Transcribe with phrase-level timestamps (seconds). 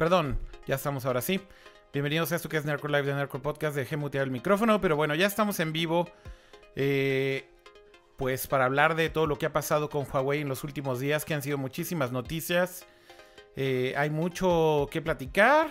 [0.00, 1.42] Perdón, ya estamos ahora sí.
[1.92, 3.76] Bienvenidos a esto que es Nerdcore Live de Nerdcore Podcast.
[3.76, 6.08] Dejé mutear el micrófono, pero bueno, ya estamos en vivo.
[6.74, 7.46] Eh,
[8.16, 11.26] pues para hablar de todo lo que ha pasado con Huawei en los últimos días,
[11.26, 12.86] que han sido muchísimas noticias.
[13.56, 15.70] Eh, hay mucho que platicar.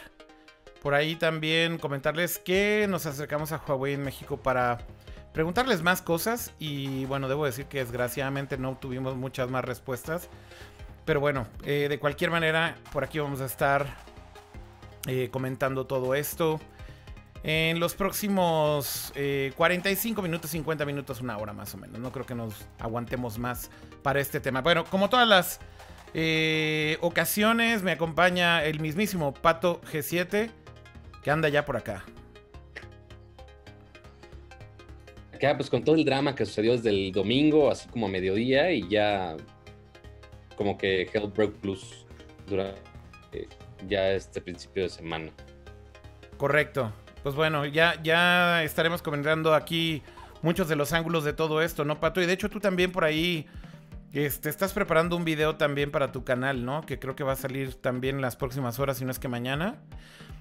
[0.83, 4.77] Por ahí también comentarles que nos acercamos a Huawei en México para
[5.33, 6.53] preguntarles más cosas.
[6.59, 10.29] Y bueno, debo decir que desgraciadamente no tuvimos muchas más respuestas.
[11.03, 13.87] Pero bueno, eh, de cualquier manera, por aquí vamos a estar
[15.07, 16.59] eh, comentando todo esto.
[17.41, 19.13] En los próximos
[19.55, 21.99] 45 eh, minutos, 50 minutos, una hora más o menos.
[21.99, 23.71] No creo que nos aguantemos más
[24.03, 24.61] para este tema.
[24.61, 25.59] Bueno, como todas las
[26.13, 30.49] eh, ocasiones, me acompaña el mismísimo Pato G7,
[31.23, 32.03] que anda ya por acá.
[35.33, 38.73] Acá, pues con todo el drama que sucedió desde el domingo, así como a mediodía,
[38.73, 39.37] y ya
[40.57, 42.05] como que Hell Broke Plus
[42.49, 43.47] durante
[43.87, 45.31] ya este principio de semana.
[46.37, 46.91] Correcto.
[47.23, 50.01] Pues bueno, ya, ya estaremos comentando aquí
[50.41, 52.21] muchos de los ángulos de todo esto, ¿no, Pato?
[52.21, 53.45] Y de hecho tú también por ahí
[54.13, 56.85] este, estás preparando un video también para tu canal, ¿no?
[56.85, 59.27] Que creo que va a salir también en las próximas horas, si no es que
[59.27, 59.75] mañana.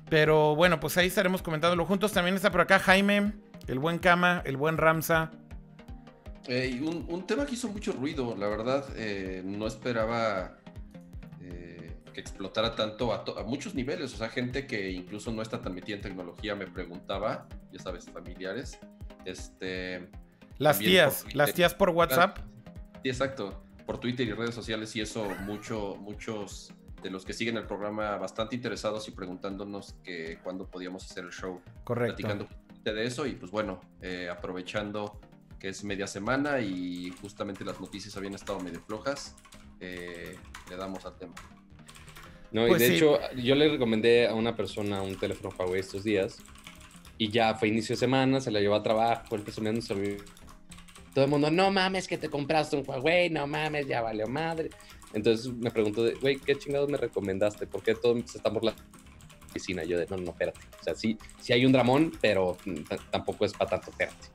[0.08, 2.12] Pero bueno, pues ahí estaremos comentándolo juntos.
[2.12, 3.32] También está por acá Jaime,
[3.66, 5.30] el buen Kama, el buen Ramsa.
[6.46, 10.57] Eh, un, tema que hizo mucho ruido, la verdad, eh, no esperaba
[12.14, 14.14] explotara tanto a, muchos niveles.
[14.14, 18.06] O sea, gente que incluso no está tan metida en tecnología me preguntaba, ya sabes,
[18.06, 18.78] familiares.
[19.24, 20.08] Este.
[20.58, 22.38] Las tías, las tías por WhatsApp.
[23.02, 23.62] Sí, exacto.
[23.86, 28.16] Por Twitter y redes sociales, y eso, mucho, muchos de los que siguen el programa
[28.16, 31.60] bastante interesados y preguntándonos que cuándo podíamos hacer el show.
[31.84, 32.16] Correcto.
[32.16, 32.48] Platicando
[32.92, 35.20] de eso, y pues bueno, eh, aprovechando
[35.58, 39.36] que es media semana y justamente las noticias habían estado medio flojas,
[39.80, 40.36] eh,
[40.68, 41.34] le damos al tema.
[42.50, 46.04] No, y pues de hecho, yo le recomendé a una persona un teléfono Huawei estos
[46.04, 46.38] días
[47.18, 49.82] y ya fue inicio de semana, se la llevó a trabajo, él presumiendo
[51.14, 54.70] Todo el mundo, no mames que te compraste un Huawei, no mames, ya valió madre.
[55.12, 57.66] Entonces me preguntó, güey, ¿qué chingados me recomendaste?
[57.66, 58.74] ¿Por qué todos se están por la
[59.52, 59.84] piscina?
[59.84, 60.60] Yo de, no, no, espérate.
[60.80, 62.56] O sea, sí, sí hay un dramón, pero
[63.10, 64.28] tampoco es para tanto, espérate.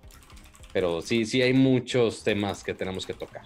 [0.71, 3.43] Pero sí, sí hay muchos temas que tenemos que tocar.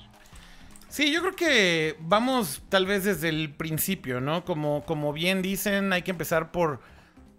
[0.90, 4.46] Sí, yo creo que vamos tal vez desde el principio, ¿no?
[4.46, 6.80] Como, como bien dicen, hay que empezar por,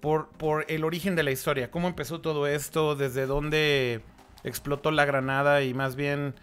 [0.01, 1.71] por, por el origen de la historia.
[1.71, 2.95] ¿Cómo empezó todo esto?
[2.95, 4.03] ¿Desde dónde
[4.45, 5.63] explotó la granada?
[5.63, 6.35] Y más bien,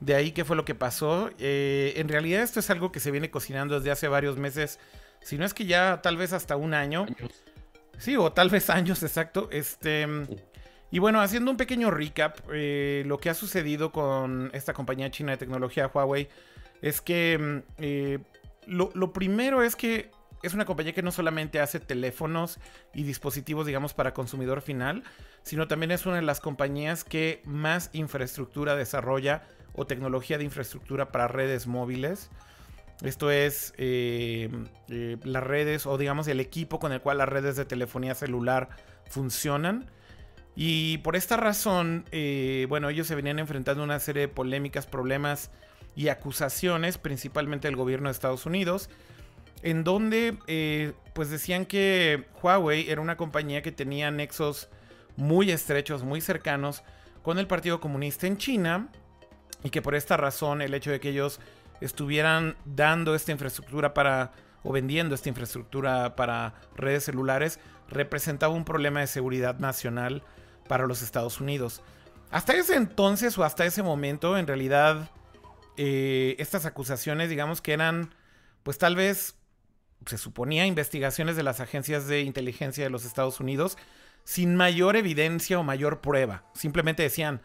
[0.00, 1.30] de ahí qué fue lo que pasó.
[1.38, 4.78] Eh, en realidad esto es algo que se viene cocinando desde hace varios meses.
[5.22, 7.06] Si no es que ya tal vez hasta un año.
[7.98, 9.48] Sí, o tal vez años, exacto.
[9.50, 10.06] Este...
[10.90, 15.32] Y bueno, haciendo un pequeño recap, eh, lo que ha sucedido con esta compañía china
[15.32, 16.28] de tecnología Huawei
[16.80, 18.18] es que mm, eh,
[18.66, 20.10] lo, primero es que
[20.42, 22.60] es una compañía que no solamente hace teléfonos
[22.94, 25.02] y dispositivos, digamos, para consumidor final,
[25.42, 29.42] sino también es una de las compañías que más infraestructura desarrolla
[29.72, 32.30] o tecnología de infraestructura para redes móviles.
[33.02, 34.50] Esto es eh,
[34.88, 38.68] las redes o digamos el equipo con el cual las redes de telefonía celular
[39.08, 39.90] funcionan.
[40.56, 44.86] Y por esta razón, eh, bueno, ellos se venían enfrentando a una serie de polémicas,
[44.86, 45.50] problemas
[45.94, 48.88] y acusaciones, principalmente del gobierno de Estados Unidos,
[49.62, 54.70] en donde eh, pues decían que Huawei era una compañía que tenía nexos
[55.16, 56.82] muy estrechos, muy cercanos
[57.22, 58.88] con el Partido Comunista en China
[59.62, 61.40] y que por esta razón el hecho de que ellos
[61.80, 69.00] estuvieran dando esta infraestructura para o vendiendo esta infraestructura para redes celulares representaba un problema
[69.00, 70.22] de seguridad nacional
[70.66, 71.82] para los Estados Unidos.
[72.30, 75.10] Hasta ese entonces o hasta ese momento, en realidad,
[75.76, 78.14] eh, estas acusaciones, digamos que eran,
[78.62, 79.36] pues tal vez,
[80.06, 83.76] se suponía, investigaciones de las agencias de inteligencia de los Estados Unidos,
[84.24, 86.44] sin mayor evidencia o mayor prueba.
[86.54, 87.40] Simplemente decían,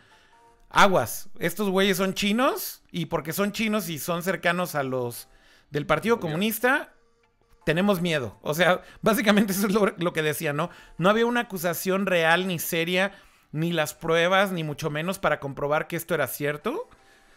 [0.70, 5.28] aguas, estos güeyes son chinos y porque son chinos y son cercanos a los
[5.70, 6.94] del Partido Comunista,
[7.64, 8.38] tenemos miedo.
[8.42, 10.70] O sea, básicamente eso es lo, que decía, ¿no?
[10.98, 13.14] No había una acusación real ni seria,
[13.52, 16.90] ni las pruebas, ni mucho menos para comprobar que esto era cierto.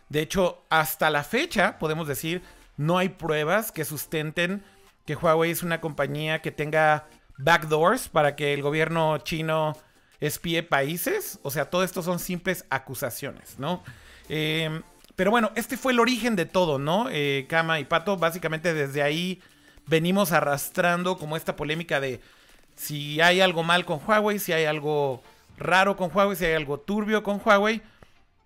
[0.08, 2.42] De hecho, hasta la fecha, podemos decir,
[2.76, 4.62] no hay pruebas que sustenten
[5.06, 9.76] que Huawei es una compañía que tenga backdoors para que el gobierno chino
[10.20, 11.38] espíe países.
[11.42, 13.82] O sea, todo esto son simples acusaciones, ¿no?
[14.28, 14.80] Eh,
[15.16, 17.08] pero bueno, este fue el origen de todo, ¿no?
[17.10, 19.42] Eh, Kama y Pato, básicamente desde ahí
[19.86, 22.20] venimos arrastrando como esta polémica de
[22.76, 25.22] si hay algo mal con Huawei, si hay algo
[25.56, 27.82] raro con Huawei, si hay algo turbio con Huawei.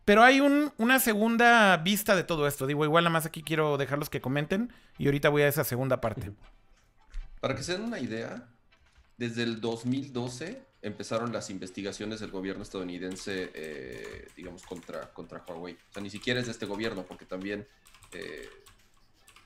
[0.05, 2.67] Pero hay una segunda vista de todo esto.
[2.67, 6.01] Digo, igual nada más aquí quiero dejarlos que comenten y ahorita voy a esa segunda
[6.01, 6.33] parte.
[7.41, 8.49] Para que se den una idea,
[9.19, 15.75] desde el 2012 empezaron las investigaciones del gobierno estadounidense, eh, digamos, contra, contra Huawei.
[15.75, 17.67] O sea, ni siquiera es de este gobierno, porque también
[18.13, 18.49] eh,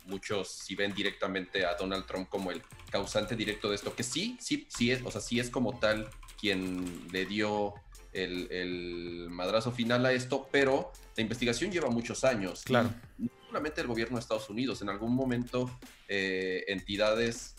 [0.06, 4.36] muchos si ven directamente a Donald Trump como el causante directo de esto, que sí,
[4.40, 6.08] sí, sí es, o sea, sí es como tal
[6.40, 7.74] quien le dio
[8.12, 12.62] el, madrazo final a esto, pero la investigación lleva muchos años.
[12.64, 12.90] Claro.
[13.18, 15.70] no solamente el gobierno de Estados Unidos, en algún momento
[16.08, 17.54] eh, entidades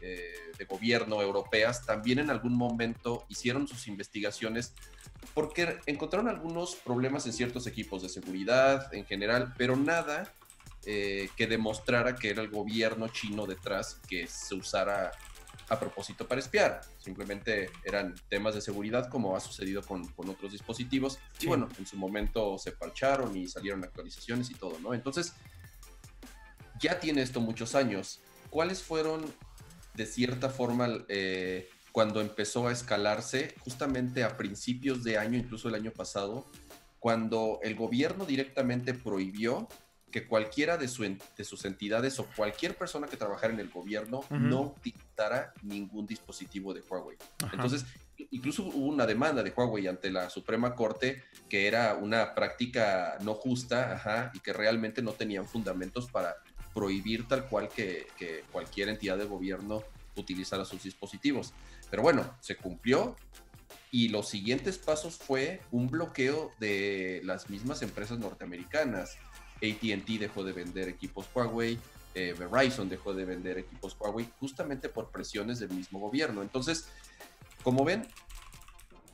[0.00, 4.72] eh, de gobierno europeas también en algún momento hicieron sus investigaciones
[5.34, 10.32] porque encontraron algunos problemas en ciertos equipos de seguridad en general, pero nada
[10.86, 15.12] eh, que demostrara que era el gobierno chino detrás que se usara
[15.70, 16.80] a propósito para espiar.
[16.98, 21.18] Simplemente eran temas de seguridad como ha sucedido con, otros dispositivos.
[21.40, 24.92] Y bueno, en su momento se parcharon y salieron actualizaciones y todo, ¿no?
[24.94, 25.34] Entonces,
[26.80, 28.20] ya tiene esto muchos años.
[28.50, 29.24] ¿Cuáles fueron,
[29.94, 35.76] de cierta forma, eh, cuando empezó a escalarse, justamente a principios de año, incluso el
[35.76, 36.50] año pasado,
[36.98, 39.68] cuando el gobierno directamente prohibió
[40.10, 45.52] que cualquiera de, sus entidades o cualquier persona que trabajara en el gobierno no utilizara
[45.62, 47.16] ningún dispositivo de Huawei.
[47.52, 47.84] Entonces,
[48.30, 53.34] incluso hubo una demanda de Huawei ante la Suprema Corte que era una práctica no
[53.34, 56.36] justa y que realmente no tenían fundamentos para
[56.74, 59.82] prohibir tal cual que, que cualquier entidad de gobierno
[60.16, 61.52] utilizara sus dispositivos.
[61.90, 63.16] Pero bueno, se cumplió,
[63.90, 69.16] y los siguientes pasos fue un bloqueo de las mismas empresas norteamericanas.
[69.62, 71.78] ATT dejó de vender equipos Huawei,
[72.14, 76.42] eh, Verizon dejó de vender equipos Huawei justamente por presiones del mismo gobierno.
[76.42, 76.88] Entonces,
[77.62, 78.06] como ven,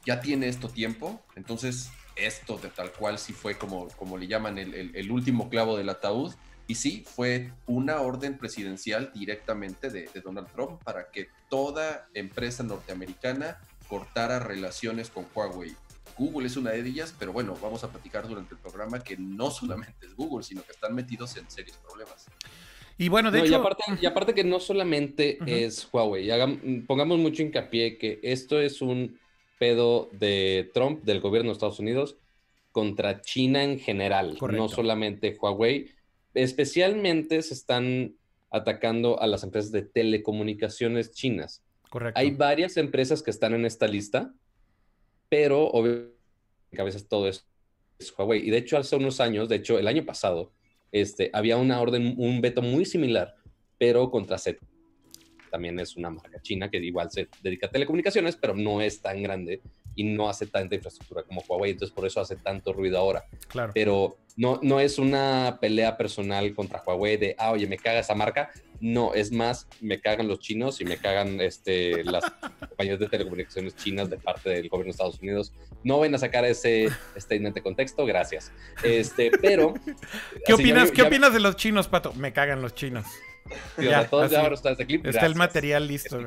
[0.05, 4.57] ya tiene esto tiempo, entonces esto de tal cual sí fue como, como le llaman
[4.59, 6.33] el, último clavo del ataúd.
[6.69, 12.65] Y sí, fue una orden presidencial directamente de, de Donald Trump para que toda empresa
[12.65, 15.77] norteamericana cortara relaciones con Huawei.
[16.19, 19.51] Google es una de ellas, pero bueno, vamos a platicar durante el programa que no
[19.51, 22.27] solamente es Google, sino que están metidos en serios problemas.
[22.99, 23.63] Y bueno, de hecho...
[24.01, 26.31] Y aparte, que no solamente es Huawei,
[26.87, 29.19] pongamos mucho hincapié que esto es un
[29.59, 32.17] pedo de Trump, del gobierno de Estados Unidos,
[32.73, 35.91] contra China en general, no solamente Huawei.
[36.33, 38.15] Especialmente se están
[38.51, 41.63] atacando a las empresas de telecomunicaciones chinas.
[41.91, 42.19] Correcto.
[42.19, 44.33] Hay varias empresas que están en esta lista
[45.29, 46.17] pero obviamente
[46.79, 47.47] a veces todo es,
[48.17, 48.47] Huawei.
[48.47, 50.53] Y de hecho, hace unos años, de hecho, el año pasado,
[50.93, 53.35] este, había una orden, un veto muy similar,
[53.79, 54.59] pero contra Z.
[55.51, 59.23] También es una marca china que igual se dedica a telecomunicaciones, pero no es tan
[59.23, 59.63] grande
[59.95, 63.25] y no hace tanta infraestructura como Huawei, entonces por eso hace tanto ruido ahora.
[63.49, 63.73] Claro.
[63.75, 68.15] Pero no, no es una pelea personal contra Huawei de, ah, oye, me caga esa
[68.15, 68.51] marca.
[68.81, 72.25] No, es más, me cagan los chinos y me cagan este, las
[72.61, 75.53] compañías de telecomunicaciones chinas de parte del gobierno de Estados Unidos.
[75.85, 78.53] No ven a sacar ese statement de contexto, gracias.
[78.83, 79.75] Este, pero...
[80.47, 82.13] ¿Qué opinas, ¿qué opinas de los chinos, Pato?
[82.15, 83.07] Me cagan los chinos.
[83.79, 85.07] ya, está este clip.
[85.07, 86.19] Está el material listo.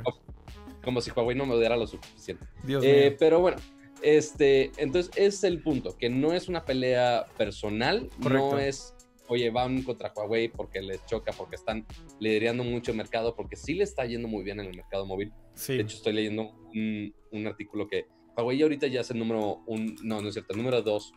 [0.83, 2.45] como, si Huawei no me odiara lo suficiente.
[2.63, 3.57] Dios eh, Pero bueno,
[4.01, 8.93] este, entonces es el punto, que no es una pelea personal, no es,
[9.29, 11.85] oye, van contra Huawei porque les choca, porque están
[12.19, 15.31] liderando mucho el mercado, porque sí le está yendo muy bien en el mercado móvil.
[15.67, 20.21] De hecho, estoy leyendo un, artículo que Huawei ahorita ya es el número un, no,
[20.21, 21.13] no es cierto, el número dos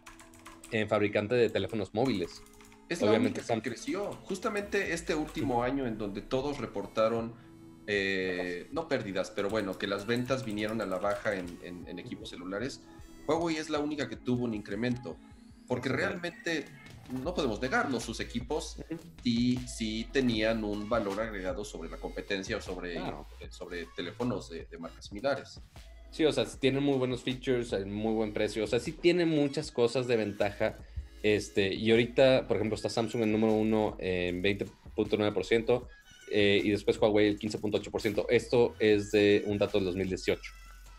[0.71, 2.43] en fabricante de teléfonos móviles.
[2.89, 4.13] Es Obviamente la única creció.
[4.25, 7.35] Justamente este último año en donde todos reportaron
[7.87, 12.81] eh, no pérdidas, pero bueno, que las ventas vinieron a la baja en, equipos celulares,
[13.27, 15.17] Huawei es la única que tuvo un incremento,
[15.67, 16.67] porque realmente
[17.13, 18.77] no podemos negarlo, sus equipos
[19.23, 23.01] sí, sí tenían un valor agregado sobre la competencia o sobre,
[23.51, 25.61] sobre teléfonos de, marcas similares.
[26.11, 29.71] Sí, o sea, tienen muy buenos features, muy buen precio, o sea, sí tienen muchas
[29.71, 30.79] cosas de ventaja.
[31.23, 35.87] Este, y ahorita, por ejemplo, está Samsung en número uno en 20.9%,
[36.35, 38.27] eh, y después Huawei el 15.8%.
[38.31, 40.41] Esto es de un dato del 2018,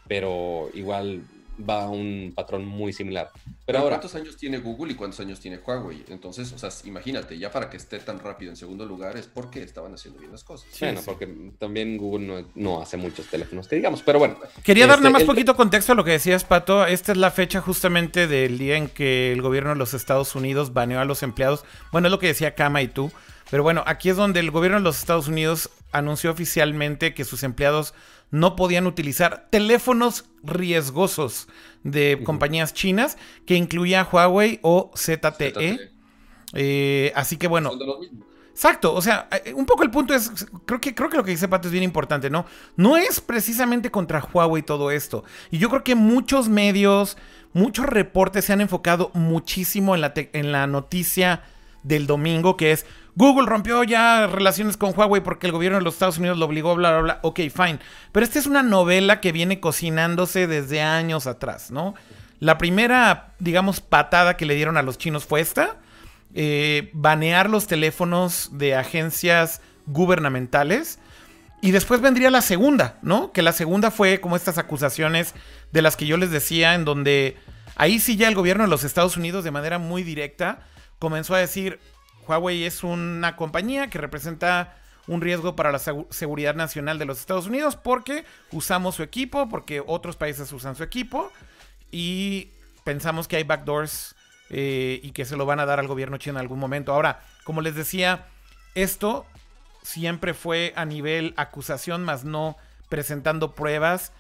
[0.08, 1.24] pero igual
[1.58, 3.32] va a un patrón muy similar.
[3.66, 6.04] Pero, ahora, ¿cuántos años tiene Google y cuántos años tiene Huawei?
[6.10, 9.64] Entonces, o sea, imagínate, ya para que esté tan rápido en segundo lugar es porque
[9.64, 10.68] estaban haciendo bien las cosas.
[10.80, 11.28] bueno, porque
[11.60, 14.38] también Google no, hace muchos teléfonos que digamos, pero bueno.
[14.64, 16.86] Quería dar nada este, más poquito contexto a lo que decías, Pato.
[16.86, 20.74] Esta es la fecha justamente del día en que el gobierno de los Estados Unidos
[20.74, 21.64] baneó a los empleados.
[21.92, 23.12] Bueno, es lo que decía Kama y tú
[23.54, 27.44] pero bueno, aquí es donde el gobierno de los Estados Unidos anunció oficialmente que sus
[27.44, 27.94] empleados
[28.32, 31.48] no podían utilizar teléfonos riesgosos
[31.84, 35.92] de compañías chinas que incluía Huawei o ZTE.
[36.56, 37.72] Eh, así que bueno,
[38.54, 41.32] Exacto, o sea, eh, un poco el punto es, creo que, creo que lo que
[41.32, 42.46] dice Pato es bien importante, ¿no?
[42.76, 45.24] No es precisamente contra Huawei todo esto.
[45.50, 47.18] Y yo creo que muchos medios,
[47.54, 51.42] muchos reportes se han enfocado muchísimo en la, en la noticia
[51.82, 55.94] del domingo, que es Google rompió ya relaciones con Huawei porque el gobierno de los
[55.96, 57.20] Estados Unidos lo obligó, bla, bla, bla.
[57.22, 57.80] Ok, fine.
[58.12, 61.94] Pero esta es una novela que viene cocinándose desde años atrás, ¿no?
[62.40, 65.78] La primera, digamos, patada que le dieron a los chinos fue esta.
[66.34, 71.00] Eh, banear los teléfonos de agencias gubernamentales.
[71.62, 73.32] Y después vendría la segunda, ¿no?
[73.32, 75.36] Que la segunda fue como estas acusaciones
[75.72, 77.38] de las que yo les decía, en donde
[77.76, 80.60] ahí sí ya el gobierno de los Estados Unidos de manera muy directa
[81.00, 81.80] comenzó a decir,
[82.28, 84.76] Huawei es una compañía que representa
[85.08, 89.84] un riesgo para la seguridad nacional de los Estados Unidos porque usamos su equipo, porque
[89.86, 91.32] otros países usan su equipo
[91.92, 92.50] y
[92.84, 94.16] pensamos que hay backdoors
[94.50, 96.94] eh, y que se lo van a dar al gobierno chino en algún momento.
[96.94, 98.28] Ahora, como les decía,
[98.76, 99.26] esto
[99.82, 102.56] siempre fue a nivel acusación, más no
[102.90, 104.12] presentando pruebas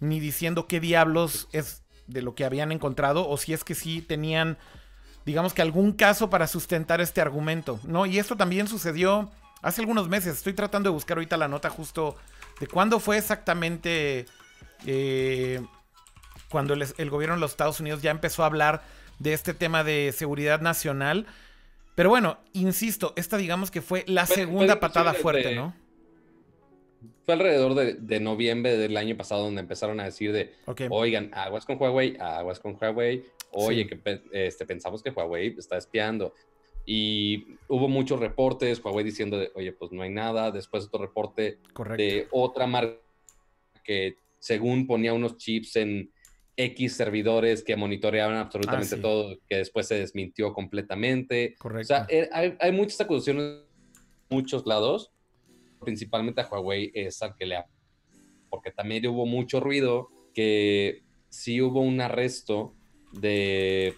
[0.00, 4.02] ni diciendo qué diablos es de lo que habían encontrado o si es que sí
[4.02, 4.58] tenían
[5.26, 8.06] digamos que algún caso para sustentar este argumento, ¿no?
[8.06, 9.30] Y esto también sucedió
[9.60, 10.36] hace algunos meses.
[10.36, 12.16] Estoy tratando de buscar ahorita la nota justo
[12.60, 14.26] de cuándo fue exactamente
[14.86, 15.60] eh,
[16.48, 18.84] cuando el, gobierno de los Estados Unidos ya empezó a hablar
[19.18, 21.26] de este tema de seguridad nacional.
[21.96, 25.74] Pero bueno, insisto, esta digamos que fue la segunda patada fuerte, ¿no?
[27.26, 30.54] Fue alrededor de, noviembre del año pasado donde empezaron a decir de,
[30.90, 36.34] oigan, aguas con Huawei, aguas con Huawei, oye, que este, pensamos que Huawei está espiando.
[36.84, 40.52] Y hubo muchos reportes, Huawei diciendo, de, oye, pues no hay nada.
[40.52, 41.58] Después otro reporte
[41.96, 42.96] de otra marca
[43.82, 46.12] que según ponía unos chips en
[46.56, 51.56] X servidores que monitoreaban absolutamente ah, todo, que después se desmintió completamente.
[51.58, 51.92] Correcto.
[51.92, 53.66] O sea, eh, hay, hay muchas acusaciones en
[54.30, 55.10] muchos lados,
[55.80, 57.66] principalmente a Huawei es al que le ha...
[58.50, 62.74] Porque también hubo mucho ruido que sí hubo un arresto
[63.12, 63.94] de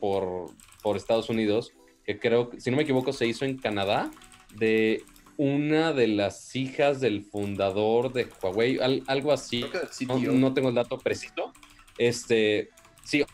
[0.00, 0.50] por,
[0.82, 1.72] por Estados Unidos,
[2.04, 4.10] que creo, si no me equivoco, se hizo en Canadá,
[4.54, 5.02] de
[5.36, 9.64] una de las hijas del fundador de Huawei, algo así.
[10.06, 11.52] No, tengo el dato preciso.
[11.98, 12.70] Este,
[13.04, 13.24] sí,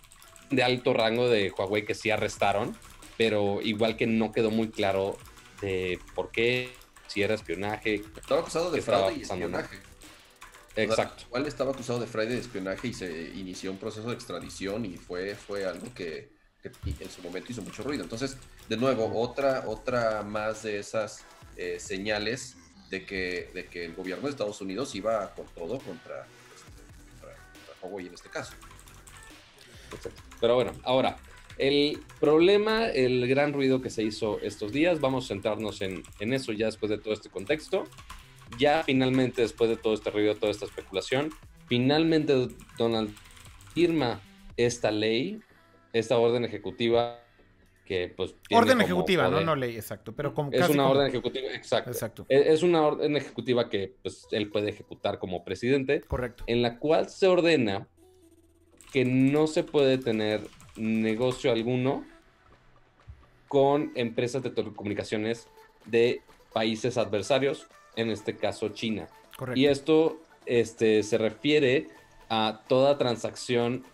[0.51, 2.77] de alto rango de Huawei que sí arrestaron,
[3.17, 5.17] pero igual que no quedó muy claro
[5.61, 6.71] de por qué,
[7.13, 8.03] si era espionaje.
[8.17, 9.79] Estaba acusado de fraude y espionaje.
[10.77, 11.25] Exacto.
[11.27, 14.97] Igual estaba acusado de fraude de espionaje y se inició un proceso de extradición y
[14.97, 16.33] fue, fue algo que,
[16.65, 18.03] en su momento hizo mucho ruido.
[18.03, 18.39] Entonces,
[18.69, 21.25] de nuevo, otra, otra más de esas
[21.57, 22.57] eh, señales
[22.89, 26.27] de que, de que el gobierno de Estados Unidos iba con todo contra,
[27.83, 28.55] Huawei en este caso.
[30.41, 31.19] Pero bueno, ahora,
[31.59, 36.33] el problema, el gran ruido que se hizo estos días, vamos a centrarnos en, en
[36.33, 37.85] eso ya después de todo este contexto
[38.59, 41.31] ya finalmente, después de todo este ruido, toda esta especulación,
[41.67, 43.15] finalmente Donald
[43.75, 44.21] firma
[44.57, 45.41] esta ley,
[45.93, 47.19] esta orden ejecutiva
[47.85, 48.37] que pues...
[48.51, 50.53] orden ejecutiva, no, no ley, exacto, pero como...
[50.53, 51.91] Es una orden ejecutiva, exacto.
[51.91, 52.27] exacto.
[52.29, 56.03] E, es una orden ejecutiva que pues él puede ejecutar como presidente.
[56.03, 56.45] Correcto.
[56.47, 57.89] En la cual se ordena
[58.93, 60.43] que no se puede tener
[60.77, 62.05] negocio alguno
[63.49, 65.49] con empresas de telecomunicaciones
[65.85, 69.09] de países adversarios en este caso China.
[69.37, 69.61] Correcto.
[69.61, 71.89] Y esto este, se refiere
[72.29, 73.85] a toda transacción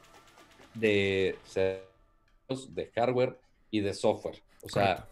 [0.74, 3.38] de, de hardware
[3.70, 4.40] y de software.
[4.62, 5.08] O sea,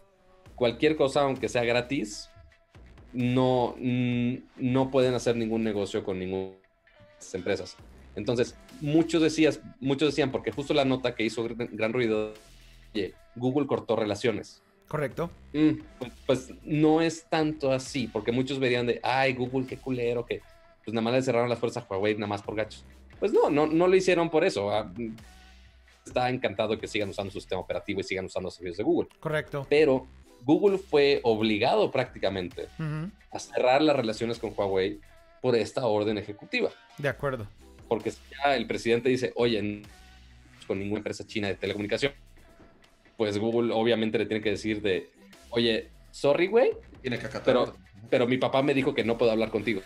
[0.55, 2.29] cualquier cosa, aunque sea gratis,
[3.11, 6.55] no, no pueden hacer ningún negocio con ninguna
[7.33, 7.75] empresas.
[8.15, 12.33] Entonces, muchos, decías, muchos decían, porque justo la nota que hizo gran ruido,
[13.35, 14.61] Google cortó relaciones.
[14.87, 15.29] Correcto.
[15.53, 20.25] Mm, pues, pues, no es tanto así, porque muchos verían de, ay, Google, qué culero,
[20.25, 20.41] que
[20.83, 22.85] pues nada más le cerraron las fuerzas a Huawei nada más por gachos.
[23.19, 24.71] Pues no, no, no lo hicieron por eso.
[24.71, 24.89] Ah,
[26.05, 29.09] está encantado que sigan usando su sistema operativo y sigan usando los servicios de Google.
[29.19, 29.67] Correcto.
[29.69, 30.07] Pero
[30.43, 32.67] Google fue obligado prácticamente
[33.31, 35.01] a cerrar las relaciones con Huawei
[35.41, 36.69] por esta orden ejecutiva.
[36.97, 37.47] De acuerdo.
[37.87, 39.81] Porque ya el presidente dice, oye,
[40.65, 42.13] con ninguna empresa china de telecomunicación
[43.17, 45.09] pues Google obviamente le tiene que decir de,
[45.49, 46.71] oye, sorry, güey.
[47.01, 47.75] Tiene que Pero,
[48.09, 49.81] pero mi papá me dijo que no puedo hablar contigo.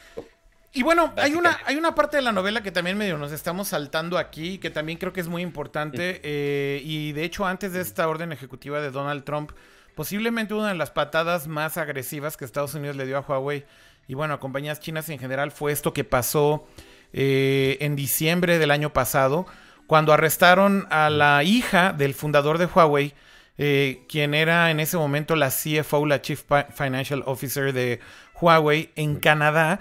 [0.73, 3.69] Y bueno, hay una, hay una parte de la novela que también medio nos estamos
[3.69, 6.21] saltando aquí, que también creo que es muy importante.
[6.23, 9.51] Eh, y de hecho, antes de esta orden ejecutiva de Donald Trump,
[9.95, 13.65] posiblemente una de las patadas más agresivas que Estados Unidos le dio a Huawei
[14.07, 16.67] y bueno, a compañías chinas en general fue esto que pasó
[17.13, 19.45] eh, en diciembre del año pasado,
[19.87, 23.13] cuando arrestaron a la hija del fundador de Huawei,
[23.57, 26.41] eh, quien era en ese momento la CFO, la Chief
[26.73, 27.99] Financial Officer de
[28.39, 29.79] Huawei en Canadá,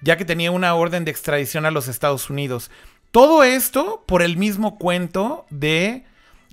[0.00, 2.70] ya que tenía una orden de extradición a los Estados Unidos.
[3.10, 6.04] Todo esto por el mismo cuento de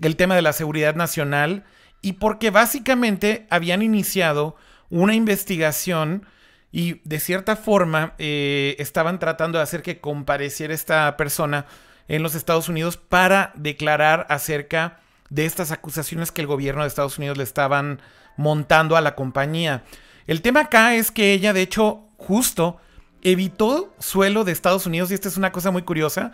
[0.02, 1.64] el tema de la seguridad nacional
[2.02, 4.56] y porque básicamente habían iniciado
[4.90, 6.26] una investigación
[6.72, 11.66] y de cierta forma eh, estaban tratando de hacer que compareciera esta persona
[12.08, 15.00] en los Estados Unidos para declarar acerca
[15.30, 18.02] de estas acusaciones que el gobierno de Estados Unidos le estaban
[18.38, 19.84] montando a la compañía.
[20.28, 22.80] El tema acá es que ella, de hecho, justo
[23.22, 26.32] evitó suelo de Estados Unidos y esta es una cosa muy curiosa.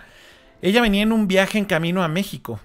[0.62, 2.60] Ella venía en un viaje en camino a México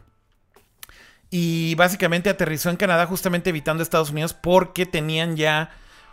[1.30, 5.70] y básicamente aterrizó en Canadá justamente evitando Estados Unidos porque tenían ya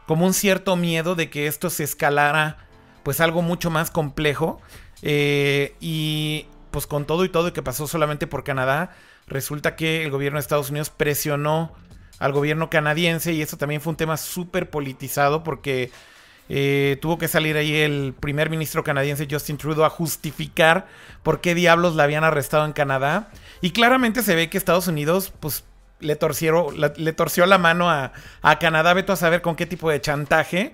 [0.09, 2.57] como un cierto miedo de que esto se escalara
[3.03, 4.59] pues algo mucho más complejo
[5.03, 8.89] eh, y pues con todo y todo y que pasó solamente por Canadá
[9.27, 11.75] resulta que el gobierno de Estados Unidos presionó
[12.17, 15.91] al gobierno canadiense y eso también fue un tema súper politizado porque
[16.49, 20.87] eh, tuvo que salir ahí el primer ministro canadiense Justin Trudeau a justificar
[21.21, 23.29] por qué diablos la habían arrestado en Canadá.
[23.61, 25.63] Y claramente se ve que Estados Unidos, pues,
[25.99, 28.11] le, torcieron, le torció la mano a,
[28.59, 30.73] Canadá, veto a saber con qué tipo de chantaje.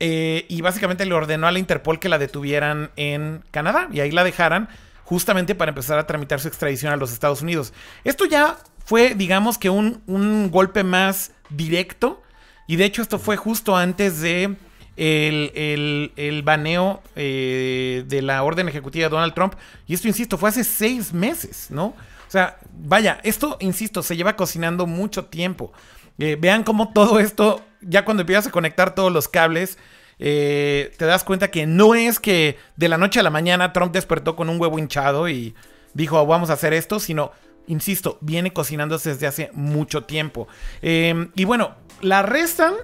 [0.00, 4.10] Eh, y básicamente le ordenó a la Interpol que la detuvieran en Canadá y ahí
[4.10, 4.68] la dejaran
[5.04, 7.72] justamente para empezar a tramitar su extradición a los Estados Unidos.
[8.02, 12.20] Esto ya fue, digamos que un, un golpe más directo
[12.66, 14.56] y de hecho esto fue justo antes de
[14.96, 19.54] el, el, baneo eh, de la orden ejecutiva de Donald Trump.
[19.86, 21.86] Y esto, insisto, fue hace seis meses, ¿no?
[21.86, 25.72] O sea, vaya, esto, insisto, se lleva cocinando mucho tiempo.
[26.18, 29.78] Eh, vean cómo todo esto, ya cuando empiezas a conectar todos los cables,
[30.18, 33.92] eh, te das cuenta que no es que de la noche a la mañana Trump
[33.92, 35.54] despertó con un huevo hinchado y
[35.92, 37.32] dijo, vamos a hacer esto, sino,
[37.66, 40.48] insisto, viene cocinándose desde hace mucho tiempo.
[40.82, 42.74] y bueno, la arrestan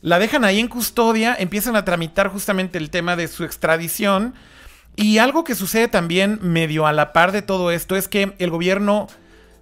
[0.00, 4.34] la dejan ahí en custodia, empiezan a tramitar justamente el tema de su extradición.
[4.96, 8.50] Y algo que sucede también medio a la par de todo esto es que el
[8.50, 9.06] gobierno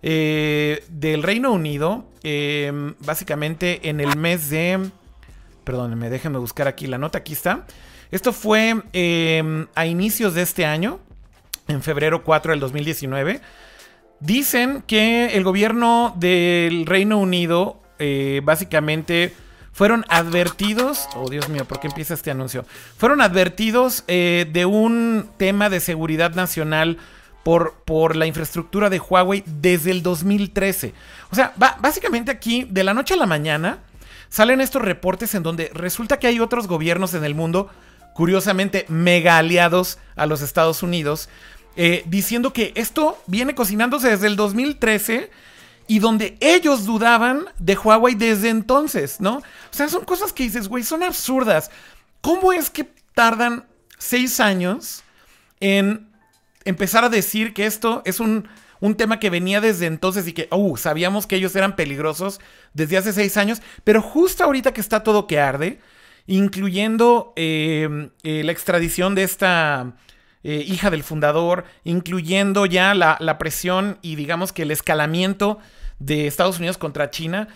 [0.03, 4.91] eh, del Reino Unido, em, básicamente en el mes de...
[5.65, 7.67] Perdónenme, déjenme buscar aquí la nota, aquí está.
[8.11, 11.01] Esto fue em, a inicios de este año,
[11.69, 13.41] en febrero 4 del 2019.
[14.21, 19.35] Dicen que el gobierno del Reino Unido eh, básicamente
[19.77, 22.65] fueron advertidos, oh Dios mío, ¿por qué empieza este anuncio?
[22.97, 26.97] Fueron advertidos eh, de un tema de seguridad nacional
[27.45, 30.95] por, por, la infraestructura de Huawei desde el 2013.
[31.31, 33.81] O sea, básicamente aquí, de la noche a la mañana,
[34.31, 37.69] salen estos reportes en donde resulta que hay otros gobiernos en el mundo,
[38.15, 41.29] curiosamente mega aliados a los Estados Unidos,
[41.77, 45.31] eh, diciendo que esto viene cocinándose desde el 2013
[45.87, 49.39] y donde ellos dudaban de Huawei desde entonces, ¿no?
[49.39, 51.71] O sea, son cosas que dices, güey, son absurdas.
[52.21, 53.67] ¿Cómo es que tardan
[53.99, 55.05] seis años
[55.61, 56.09] en
[56.65, 58.49] empezar a decir que esto es un,
[58.97, 62.41] tema que venía desde entonces y que, uh, sabíamos que ellos eran peligrosos
[62.75, 65.81] desde hace seis años, pero justo ahorita que está todo que arde,
[66.27, 69.95] incluyendo eh, eh, la extradición de esta
[70.49, 75.59] eh, hija del fundador, incluyendo ya la, la, presión y digamos que el escalamiento
[75.99, 77.49] de Estados Unidos contra China,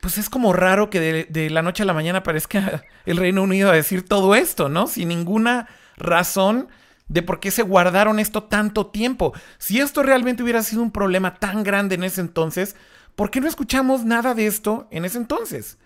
[0.00, 3.68] pues es como raro que de, la noche a la mañana aparezca el Reino Unido
[3.68, 4.86] a decir todo esto, ¿no?
[4.86, 6.68] Sin ninguna razón
[7.08, 9.32] de por qué se guardaron esto tanto tiempo.
[9.58, 12.76] Si esto realmente hubiera sido un problema tan grande en ese entonces,
[13.16, 15.78] ¿por qué no escuchamos nada de esto en ese entonces?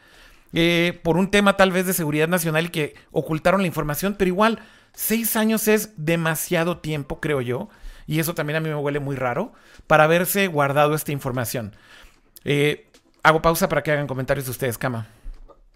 [0.53, 4.59] Eh, por un tema tal vez de seguridad nacional que ocultaron la información, pero igual,
[4.95, 7.69] seis años es demasiado tiempo, creo yo
[8.07, 9.53] y eso también a mí me huele muy raro,
[9.87, 11.75] para haberse guardado esta información.
[12.45, 12.91] Eh,
[13.23, 15.09] hago pausa para que hagan comentarios de ustedes, Cama.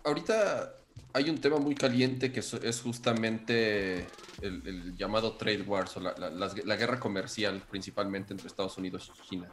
[0.05, 0.75] Ahorita
[1.13, 4.07] hay un tema muy caliente que es justamente
[4.43, 9.49] el, llamado trade wars o la, guerra comercial principalmente entre Estados Unidos y China.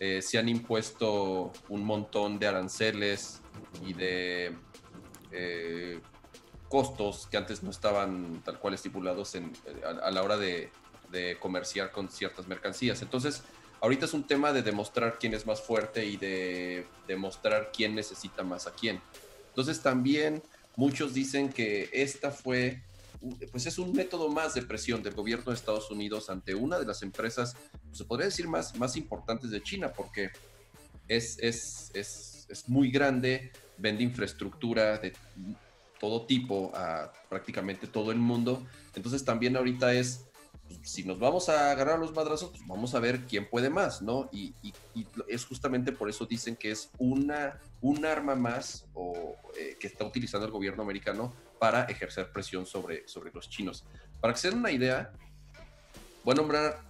[0.00, 3.42] Eh, se han impuesto un montón de aranceles
[3.84, 4.56] y de
[5.30, 6.00] eh,
[6.72, 9.36] costos que antes no estaban tal cual estipulados
[10.02, 10.70] a, la hora de
[11.12, 13.02] de comerciar con ciertas mercancías.
[13.02, 13.42] Entonces,
[13.80, 18.42] ahorita es un tema de demostrar quién es más fuerte y de demostrar quién necesita
[18.42, 19.00] más a quién.
[19.48, 20.42] Entonces, también
[20.74, 22.82] muchos dicen que esta fue,
[23.52, 26.86] pues es un método más de presión del gobierno de Estados Unidos ante una de
[26.86, 27.54] las empresas,
[27.84, 30.30] pues, se podría decir más, más importantes de China, porque
[31.06, 35.12] es, es, es, es muy grande, vende infraestructura de
[36.02, 38.66] todo tipo a prácticamente todo el mundo.
[38.96, 40.24] Entonces también ahorita es
[40.82, 44.28] si nos vamos a agarrar los madrazos, pues vamos a ver quién puede más, ¿no?
[44.32, 44.52] Y,
[45.28, 50.04] es justamente por eso dicen que es una, un arma más o, eh, que está
[50.04, 53.84] utilizando el gobierno americano para ejercer presión sobre, sobre los chinos.
[54.20, 55.12] Para que se den una idea,
[56.24, 56.80] voy a nombrar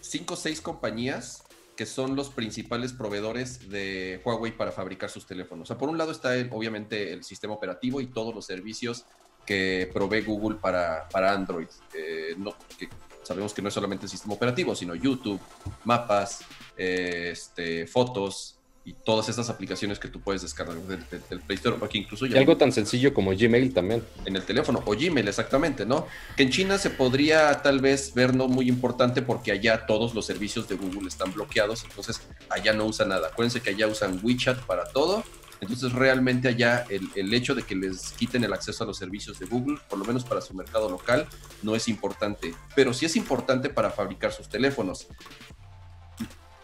[0.00, 1.42] cinco o seis compañías
[1.78, 5.62] que son los principales proveedores de Huawei para fabricar sus teléfonos.
[5.62, 9.04] O sea, por un lado está obviamente el sistema operativo y todos los servicios
[9.46, 11.68] que provee Google para, para Android.
[11.94, 12.88] Eh, no, que
[13.22, 15.40] sabemos que no es solamente el sistema operativo, sino YouTube,
[15.84, 16.40] mapas,
[16.76, 18.57] eh, este, fotos
[18.88, 21.00] y todas estas aplicaciones que tú puedes descargar del,
[21.40, 22.36] Play Store, porque incluso ya...
[22.36, 24.02] Y algo tan sencillo como Gmail también.
[24.24, 26.06] En el teléfono, o Gmail exactamente, ¿no?
[26.38, 30.24] Que en China se podría tal vez ver no muy importante porque allá todos los
[30.24, 33.28] servicios de Google están bloqueados, entonces allá no usan nada.
[33.28, 35.22] Acuérdense que allá usan WeChat para todo,
[35.60, 39.38] entonces realmente allá el, el, hecho de que les quiten el acceso a los servicios
[39.38, 41.26] de Google, por lo menos para su mercado local,
[41.62, 45.08] no es importante, pero sí es importante para fabricar sus teléfonos.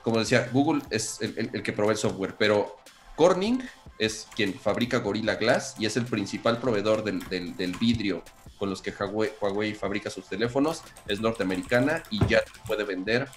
[0.04, 2.76] Como decía, Google es el, que provee el software, pero
[3.16, 3.62] Corning
[3.98, 8.22] es quien fabrica Gorilla Glass y es el principal proveedor del, vidrio
[8.58, 13.28] con los que Huawei, Huawei, fabrica sus teléfonos, es norteamericana y ya puede vender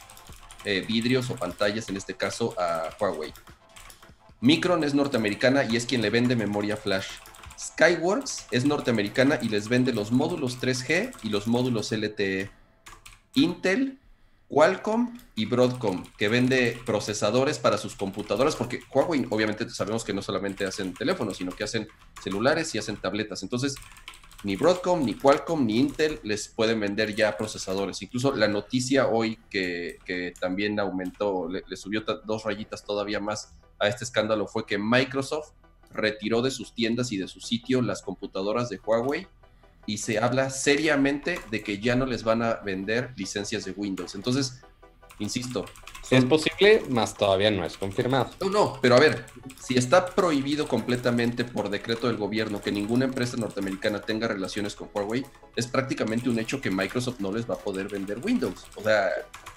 [0.65, 3.33] eh, vidrios o pantallas, en este caso, a Huawei.
[4.41, 7.07] Micron es norteamericana y es quien le vende memoria flash.
[7.57, 12.51] Skyworks es norteamericana y les vende los módulos 3G y los módulos LTE.
[13.33, 13.99] Intel,
[14.49, 20.21] Qualcomm y Broadcom, que vende procesadores para sus computadoras, porque Huawei obviamente sabemos que no
[20.21, 21.87] solamente hacen teléfonos, sino que hacen
[22.23, 23.43] celulares y hacen tabletas.
[23.43, 23.75] Entonces,
[24.43, 28.01] ni Broadcom, ni Qualcomm, ni Intel les pueden vender ya procesadores.
[28.01, 29.99] Incluso la noticia hoy que,
[30.39, 35.51] también aumentó, le subió dos rayitas todavía más a este escándalo fue que Microsoft
[35.91, 39.27] retiró de sus tiendas y de su sitio las computadoras de Huawei
[39.87, 44.13] y se habla seriamente de que ya no les van a vender licencias de Windows.
[44.13, 44.61] Entonces,
[45.17, 45.65] insisto.
[46.09, 48.29] Es posible, más todavía no es confirmado.
[48.39, 49.25] No, no, pero a ver,
[49.59, 54.89] si está prohibido completamente por decreto del gobierno que ninguna empresa norteamericana tenga relaciones con
[54.93, 58.65] Huawei, es prácticamente un hecho que Microsoft no les va a poder vender Windows.
[58.75, 59.07] O sea,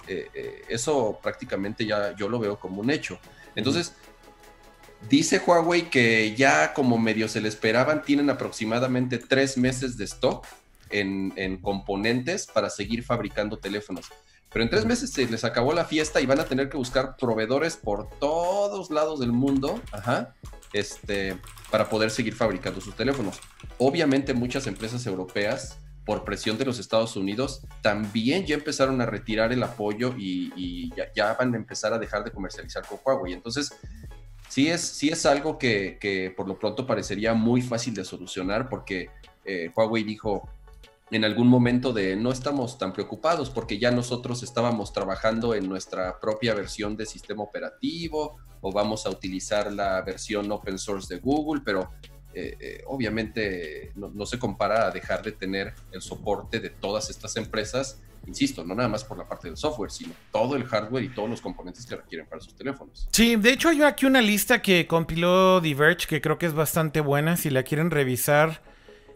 [0.07, 3.17] eh, eh, eso prácticamente ya yo lo veo como un hecho.
[3.55, 3.95] Entonces,
[5.09, 10.45] Dice Huawei que ya como medio se le esperaban, tienen aproximadamente tres meses de stock
[10.89, 14.07] en, componentes para seguir fabricando teléfonos.
[14.51, 17.15] Pero en tres meses se les acabó la fiesta y van a tener que buscar
[17.15, 19.81] proveedores por todos lados del mundo
[20.73, 21.37] este,
[21.69, 23.39] para poder seguir fabricando sus teléfonos.
[23.77, 29.53] Obviamente muchas empresas europeas, por presión de los Estados Unidos, también ya empezaron a retirar
[29.53, 33.33] el apoyo y, ya, ya, van a empezar a dejar de comercializar con Huawei.
[33.33, 33.71] Entonces,
[34.51, 39.09] sí es, sí es algo que, por lo pronto parecería muy fácil de solucionar porque
[39.45, 40.49] eh, Huawei dijo
[41.09, 46.19] en algún momento de no estamos tan preocupados porque ya nosotros estábamos trabajando en nuestra
[46.19, 51.61] propia versión de sistema operativo o vamos a utilizar la versión open source de Google,
[51.63, 51.87] pero
[52.33, 57.37] eh, eh, obviamente no, se compara a dejar de tener el soporte de todas estas
[57.37, 61.09] empresas insisto, no nada más por la parte del software, sino todo el hardware y
[61.09, 63.07] todos los componentes que requieren para sus teléfonos.
[63.11, 67.01] Sí, de hecho hay aquí una lista que compiló Diverge que creo que es bastante
[67.01, 67.37] buena.
[67.37, 68.61] Si la quieren revisar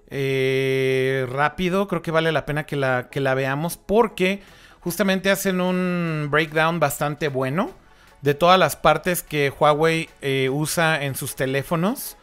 [0.10, 4.42] eh, rápido, creo que vale la pena que la, que la veamos porque
[4.80, 7.72] justamente hacen un breakdown bastante bueno
[8.22, 12.18] de todas las partes que Huawei eh, usa en sus teléfonos.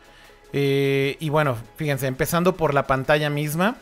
[0.53, 3.77] Eh, y bueno, fíjense, empezando por la pantalla misma.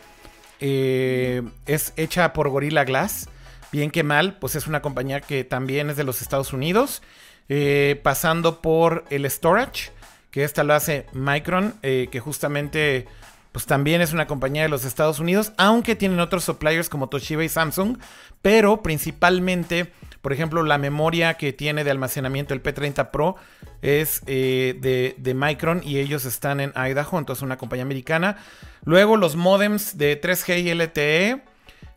[0.61, 3.29] Eh, es hecha por Gorilla Glass.
[3.73, 7.03] Bien que mal, pues es una compañía que también es de los Estados Unidos.
[7.49, 9.91] Eh, pasando por el storage,
[10.31, 13.09] que esta lo hace Micron, eh, que justamente
[13.51, 17.43] pues también es una compañía de los Estados Unidos, aunque tienen otros suppliers como Toshiba
[17.43, 17.99] y Samsung,
[18.41, 23.37] pero principalmente, por ejemplo, la memoria que tiene de almacenamiento el P30 Pro
[23.83, 28.37] es de, de, Micron y ellos están en Idaho, entonces una compañía americana.
[28.85, 31.43] Luego los modems de 3G y LTE,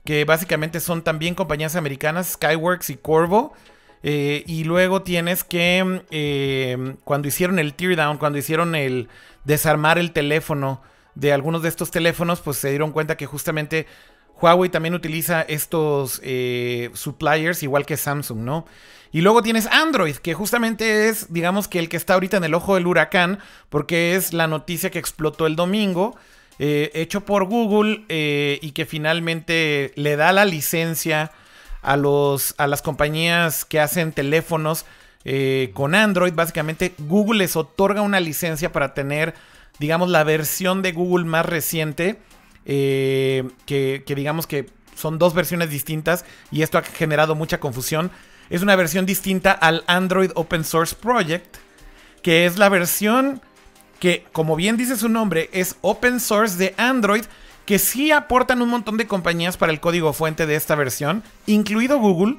[0.06, 3.54] que básicamente son también compañías americanas, Skyworks y Corvo.
[4.04, 9.08] Eh, y luego tienes que, eh, cuando hicieron el teardown, cuando hicieron el
[9.46, 10.82] desarmar el teléfono
[11.16, 13.88] de algunos de estos teléfonos, pues se dieron cuenta que justamente
[14.44, 18.66] Huawei también utiliza estos eh, suppliers, igual que Samsung, ¿no?
[19.14, 22.54] Y luego tienes Android, que justamente es, digamos que el que está ahorita en el
[22.54, 26.18] ojo del huracán, porque es la noticia que explotó el domingo
[26.60, 31.32] eh, hecho por Google eh, y que finalmente le da la licencia
[31.82, 34.86] a, los, a las compañías que hacen teléfonos
[35.74, 36.34] con Android.
[36.34, 39.36] Básicamente Google les otorga una licencia para tener,
[39.80, 42.20] digamos, la versión de Google más reciente.
[42.66, 48.12] Que, digamos que son dos versiones distintas y esto ha generado mucha confusión.
[48.50, 51.58] Es una versión distinta al Android Open Source Project,
[52.22, 53.42] que es la versión
[54.00, 57.24] que, como bien dice su nombre, es open source de Android,
[57.66, 62.00] que sí aportan un montón de compañías para el código fuente de esta versión, incluido
[62.00, 62.36] Google,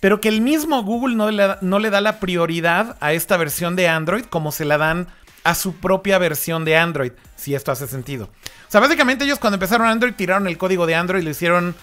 [0.00, 3.76] pero que el mismo Google no le, no le da la prioridad a esta versión
[3.76, 5.06] de Android como se la dan
[5.44, 8.30] a su propia versión de Android, si esto hace sentido.
[8.66, 11.76] O sea, básicamente ellos cuando empezaron Android tiraron el código de Android, lo hicieron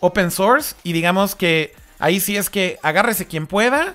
[0.00, 3.94] open source y digamos que ahí sí es que agárrese quien pueda,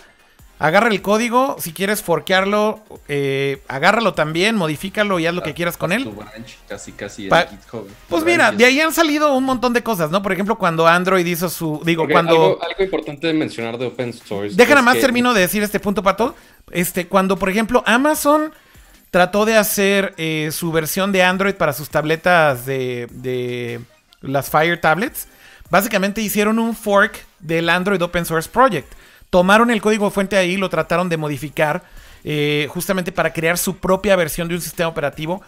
[0.59, 5.75] agarra el código, si quieres forquearlo, eh, agárralo también, modifícalo y haz lo que quieras
[5.75, 6.09] con él.
[6.69, 7.29] Casi, casi
[8.07, 10.21] pues mira, de ahí han salido un montón de cosas, ¿no?
[10.21, 12.59] Por ejemplo, cuando Android hizo su, digo, cuando...
[12.61, 14.55] Algo, importante de mencionar de open source.
[14.55, 16.35] Déjame más termino de decir este punto, Pato.
[16.71, 18.53] Este, cuando, por ejemplo, Amazon
[19.11, 23.81] trató de hacer eh, su versión de Android para sus tabletas de,
[24.21, 25.27] las Fire Tablets.
[25.69, 28.91] Básicamente hicieron un fork del Android Open Source Project.
[29.29, 31.83] Tomaron el código fuente ahí lo trataron de modificar
[32.23, 35.41] eh, justamente para crear su propia versión de un sistema operativo.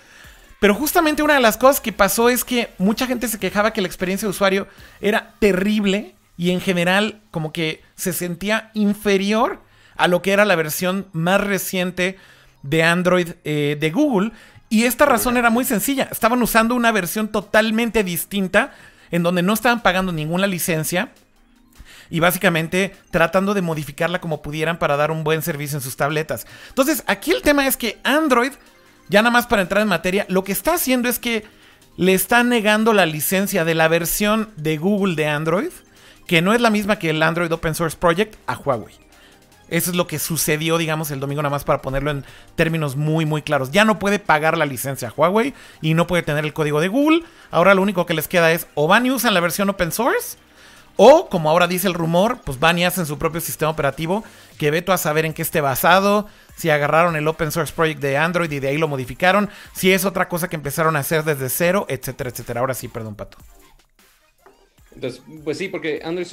[0.60, 3.82] Pero justamente una de las cosas que pasó es que mucha gente se quejaba que
[3.82, 4.68] la experiencia de usuario
[5.02, 9.60] era terrible y en general como que se sentía inferior
[9.98, 12.18] a lo que era la versión más reciente
[12.64, 14.32] de Android eh, de Google.
[14.70, 16.08] Y esta razón era muy sencilla.
[16.12, 18.74] Estaban usando una versión totalmente distinta
[19.12, 21.12] en donde no estaban pagando ninguna licencia
[22.10, 26.48] y básicamente tratando de modificarla como pudieran para dar un buen servicio en sus tabletas.
[26.70, 28.52] Entonces, aquí el tema es que Android,
[29.10, 31.46] ya nada más para entrar en materia, lo que está haciendo es que
[31.96, 35.72] le está negando la licencia de la versión de Google de Android,
[36.26, 39.03] que no es la misma que el Android Open Source Project, a Huawei.
[39.74, 42.24] Eso es lo que sucedió, digamos, el domingo, nada más para ponerlo en
[42.56, 43.72] términos muy, muy claros.
[43.72, 47.24] Ya no puede pagar la licencia Huawei y no puede tener el código de Google.
[47.50, 50.38] Ahora lo único que les queda es o van y usan la versión open source.
[50.96, 54.24] O, como ahora dice el rumor, pues van y hacen su propio sistema operativo
[54.60, 58.16] que veto a saber en qué esté basado, si agarraron el open source project de
[58.16, 61.50] Android y de ahí lo modificaron, si es otra cosa que empezaron a hacer desde
[61.50, 62.60] cero, etcétera, etcétera.
[62.60, 63.40] Ahora sí, perdón, Pato.
[64.94, 66.28] Entonces, pues sí, porque Android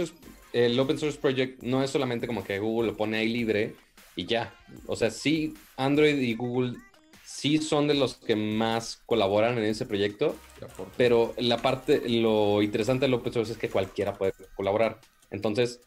[0.53, 3.75] el Open Source Project no es solamente como que Google lo pone ahí libre
[4.17, 4.55] y ya.
[4.87, 6.77] O sea, sí, Android y Google
[7.25, 10.37] sí son de los que más colaboran en ese proyecto,
[10.97, 15.01] pero la parte, lo interesante del Open Source es que cualquiera puede colaborar.
[15.31, 15.81] Entonces,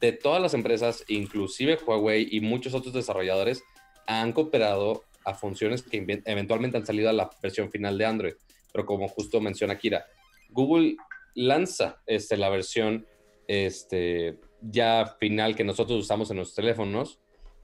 [0.00, 3.62] de todas las empresas, inclusive Huawei y muchos otros desarrolladores,
[4.06, 8.34] han cooperado a funciones que eventualmente han salido a la versión final de Android.
[8.72, 10.06] Pero como justo menciona Kira,
[10.50, 10.96] Google
[11.34, 13.06] lanza este, la versión
[13.50, 17.18] este, ya final que nosotros usamos en nuestros teléfonos.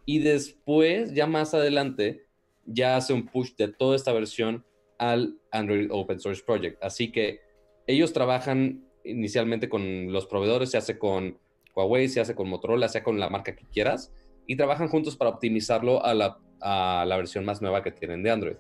[0.05, 2.27] Y después, ya más adelante,
[2.65, 4.65] ya hace un push de toda esta versión
[4.99, 6.83] al Android Open Source Project.
[6.83, 7.39] Así que
[7.87, 11.39] ellos trabajan inicialmente con los proveedores, se hace con
[11.77, 14.13] Huawei, se hace con Motorola, sea con la marca que quieras,
[14.45, 18.31] y trabajan juntos para optimizarlo a la, a la versión más nueva que tienen de
[18.33, 18.57] Android.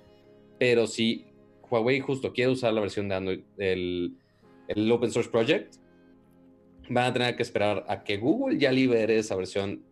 [0.60, 1.26] Pero si
[1.68, 4.16] Huawei justo quiere usar la versión de Android, el,
[4.68, 5.74] el Open Source Project,
[6.88, 9.82] van a tener que esperar a que Google ya libere esa versión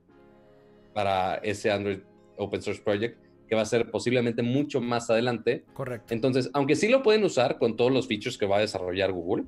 [0.92, 2.00] para ese Android
[2.36, 5.64] Open Source Project, que va a ser posiblemente mucho más adelante.
[5.74, 6.14] Correcto.
[6.14, 9.44] Entonces, aunque sí lo pueden usar con todos los features que va a desarrollar Google,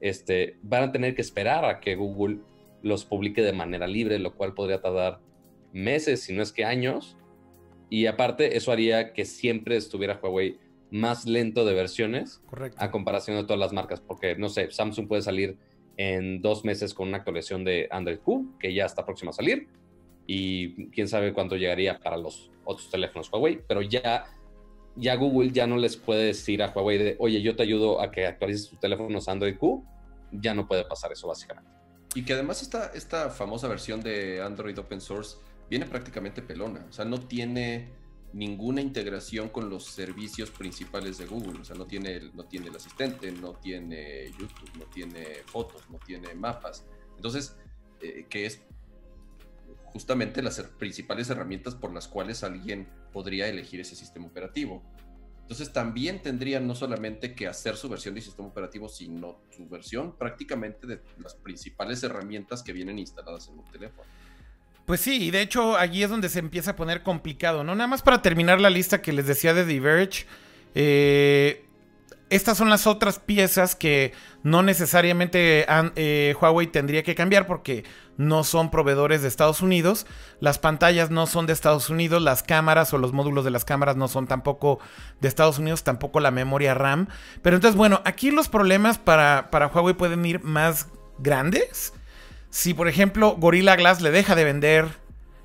[0.00, 2.38] este, van a tener que esperar a que Google
[2.82, 5.20] los publique de manera libre, lo cual podría tardar
[5.72, 7.16] meses, si no es que años.
[7.88, 10.58] Y aparte, eso haría que siempre estuviera Huawei
[10.90, 12.78] más lento de versiones Correcto.
[12.80, 15.58] a comparación de todas las marcas, porque no sé, Samsung puede salir
[15.96, 19.68] en dos meses con una actualización de Android Q, que ya está próxima a salir.
[20.26, 24.26] Y quién sabe cuánto llegaría para los otros teléfonos Huawei, pero ya,
[24.96, 28.10] ya Google ya no les puede decir a Huawei de, oye, yo te ayudo a
[28.10, 29.84] que actualices tus teléfonos Android Q.
[30.32, 31.70] Ya no puede pasar eso, básicamente.
[32.14, 35.36] Y que además esta, esta famosa versión de Android Open Source
[35.70, 36.84] viene prácticamente pelona.
[36.88, 37.92] O sea, no tiene
[38.36, 41.60] ninguna integración con los servicios principales de Google.
[41.60, 45.88] O sea, no tiene, el, no tiene el asistente, no tiene YouTube, no tiene fotos,
[45.88, 46.84] no tiene mapas.
[47.16, 47.56] Entonces,
[48.02, 48.60] eh, que es
[49.86, 54.82] justamente las principales herramientas por las cuales alguien podría elegir ese sistema operativo.
[55.40, 60.14] Entonces también tendrían no solamente que hacer su versión de sistema operativo, sino su versión
[60.18, 64.06] prácticamente de las principales herramientas que vienen instaladas en un teléfono.
[64.86, 67.74] Pues sí, y de hecho allí es donde se empieza a poner complicado, ¿no?
[67.74, 70.26] Nada más para terminar la lista que les decía de Diverge,
[70.76, 71.66] eh,
[72.30, 77.84] estas son las otras piezas que no necesariamente eh, Huawei tendría que cambiar porque
[78.16, 80.06] no son proveedores de Estados Unidos,
[80.40, 83.96] las pantallas no son de Estados Unidos, las cámaras o los módulos de las cámaras
[83.96, 84.80] no son tampoco
[85.20, 87.08] de Estados Unidos, tampoco la memoria RAM.
[87.42, 91.92] Pero entonces, bueno, aquí los problemas para, para Huawei pueden ir más grandes.
[92.56, 94.88] Si, por ejemplo, Gorilla Glass le deja de vender,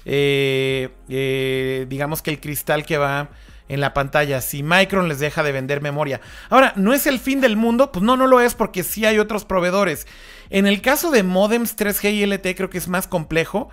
[0.06, 3.32] eh, eh, digamos que el cristal que va
[3.67, 6.21] en la pantalla, si Micron les deja de vender memoria.
[6.50, 7.91] Ahora, ¿no es el fin del mundo?
[7.91, 10.08] Pues no, no lo es porque sí hay otros proveedores.
[10.50, 13.67] En el caso de modems 3G y LTE creo que es más complejo,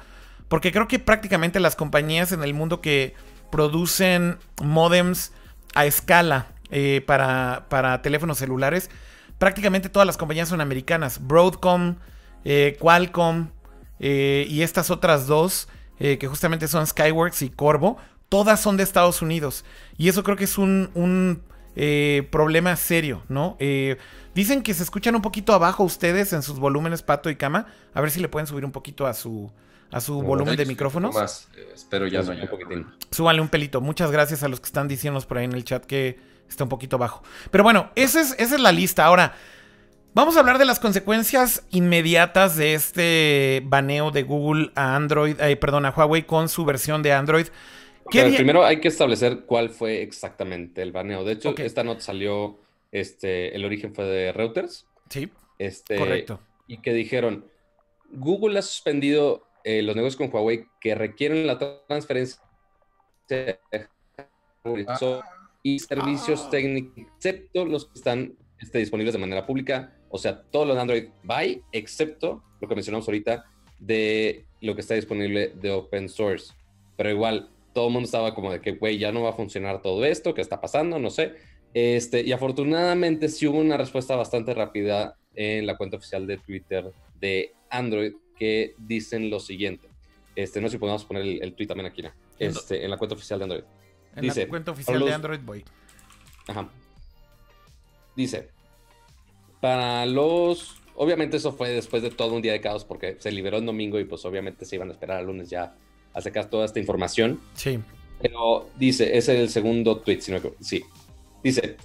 [0.49, 3.15] porque creo que prácticamente las compañías en el mundo que
[3.53, 5.31] producen modems
[5.77, 8.91] a escala eh, para, para, teléfonos celulares,
[9.39, 11.21] prácticamente todas las compañías son americanas.
[11.25, 11.99] Broadcom,
[12.45, 13.49] eh, Qualcomm
[14.01, 17.97] eh, y estas otras dos, que justamente son Skyworks y Corvo,
[18.29, 19.65] todas son de Estados Unidos.
[19.97, 21.43] Y eso creo que es un,
[21.77, 23.57] eh, problema serio, ¿no?
[23.61, 23.99] Eh,
[24.35, 27.67] dicen que se escuchan un poquito abajo ustedes en sus volúmenes pato y cama.
[27.95, 29.53] A ver si le pueden subir un poquito a su,
[29.93, 31.15] a su volumen de micrófonos.
[31.15, 32.87] Más, eh, espero ya no un poquitín.
[33.11, 33.81] Súbale un pelito.
[33.81, 36.71] Muchas gracias a los que están diciéndonos por ahí en el chat que está un
[36.71, 37.23] poquito bajo.
[37.51, 39.05] Pero bueno, esa es, esa es la lista.
[39.05, 39.35] Ahora,
[40.19, 45.87] vamos a hablar de las consecuencias inmediatas de este baneo de Google a Android, perdón,
[45.87, 47.47] a Huawei con su versión de Android
[48.09, 51.25] primero hay que establecer cuál fue exactamente el baneo.
[51.25, 52.59] De hecho, esta nota salió,
[52.93, 54.87] este, el origen fue de Reuters.
[55.11, 55.31] Sí.
[55.59, 56.41] Este, correcto.
[56.67, 57.47] Y que dijeron,
[58.11, 62.41] Google ha suspendido eh, los negocios con Huawei que requieren la transferencia
[64.89, 65.23] ah.
[65.63, 66.51] y servicios ah.
[66.51, 69.95] técnicos, excepto los que están este, disponibles de manera pública.
[70.11, 73.45] O sea, todos los Android Buy, excepto lo que mencionamos ahorita
[73.79, 76.53] de lo que está disponible de open source.
[76.97, 79.83] Pero igual, todo el mundo estaba como de que, güey, ya no va a funcionar
[79.83, 80.99] todo esto, ¿qué está pasando?
[80.99, 81.35] No sé.
[81.75, 86.91] Este, y afortunadamente sí hubo una respuesta bastante rápida en la cuenta oficial de Twitter
[87.21, 89.89] de Android que dicen lo siguiente.
[90.35, 92.13] Este, no sé si podemos poner el, tweet también aquí, ¿no?
[92.39, 93.65] este, en la cuenta oficial de Android.
[94.17, 95.65] En Dice, la cuenta oficial de Android Boy.
[96.47, 96.69] Ajá.
[98.17, 98.51] Dice,
[99.61, 100.77] para los...
[100.97, 104.01] Obviamente eso fue después de todo un día de caos porque se liberó el domingo
[104.01, 105.77] y pues obviamente se iban a esperar al lunes ya
[106.13, 107.41] a sacar toda esta información.
[107.55, 107.79] Sí.
[108.21, 110.83] Pero dice, es el segundo tweet, sino que sí.
[111.43, 111.77] Dice,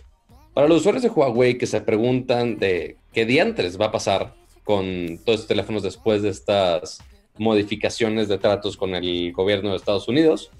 [0.53, 4.33] para los usuarios de Huawei que se preguntan de qué diantres va a pasar
[4.63, 6.99] con todos estos teléfonos después de estas
[7.37, 10.51] modificaciones de tratos con el gobierno de Estados Unidos,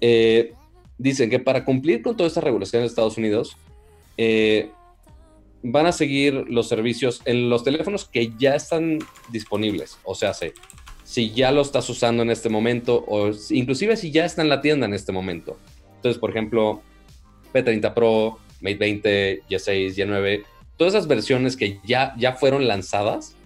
[0.00, 0.54] eh,
[0.98, 3.56] dicen que para cumplir con todas estas regulaciones de Estados Unidos,
[4.16, 4.70] eh,
[5.64, 8.98] van a seguir los servicios en los teléfonos que ya están
[9.30, 9.98] disponibles.
[10.04, 10.52] O sea, se
[11.04, 14.60] si ya lo estás usando en este momento o inclusive si ya está en la
[14.60, 15.58] tienda en este momento.
[15.96, 16.82] Entonces, por ejemplo,
[17.52, 20.44] P30 Pro, Mate 20, Y6, Y9,
[20.76, 23.36] todas esas versiones que ya, ya fueron lanzadas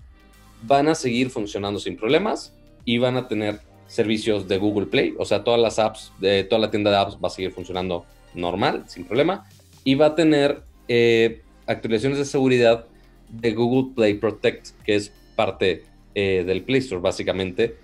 [0.63, 2.53] van a seguir funcionando sin problemas
[2.85, 6.61] y van a tener servicios de Google Play, o sea, todas las apps, de toda
[6.61, 8.05] la tienda de apps va a seguir funcionando
[8.35, 9.47] normal, sin problema,
[9.85, 12.87] y va a tener eh, actualizaciones de seguridad
[13.29, 17.77] de Google Play Protect, que es parte eh, del Play Store, básicamente.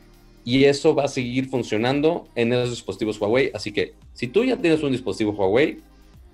[0.44, 3.51] Y eso va a seguir funcionando en esos dispositivos Huawei.
[3.55, 5.79] Así que si tú ya tienes un dispositivo Huawei,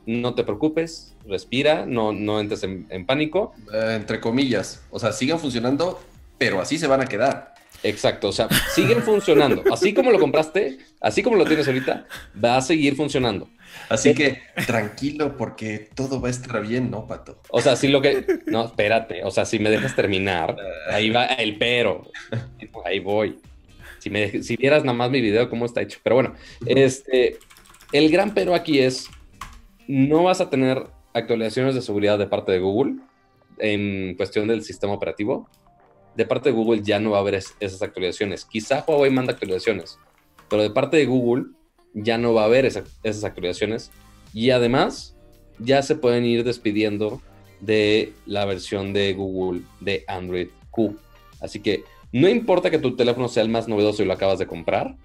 [0.07, 3.53] no te preocupes, respira, no, no entres en, pánico.
[3.73, 6.01] Eh, entre comillas, o sea, sigan funcionando,
[6.39, 7.55] pero así se van a quedar.
[7.83, 9.63] Exacto, o sea, siguen funcionando.
[9.73, 12.07] Así como lo compraste, así como lo tienes ahorita,
[12.43, 13.49] va a seguir funcionando.
[13.89, 17.41] Así que tranquilo porque todo va a estar bien, ¿no, Pato?
[17.51, 18.25] O sea, si lo que...
[18.47, 19.25] No, espérate.
[19.25, 20.57] O sea, si me dejas terminar,
[20.91, 22.11] ahí va el pero.
[22.85, 23.39] Ahí voy.
[23.99, 25.99] Si, me, si vieras nada más mi video, cómo está hecho.
[26.03, 26.35] Pero bueno,
[26.67, 27.39] este,
[27.93, 29.09] el gran pero aquí es,
[29.87, 32.97] no vas a tener actualizaciones de seguridad de parte de Google
[33.59, 35.49] en cuestión del sistema operativo.
[36.17, 38.45] De parte de Google ya no va a haber esas actualizaciones.
[38.45, 39.99] Quizá Huawei manda actualizaciones,
[40.49, 41.47] pero de parte de Google
[41.95, 43.91] ya no va a haber esas actualizaciones
[44.33, 45.17] y además
[45.59, 47.21] ya se pueden ir despidiendo
[47.61, 50.97] de la versión de Google de Android Q.
[51.41, 54.47] Así que no importa que tu teléfono sea el más novedoso y lo acabas de
[54.47, 54.97] comprar,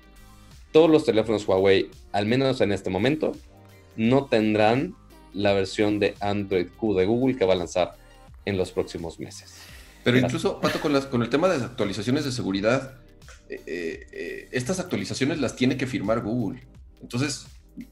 [0.72, 3.34] todos los teléfonos Huawei, al menos en este momento,
[3.96, 4.96] no tendrán
[5.34, 7.96] la versión de Android Q de Google que va a lanzar
[8.46, 9.56] en los próximos meses.
[10.04, 12.94] Pero incluso, Pato, con, con el tema de las actualizaciones de seguridad,
[13.50, 16.68] eh, eh, estas actualizaciones las tiene que firmar Google.
[17.02, 17.48] Entonces,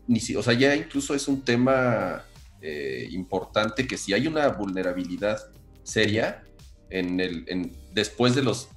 [0.07, 2.25] ni si, o sea, ya incluso es un tema
[2.61, 5.51] eh, importante que si hay una vulnerabilidad
[5.83, 6.43] seria
[6.89, 8.69] en el, después de los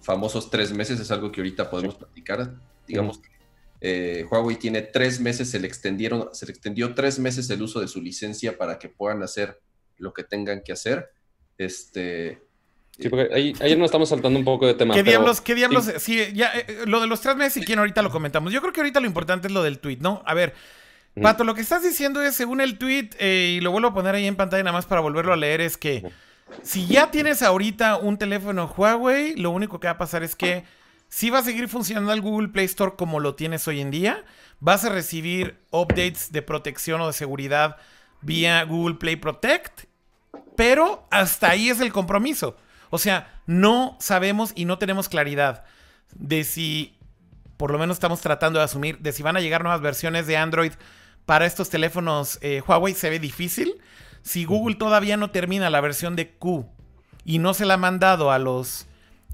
[0.00, 2.54] famosos tres meses, es algo que ahorita podemos platicar,
[2.86, 3.20] digamos,
[4.30, 7.88] Huawei tiene tres meses, se le extendieron, se le extendió tres meses el uso de
[7.88, 9.60] su licencia para que puedan hacer
[9.98, 11.10] lo que tengan que hacer.
[11.58, 12.42] Este,
[12.98, 14.94] Sí, porque ahí, ahí nos estamos saltando un poco de tema.
[14.94, 15.40] ¿Qué diablos?
[15.40, 15.90] ¿Qué diablos?
[15.98, 18.52] Sí, ya, eh, lo de los tres meses, si quieren, ahorita lo comentamos.
[18.52, 20.22] Yo creo que ahorita lo importante es lo del tweet, ¿no?
[20.26, 20.54] A ver,
[21.20, 24.14] Pato, lo que estás diciendo es, según el tweet, eh, y lo vuelvo a poner
[24.14, 26.04] ahí en pantalla nada más para volverlo a leer, es que
[26.62, 30.64] si ya tienes ahorita un teléfono Huawei, lo único que va a pasar es que
[31.08, 34.24] si va a seguir funcionando el Google Play Store como lo tienes hoy en día.
[34.60, 37.76] Vas a recibir updates de protección o de seguridad
[38.22, 39.84] vía Google Play Protect,
[40.56, 42.56] pero hasta ahí es el compromiso.
[42.90, 45.64] O sea, no sabemos y no tenemos claridad
[46.14, 46.96] de si,
[47.56, 50.36] por lo menos estamos tratando de asumir, de si van a llegar nuevas versiones de
[50.36, 50.72] Android
[51.26, 53.80] para estos teléfonos eh, Huawei, se ve difícil.
[54.22, 56.66] Si Google todavía no termina la versión de Q
[57.24, 58.86] y no se la ha mandado a los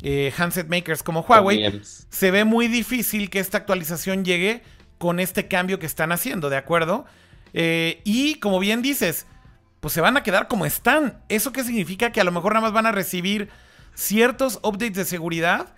[0.02, 4.62] eh, handset makers como Huawei, se ve muy difícil que esta actualización llegue
[4.98, 7.06] con este cambio que están haciendo, ¿de acuerdo?
[7.52, 9.26] Eh, y como bien dices,
[9.80, 11.22] pues se van a quedar como están.
[11.28, 12.12] ¿Eso qué significa?
[12.12, 13.48] Que a lo mejor nada más van a recibir
[13.94, 15.74] ciertos updates de seguridad,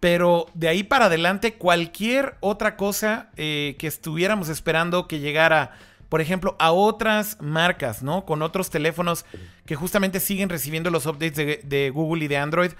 [0.00, 5.72] pero de ahí para adelante cualquier otra cosa eh, que estuviéramos esperando que llegara,
[6.08, 8.24] por ejemplo, a otras marcas, ¿no?
[8.24, 9.24] Con otros teléfonos
[9.64, 11.36] que justamente siguen recibiendo los updates
[11.68, 12.72] de, Google y de Android.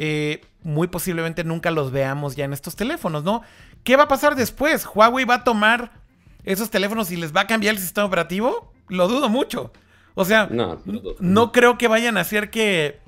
[0.00, 3.42] Eh, muy posiblemente nunca los veamos ya en estos teléfonos, ¿no?
[3.84, 4.86] ¿Qué va a pasar después?
[4.86, 5.90] ¿Huawei va a tomar
[6.44, 8.72] esos teléfonos y les va a cambiar el sistema operativo?
[8.88, 9.72] Lo dudo mucho.
[10.20, 10.48] O sea,
[11.20, 12.98] no, creo que vayan a hacer que,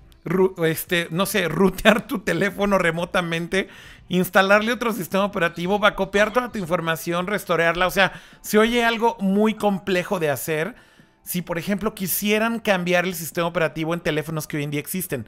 [0.65, 3.67] este, no sé, rutear tu teléfono remotamente,
[4.09, 7.89] instalarle otro sistema operativo, va a copiar toda tu información, restaurearla.
[7.89, 10.77] O sea, se oye algo muy complejo de hacer
[11.25, 15.27] si, por ejemplo, quisieran cambiar el sistema operativo en teléfonos que hoy en día existen.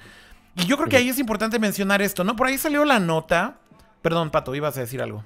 [0.55, 2.37] Y yo creo que ahí es importante mencionar esto, ¿no?
[2.37, 3.59] Por ahí salió la nota.
[4.03, 5.24] Perdón, Pato, ibas a decir algo.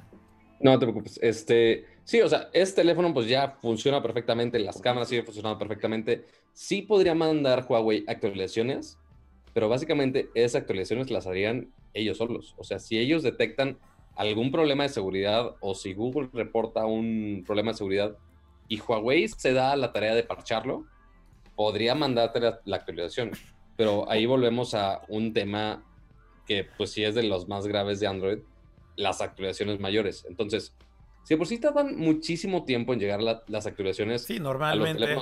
[0.58, 1.20] No, no te preocupes.
[1.22, 6.24] Este, sí, o sea, este teléfono pues ya funciona perfectamente, las cámaras siguen funcionando perfectamente.
[6.54, 8.98] Sí podría mandar Huawei actualizaciones,
[9.52, 12.54] pero básicamente esas actualizaciones las harían ellos solos.
[12.56, 13.78] O sea, si ellos detectan
[14.14, 18.16] algún problema de seguridad o si Google reporta un problema de seguridad
[18.68, 20.86] y Huawei se da la tarea de parcharlo,
[21.54, 23.32] podría mandarte la, la actualización.
[23.76, 25.84] Pero ahí volvemos a un tema
[26.46, 28.38] que pues sí es de los más graves de Android,
[28.96, 30.24] las actualizaciones mayores.
[30.28, 30.74] Entonces,
[31.26, 34.22] si por sí tardan muchísimo tiempo en llegar las actualizaciones.
[34.22, 35.18] Sí, normalmente.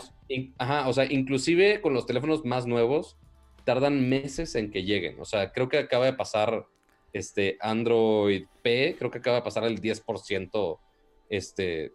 [0.59, 3.17] ajá, o sea, inclusive con los teléfonos más nuevos,
[3.65, 5.19] tardan meses en que lleguen.
[5.19, 6.67] O sea, creo que acaba de pasar
[7.15, 10.79] este Android P, creo que acaba de pasar el 10%,
[11.31, 11.95] este,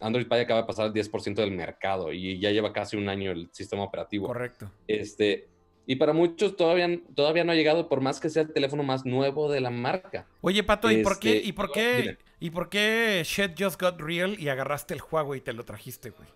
[0.00, 3.30] Android Pie acaba de pasar el 10% del mercado y ya lleva casi un año
[3.30, 4.26] el sistema operativo.
[4.26, 4.68] Correcto.
[4.88, 5.46] Este,
[5.86, 9.04] y para muchos todavía, todavía no ha llegado, por más que sea el teléfono más
[9.04, 10.26] nuevo de la marca.
[10.40, 13.98] Oye, Pato, ¿y por qué, este, y por qué, y por qué Shit Just Got
[13.98, 16.28] Real y agarraste el Huawei y te lo trajiste, güey?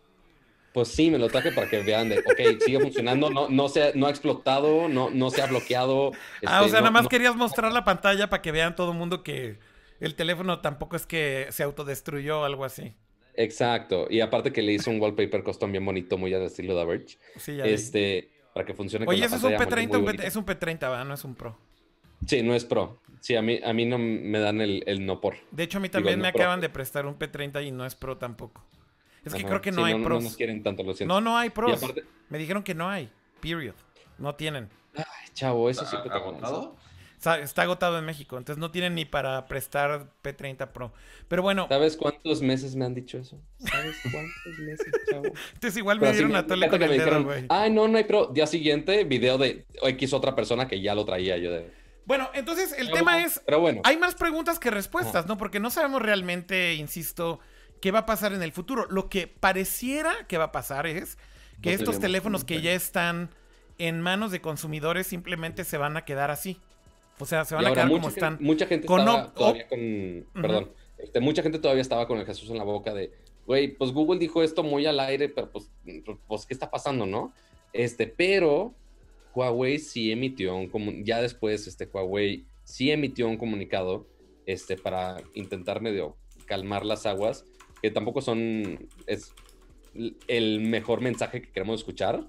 [0.73, 3.93] Pues sí, me lo traje para que vean de, ok, sigue funcionando, no, no, se,
[3.95, 6.13] no ha explotado, no, no se ha bloqueado.
[6.47, 8.97] ah, o este, sea, nada más querías mostrar la pantalla para que vean todo el
[8.97, 9.59] mundo que
[10.01, 12.95] el teléfono tampoco es que se autodestruyó o algo así.
[13.35, 16.87] Exacto, y aparte que le hizo un wallpaper custom bien bonito, muy al estilo de
[16.87, 17.19] Verge.
[17.37, 21.05] Sí, ya este, para que funcione Oye, eso es un P30, es un P30, ¿verdad?
[21.05, 21.68] No es un Pro.
[22.27, 22.99] Sí, no es Pro.
[23.21, 25.37] Sí, a mí, a mí no me dan el, no por.
[25.51, 28.16] De hecho, a mí también me acaban de prestar un P30 y no es Pro
[28.16, 28.62] tampoco.
[29.25, 30.23] Es que creo que no hay no, pros.
[30.23, 31.12] No nos quieren tanto, lo siento.
[31.12, 31.81] No, no hay pros.
[32.29, 33.11] Me dijeron que no hay.
[33.41, 33.75] Period.
[34.19, 34.69] No tienen.
[34.95, 35.05] Ay,
[35.35, 36.19] chavo, eso siempre te
[37.43, 40.93] Está, agotado en México, entonces no tienen ni para prestar P30 Pro.
[41.27, 41.66] Pero bueno.
[41.69, 43.41] ¿Sabes cuántos meses me han dicho eso?
[43.59, 45.25] ¿Sabes cuántos meses, chavo?
[45.55, 47.47] Entonces igual me dieron a tole con el dedo, güey.
[47.49, 48.27] Ay, no, no hay Pro.
[48.27, 51.73] Día siguiente, video de X otra persona que ya lo traía yo de...
[52.09, 53.43] Bueno, entonces el tema es...
[53.45, 53.83] Pero bueno.
[53.85, 55.37] Hay más preguntas que respuestas, ¿no?
[55.37, 57.39] Porque no sabemos realmente, insisto,
[57.83, 58.87] qué va a pasar en el futuro.
[58.89, 61.19] Lo que pareciera que va a pasar es
[61.61, 63.29] que estos teléfonos que ya están
[63.77, 66.59] en manos de consumidores simplemente se van a quedar así.
[67.19, 68.39] O sea, se van a quedar como están.
[68.41, 70.27] Mucha gente estaba todavía con.
[70.33, 70.73] Perdón.
[70.97, 73.13] Este, mucha gente todavía estaba con el Jesús en la boca de,
[73.47, 75.71] güey, pues Google dijo esto muy al aire, pero pues,
[76.27, 77.33] pues, ¿qué está pasando, no?
[77.73, 78.75] Este, pero
[79.39, 84.09] Huawei sí emitió un ya después, este, Huawei sí emitió un comunicado,
[84.47, 86.16] este, para intentar medio
[86.47, 87.45] calmar las aguas,
[87.80, 89.32] que tampoco son, es
[90.26, 92.28] el mejor mensaje que queremos escuchar,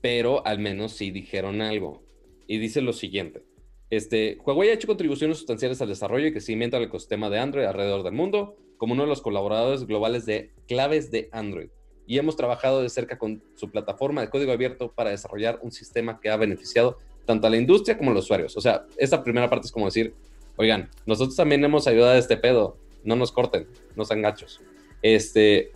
[0.00, 2.02] pero al menos sí dijeron algo.
[2.48, 3.44] Y dice lo siguiente.
[3.90, 8.02] Este, Huawei ha hecho contribuciones sustanciales al desarrollo y crecimiento del ecosistema de Android alrededor
[8.02, 11.68] del mundo, como uno de los colaboradores globales de claves de Android.
[12.06, 16.20] Y hemos trabajado de cerca con su plataforma de código abierto para desarrollar un sistema
[16.20, 18.56] que ha beneficiado tanto a la industria como a los usuarios.
[18.56, 20.14] O sea, esta primera parte es como decir,
[20.56, 24.60] oigan, nosotros también hemos ayudado a este pedo, no nos corten, no sean gachos.
[25.02, 25.72] Este,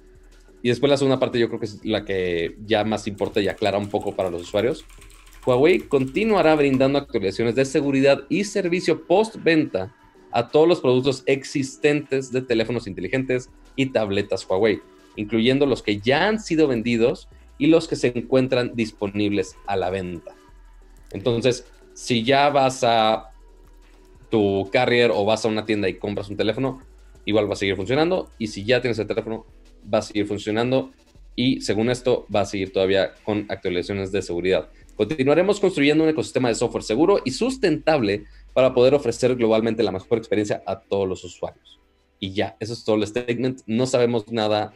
[0.62, 3.48] y después la segunda parte yo creo que es la que ya más importa y
[3.48, 4.84] aclara un poco para los usuarios.
[5.44, 9.94] Huawei continuará brindando actualizaciones de seguridad y servicio post-venta
[10.32, 14.80] a todos los productos existentes de teléfonos inteligentes y tabletas Huawei,
[15.16, 19.90] incluyendo los que ya han sido vendidos y los que se encuentran disponibles a la
[19.90, 20.34] venta.
[21.12, 23.30] Entonces, si ya vas a
[24.30, 26.80] tu carrier o vas a una tienda y compras un teléfono,
[27.24, 28.30] igual va a seguir funcionando.
[28.38, 29.44] Y si ya tienes el teléfono,
[29.92, 30.92] va a seguir funcionando.
[31.36, 34.70] Y según esto, va a seguir todavía con actualizaciones de seguridad.
[34.96, 40.18] Continuaremos construyendo un ecosistema de software seguro y sustentable para poder ofrecer globalmente la mejor
[40.18, 41.80] experiencia a todos los usuarios.
[42.18, 43.62] Y ya, eso es todo el statement.
[43.66, 44.74] No sabemos nada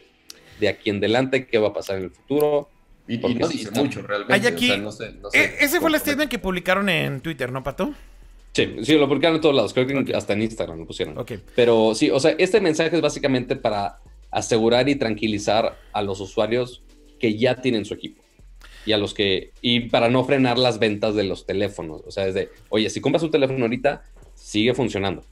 [0.61, 2.68] de aquí en adelante, qué va a pasar en el futuro.
[3.07, 4.48] Y, no dice mucho realmente.
[4.48, 7.92] Aquí, e-, ese fue el statement que publicaron en Twitter, ¿no, Pato?
[8.52, 9.74] Sí, sí, lo publicaron en todos lados.
[9.74, 11.16] Creo que hasta en Instagram lo pusieron.
[11.55, 13.98] Pero sí, o sea, este mensaje es básicamente para
[14.30, 16.82] asegurar y tranquilizar a los usuarios
[17.20, 18.22] que ya tienen su equipo.
[18.86, 19.52] Y a los que.
[19.61, 22.02] Y para no frenar las ventas de los teléfonos.
[22.07, 24.02] O sea, es de, oye, si compras un teléfono ahorita,
[24.34, 25.24] sigue funcionando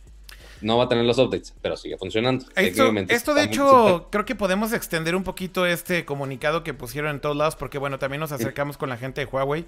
[0.63, 2.47] no va a tener los updates, pero sigue funcionando.
[2.57, 7.37] Esto, de hecho, creo que podemos extender un poquito este comunicado que pusieron en todos
[7.37, 9.67] lados, porque bueno, también nos acercamos con la gente de Huawei.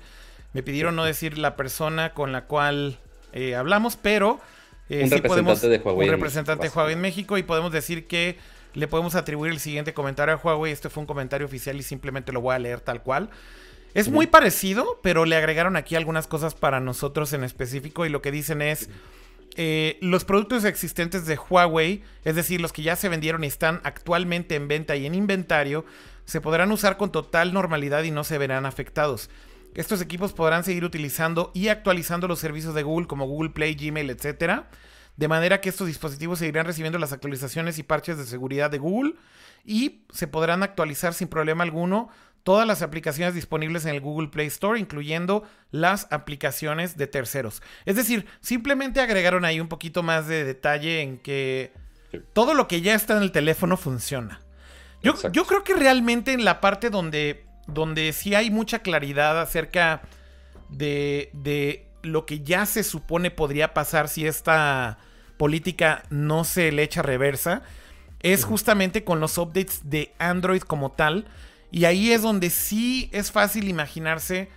[0.52, 2.98] Me pidieron no decir la persona con la cual
[3.32, 4.40] eh, hablamos, pero
[4.88, 6.08] eh, un representante de Huawei.
[6.08, 8.38] Un representante de Huawei en México y podemos decir que
[8.74, 10.72] le podemos atribuir el siguiente comentario a Huawei.
[10.72, 13.30] Este fue un comentario oficial y simplemente lo voy a leer tal cual.
[13.94, 18.22] Es muy parecido, pero le agregaron aquí algunas cosas para nosotros en específico y lo
[18.22, 18.88] que dicen es...
[19.56, 23.80] Eh, los productos existentes de Huawei, es decir, los que ya se vendieron y están
[23.84, 25.84] actualmente en venta y en inventario,
[26.24, 29.30] se podrán usar con total normalidad y no se verán afectados.
[29.74, 34.10] Estos equipos podrán seguir utilizando y actualizando los servicios de Google como Google Play, Gmail,
[34.10, 34.62] etc.
[35.16, 39.14] De manera que estos dispositivos seguirán recibiendo las actualizaciones y parches de seguridad de Google
[39.64, 42.08] y se podrán actualizar sin problema alguno
[42.44, 47.62] todas las aplicaciones disponibles en el Google Play Store, incluyendo las aplicaciones de terceros.
[47.86, 51.72] Es decir, simplemente agregaron ahí un poquito más de detalle en que
[52.34, 54.40] todo lo que ya está en el teléfono funciona.
[55.02, 60.02] Yo, yo creo que realmente en la parte donde, donde sí hay mucha claridad acerca
[60.68, 64.98] de, de lo que ya se supone podría pasar si esta
[65.38, 67.62] política no se le echa reversa,
[68.20, 71.26] es justamente con los updates de Android como tal
[71.74, 74.48] y ahí es donde sí es fácil imaginarse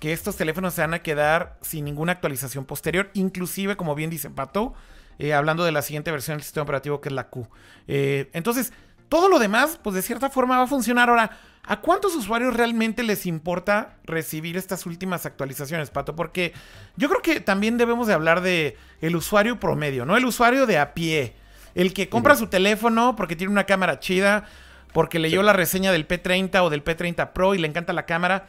[0.00, 4.30] que estos teléfonos se van a quedar sin ninguna actualización posterior, inclusive, como bien dice
[4.30, 4.72] Pato,
[5.18, 7.46] eh, hablando de la siguiente versión del sistema operativo que es la Q.
[7.88, 8.72] Eh, entonces,
[9.10, 11.10] todo lo demás, pues de cierta forma va a funcionar.
[11.10, 16.16] Ahora, ¿a cuántos usuarios realmente les importa recibir estas últimas actualizaciones, Pato?
[16.16, 16.54] Porque
[16.96, 20.16] yo creo que también debemos de hablar de el usuario promedio, ¿no?
[20.16, 21.34] El usuario de a pie.
[21.74, 24.46] El que compra su teléfono porque tiene una cámara chida,
[24.92, 28.46] porque leyó la reseña del P30 o del P30 Pro y le encanta la cámara.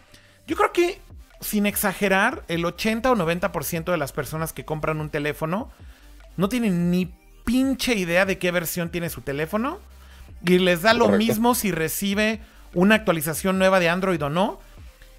[0.48, 1.00] Yo creo que,
[1.42, 5.72] sin exagerar, el 80 o 90% de las personas que compran un teléfono
[6.36, 7.14] no tienen ni
[7.46, 9.80] pinche idea de qué versión tiene su teléfono.
[10.46, 12.42] Y les da lo mismo si recibe
[12.74, 14.60] una actualización nueva de Android o no.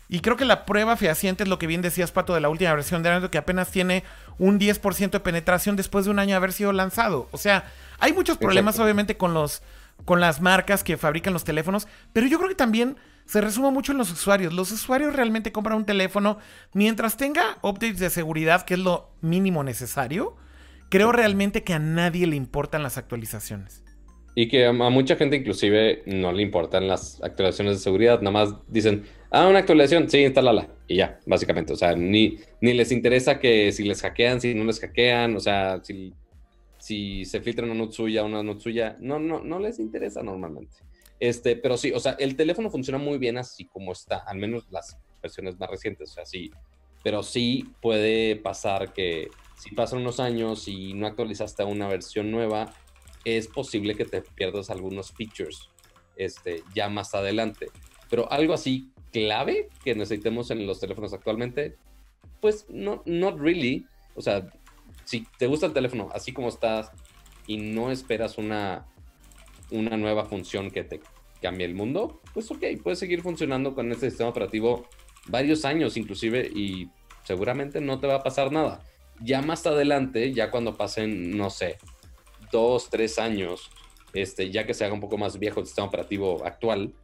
[0.09, 2.75] Y creo que la prueba fehaciente es lo que bien decías, Pato, de la última
[2.75, 4.05] versión de Android, que apenas tiene
[4.39, 7.29] un 10% de penetración después de un año de haber sido lanzado.
[7.33, 7.65] O sea,
[7.99, 9.63] hay muchos problemas, obviamente, con los
[10.05, 12.97] con las marcas que fabrican los teléfonos, pero yo creo que también
[13.27, 14.53] se resume mucho en los usuarios.
[14.53, 16.39] Los usuarios realmente compran un teléfono
[16.73, 20.37] mientras tenga updates de seguridad, que es lo mínimo necesario.
[20.91, 23.83] Creo realmente que a nadie le importan las actualizaciones.
[24.37, 28.55] Y que a mucha gente inclusive no le importan las actualizaciones de seguridad, nada más
[28.67, 30.69] dicen, ah, una actualización, sí, instálala.
[30.89, 34.65] Y ya, básicamente, o sea, ni, ni les interesa que si les hackean, si no
[34.65, 36.13] les hackean, o sea, si
[36.85, 40.77] si se filtra una note suya, una note suya, no, no, no les interesa normalmente.
[41.19, 44.67] Este, pero sí, o sea, el teléfono funciona muy bien así como está, al menos
[44.71, 46.51] las versiones más recientes, o sea, sí,
[47.03, 52.75] pero sí puede pasar que si pasan unos años y no actualizaste una versión nueva,
[53.25, 55.71] es posible que te pierdas algunos features
[56.17, 57.69] este, ya más adelante.
[58.11, 61.79] Pero algo así clave que necesitemos en los teléfonos actualmente,
[62.43, 63.87] pues no, not really.
[64.17, 64.51] O sea,
[65.05, 66.91] si te gusta el teléfono así como estás
[67.47, 68.87] y no esperas una,
[69.71, 71.01] una nueva función que te
[71.43, 74.87] cambie el mundo, pues ok, puedes seguir funcionando con este sistema operativo
[75.27, 76.89] varios años inclusive y
[77.25, 78.83] seguramente no te va a pasar nada.
[79.21, 81.79] Ya más adelante, ya cuando pasen, no sé,
[82.51, 83.71] dos, tres años,
[84.13, 86.95] este, ya que se haga un poco más viejo el sistema operativo actual,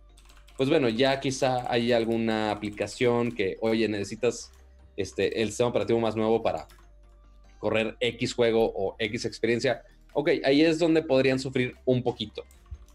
[0.56, 4.52] pues bueno, ya quizá hay alguna aplicación que, oye, necesitas
[4.96, 6.68] este, el sistema operativo más nuevo para
[7.60, 9.82] correr X juego o X experiencia,
[10.12, 12.44] ok, ahí es donde podrían sufrir un poquito,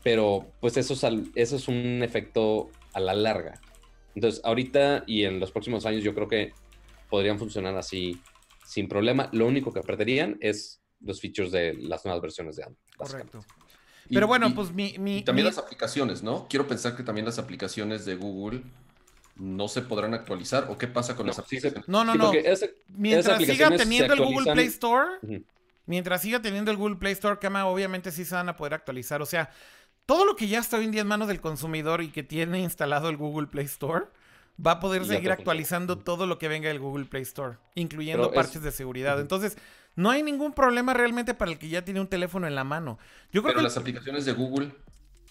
[0.03, 1.03] pero pues eso es,
[1.35, 3.61] eso es un efecto a la larga.
[4.15, 6.53] Entonces, ahorita y en los próximos años yo creo que
[7.09, 8.19] podrían funcionar así
[8.65, 9.29] sin problema.
[9.31, 12.81] Lo único que perderían es los features de las nuevas versiones de Android.
[12.97, 13.45] Correcto.
[14.09, 15.23] Pero bueno, pues mi...
[15.23, 16.47] también las aplicaciones, ¿no?
[16.47, 18.61] Quiero pensar que también las aplicaciones de Google
[19.35, 21.87] no se podrán actualizar o qué pasa con las aplicaciones?
[21.87, 22.31] no, no, no.
[22.89, 25.19] mientras siga teniendo el Google Play Store,
[25.85, 29.21] mientras siga teniendo el Google Play Store, Cama, obviamente sí se van a poder actualizar.
[29.21, 29.49] O sea,
[30.05, 32.59] todo lo que ya está hoy en día en manos del consumidor y que tiene
[32.59, 34.05] instalado el Google Play Store,
[34.65, 38.61] va a poder seguir actualizando todo lo que venga del Google Play Store, incluyendo parches
[38.61, 39.19] de seguridad.
[39.19, 39.57] Entonces,
[39.95, 42.97] no hay ningún problema realmente para el que ya tiene un teléfono en la mano.
[43.31, 44.71] Yo creo Pero las aplicaciones de Google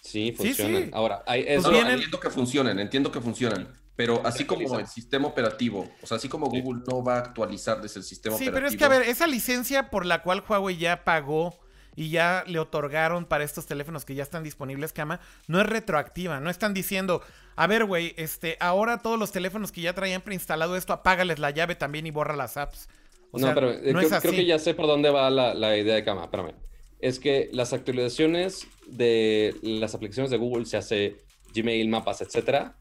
[0.05, 0.91] Sí, funcionan.
[0.93, 3.69] Ahora, hay pues entiendo que funcionan, entiendo que funcionan.
[3.97, 7.81] Pero así como el sistema operativo, o sea, así como Google no va a actualizar
[7.81, 8.57] desde el sistema operativo.
[8.57, 11.57] Sí, pero es que, a ver, esa licencia por la cual Huawei ya pagó
[11.95, 16.41] y ya le otorgaron para estos teléfonos que ya están disponibles, Cama, no es retroactiva.
[16.41, 17.23] No están diciendo,
[17.55, 21.53] a ver, güey, este, ahora todos los teléfonos que ya traían preinstalado esto, apágales la
[21.53, 22.89] llave también y borra las apps.
[23.33, 26.05] no, pero eh, creo, creo, que ya sé por dónde va la, la idea de
[26.05, 26.25] Cama.
[26.25, 26.65] Espérame
[27.05, 31.17] es que las actualizaciones de las aplicaciones de Google, se hace
[31.55, 32.79] Gmail, mapas, etcétera,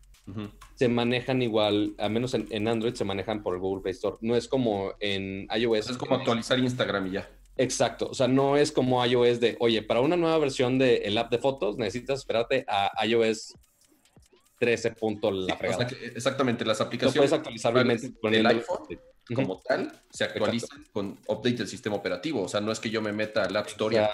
[0.76, 4.18] se manejan igual, al menos en, Android se manejan por el Google Play Store.
[4.22, 5.92] No es como en iOS.
[5.92, 7.30] Es como actualizar Instagram y ya.
[7.56, 11.30] Exacto, o sea, no es como iOS de, oye, para una nueva versión del app
[11.30, 13.54] de fotos necesitas esperarte a iOS
[14.60, 14.96] 13.
[15.32, 15.88] la fregada.
[16.16, 17.16] exactamente, las aplicaciones.
[17.16, 17.74] puedes actualizar
[18.22, 18.88] con el iPhone
[19.34, 22.44] como tal se actualizan con update del sistema operativo.
[22.44, 24.08] O sea, no es que yo me meta al App Store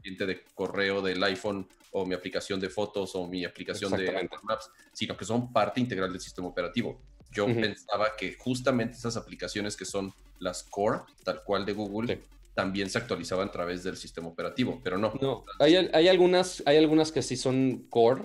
[0.00, 4.70] cliente de correo del iPhone o mi aplicación de fotos o mi aplicación de Maps,
[4.92, 7.00] sino que son parte integral del sistema operativo.
[7.32, 12.20] Yo pensaba que justamente esas aplicaciones que son las core, tal cual de Google,
[12.54, 15.12] también se actualizaban a través del sistema operativo, pero no.
[15.20, 18.22] No, hay, hay, algunas, hay algunas que sí son core,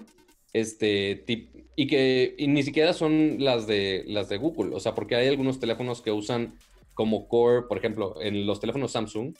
[0.53, 1.23] este,
[1.75, 5.59] y que ni siquiera son las de, las de Google, o sea, porque hay algunos
[5.59, 6.57] teléfonos que usan
[6.93, 9.33] como core, por ejemplo, en los teléfonos Samsung,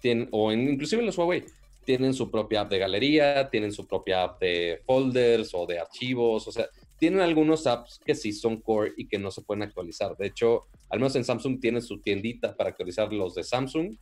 [0.00, 1.44] tienen, o en, inclusive en los Huawei,
[1.84, 6.46] tienen su propia app de galería, tienen su propia app de folders o de archivos,
[6.46, 10.16] o sea, tienen algunos apps que sí son core y que no se pueden actualizar.
[10.16, 13.96] De hecho, al menos en Samsung tienen su tiendita para actualizar los de Samsung,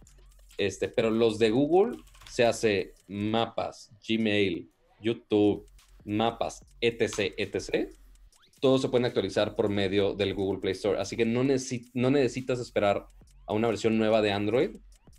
[0.58, 1.96] este, pero los de Google
[2.28, 4.68] se hace mapas, Gmail,
[5.00, 5.66] YouTube,
[6.08, 7.90] mapas, etc., etc.,
[8.60, 10.98] todos se pueden actualizar por medio del Google Play Store.
[10.98, 13.06] Así que no, no necesitas esperar
[13.46, 14.70] a una versión nueva de Android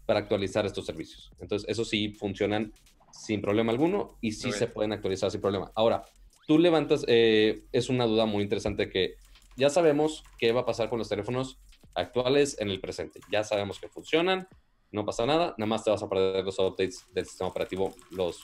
[0.06, 1.32] para actualizar estos servicios.
[1.40, 2.74] Entonces, eso sí funcionan
[3.12, 5.72] sin problema alguno y sí se pueden actualizar sin problema.
[5.76, 6.04] Ahora,
[6.48, 9.16] tú levantas, eh, es una duda muy interesante que
[9.56, 11.60] ya sabemos qué va a pasar con los teléfonos
[11.96, 13.20] actuales en el presente.
[13.32, 14.48] Ya sabemos que funcionan,
[14.92, 18.42] no pasa nada, nada más te vas a perder los updates del sistema operativo, los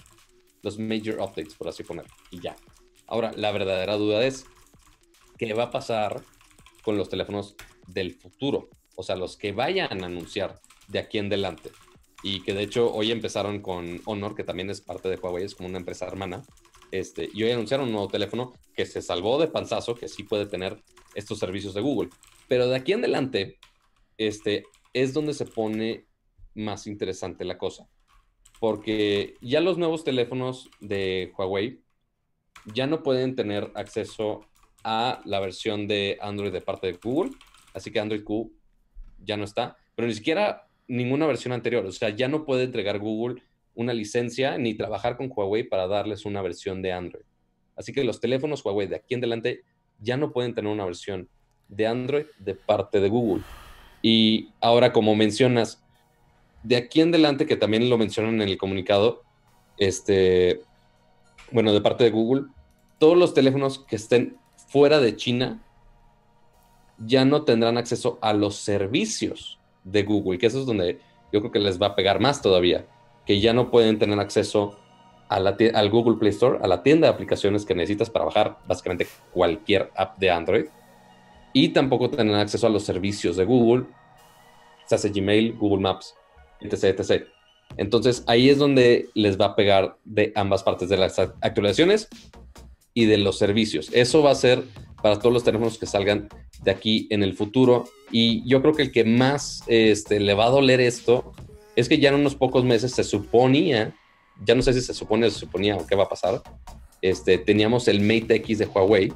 [0.65, 2.55] los major updates, por así ponerlo, y ya.
[3.05, 4.47] Ahora, la verdadera duda es,
[5.37, 6.23] ¿qué va a pasar
[6.83, 7.55] con los teléfonos
[7.87, 8.69] del futuro?
[8.95, 11.71] O sea, los que vayan a anunciar de aquí en adelante.
[12.23, 15.53] Y que de hecho hoy empezaron con Honor, que también es parte de Huawei, es
[15.53, 16.41] como una empresa hermana.
[16.89, 20.47] Este, y hoy anunciaron un nuevo teléfono que se salvó de panzazo, que sí puede
[20.47, 20.81] tener
[21.13, 22.09] estos servicios de Google.
[22.47, 23.59] Pero de aquí en adelante,
[24.17, 24.63] este,
[24.93, 26.07] es donde se pone
[26.55, 27.87] más interesante la cosa
[28.59, 31.81] porque ya los nuevos teléfonos de Huawei
[32.73, 34.41] ya no pueden tener acceso
[34.83, 37.31] a la versión de Android de parte de Google,
[37.73, 38.51] así que Android Q
[39.23, 42.99] ya no está, pero ni siquiera ninguna versión anterior, o sea, ya no puede entregar
[42.99, 43.41] Google
[43.73, 47.25] una licencia ni trabajar con Huawei para darles una versión de Android.
[47.75, 49.63] Así que los teléfonos Huawei de aquí en adelante
[49.99, 51.29] ya no pueden tener una versión
[51.67, 53.43] de Android de parte de Google.
[54.01, 55.84] Y ahora, como mencionas,
[56.65, 59.21] de aquí en adelante, que también lo mencionan en el comunicado,
[59.77, 60.61] este,
[61.51, 62.45] bueno, de parte de Google,
[62.97, 64.37] todos los teléfonos que estén
[64.67, 65.61] fuera de China
[66.97, 70.99] ya no tendrán acceso a los servicios de Google, que eso es donde
[71.31, 72.87] yo creo que les va a pegar más todavía,
[73.27, 74.79] que ya no pueden tener acceso
[75.29, 79.07] a al Google Play Store, a la tienda de aplicaciones que necesitas para bajar básicamente
[79.31, 80.65] cualquier app de Android,
[81.53, 83.85] y tampoco tendrán acceso a los servicios de Google,
[84.85, 86.15] se hace Gmail, Google Maps,
[86.61, 87.25] etc,
[87.77, 92.07] Entonces ahí es donde les va a pegar de ambas partes de las actualizaciones
[92.93, 93.89] y de los servicios.
[93.93, 94.63] Eso va a ser
[95.01, 96.29] para todos los teléfonos que salgan
[96.63, 97.85] de aquí en el futuro.
[98.11, 101.33] Y yo creo que el que más este, le va a doler esto
[101.75, 103.93] es que ya en unos pocos meses se suponía,
[104.45, 106.41] ya no sé si se supone o se suponía o qué va a pasar,
[107.01, 109.13] este, teníamos el Mate X de Huawei,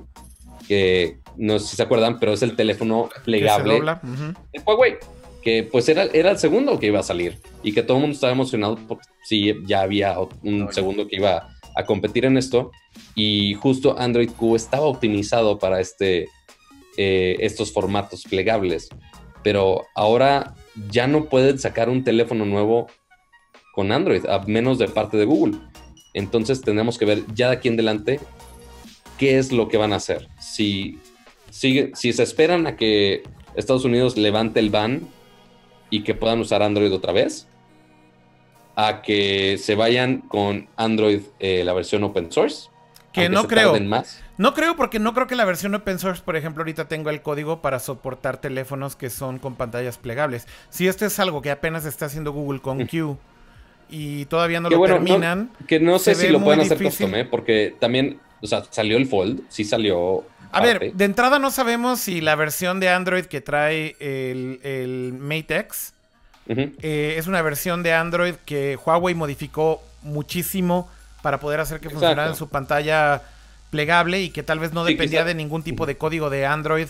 [0.68, 4.98] que no sé si se acuerdan, pero es el teléfono plegable de Huawei
[5.42, 8.16] que pues era, era el segundo que iba a salir y que todo el mundo
[8.16, 12.72] estaba emocionado porque sí, ya había un segundo que iba a competir en esto
[13.16, 16.28] y justo Android Q estaba optimizado para este,
[16.98, 18.90] eh, estos formatos plegables,
[19.44, 20.56] pero ahora
[20.90, 22.88] ya no pueden sacar un teléfono nuevo
[23.74, 25.58] con Android, a menos de parte de Google.
[26.14, 28.20] Entonces tenemos que ver ya de aquí en adelante
[29.18, 30.28] qué es lo que van a hacer.
[30.40, 31.00] Si
[31.52, 33.24] si se esperan a que
[33.56, 35.08] Estados Unidos levante el ban
[35.90, 37.48] y que puedan usar Android otra vez,
[38.76, 42.70] a que se vayan con Android, eh, la versión open source.
[43.12, 43.78] Que no creo.
[43.82, 44.22] Más.
[44.38, 47.22] No creo porque no creo que la versión open source, por ejemplo, ahorita tengo el
[47.22, 50.48] código para soportar teléfonos que son con pantallas plegables.
[50.70, 53.18] Si esto es algo que apenas está haciendo Google con Q
[53.90, 55.52] y todavía no lo terminan.
[55.68, 57.26] que no sé si lo pueden hacer custom, ¿eh?
[57.26, 60.24] porque también, o sea, salió el Fold, sí salió.
[60.52, 65.14] A ver, de entrada no sabemos si la versión de Android que trae el, el
[65.14, 65.94] Mate X
[66.48, 70.90] eh, es una versión de Android que Huawei modificó muchísimo
[71.22, 73.22] para poder hacer que funcionara en su pantalla
[73.70, 76.88] plegable y que tal vez no dependía de ningún tipo de código de Android,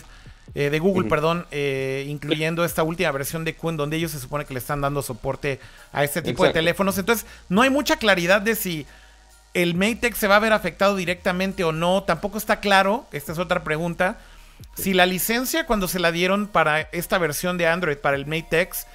[0.54, 4.46] eh, de Google, perdón, eh, incluyendo esta última versión de Q donde ellos se supone
[4.46, 5.60] que le están dando soporte
[5.92, 6.96] a este tipo de teléfonos.
[6.96, 8.86] Entonces, no hay mucha claridad de si
[9.54, 12.02] el Mate se va a ver afectado directamente o no.
[12.04, 14.18] Tampoco está claro, esta es otra pregunta,
[14.74, 18.60] si la licencia cuando se la dieron para esta versión de Android, para el Mate
[18.62, 18.86] X,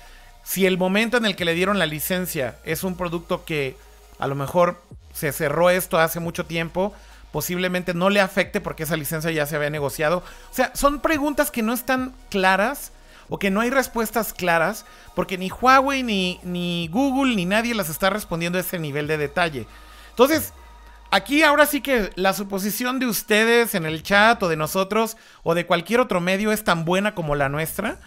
[0.43, 3.75] si el momento en el que le dieron la licencia es un producto que
[4.19, 4.81] a lo mejor
[5.13, 6.93] se cerró esto hace mucho tiempo,
[7.31, 10.19] posiblemente no le afecte porque esa licencia ya se había negociado.
[10.51, 12.91] O sea, son preguntas que no están claras
[13.27, 14.85] o que no hay respuestas claras
[15.15, 19.17] porque ni Huawei, ni, ni Google, ni nadie las está respondiendo a ese nivel de
[19.17, 19.67] detalle.
[20.15, 20.53] Entonces,
[21.11, 25.55] aquí ahora sí que la suposición de ustedes en el chat o de nosotros o
[25.55, 27.99] de cualquier otro medio es tan buena como la nuestra.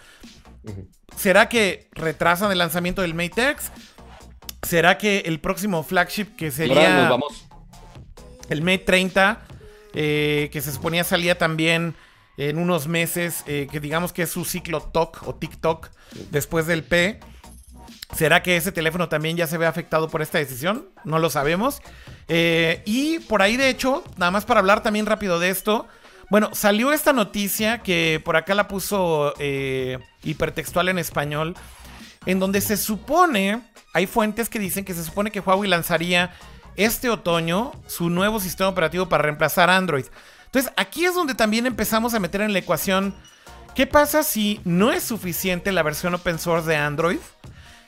[1.15, 3.71] ¿Será que retrasan el lanzamiento del Mate X?
[4.63, 7.11] ¿Será que el próximo flagship que sería
[8.49, 9.41] el Mate 30,
[9.93, 11.93] eh, que se suponía salía también
[12.37, 15.89] en unos meses, eh, que digamos que es su ciclo TOC o TikTok
[16.31, 17.19] después del P,
[18.15, 20.89] ¿será que ese teléfono también ya se ve afectado por esta decisión?
[21.03, 21.81] No lo sabemos.
[22.27, 25.87] Eh, y por ahí, de hecho, nada más para hablar también rápido de esto,
[26.29, 31.55] bueno, salió esta noticia que por acá la puso eh, hipertextual en español,
[32.25, 33.61] en donde se supone,
[33.93, 36.31] hay fuentes que dicen que se supone que Huawei lanzaría
[36.75, 40.05] este otoño su nuevo sistema operativo para reemplazar Android.
[40.45, 43.15] Entonces, aquí es donde también empezamos a meter en la ecuación,
[43.75, 47.19] ¿qué pasa si no es suficiente la versión open source de Android?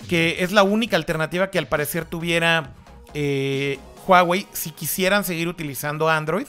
[0.09, 2.73] Que es la única alternativa que al parecer tuviera
[3.13, 6.47] eh, Huawei si quisieran seguir utilizando Android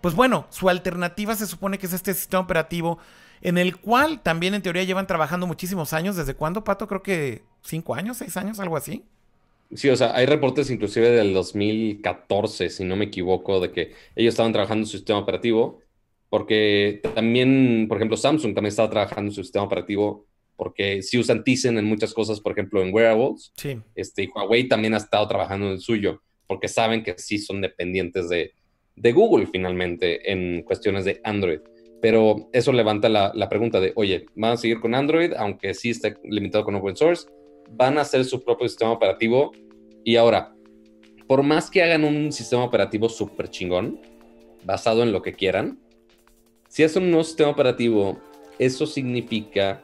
[0.00, 2.98] pues bueno, su alternativa se supone que es este sistema operativo
[3.42, 6.16] en el cual también en teoría llevan trabajando muchísimos años.
[6.16, 6.86] ¿Desde cuándo, Pato?
[6.86, 9.04] Creo que cinco años, seis años, algo así.
[9.74, 14.32] Sí, o sea, hay reportes inclusive del 2014, si no me equivoco, de que ellos
[14.32, 15.80] estaban trabajando en su sistema operativo,
[16.28, 20.26] porque también, por ejemplo, Samsung también estaba trabajando en su sistema operativo,
[20.60, 23.50] porque si usan Tizen en muchas cosas, por ejemplo, en wearables.
[23.56, 23.78] Sí.
[23.94, 27.62] Este, y Huawei también ha estado trabajando en el suyo, porque saben que sí son
[27.62, 28.52] dependientes de,
[28.94, 31.60] de Google finalmente en cuestiones de Android.
[32.02, 36.16] Pero eso levanta la, pregunta de, oye, ¿van a seguir con Android, aunque sí esté
[36.24, 37.26] limitado con open source?
[37.70, 39.52] ¿Van a hacer su propio sistema operativo?
[40.04, 40.54] Y ahora,
[41.26, 43.98] por más que hagan un sistema operativo súper chingón,
[44.64, 45.80] basado en lo que quieran,
[46.68, 48.20] si hacen un nuevo sistema operativo,
[48.58, 49.80] eso significa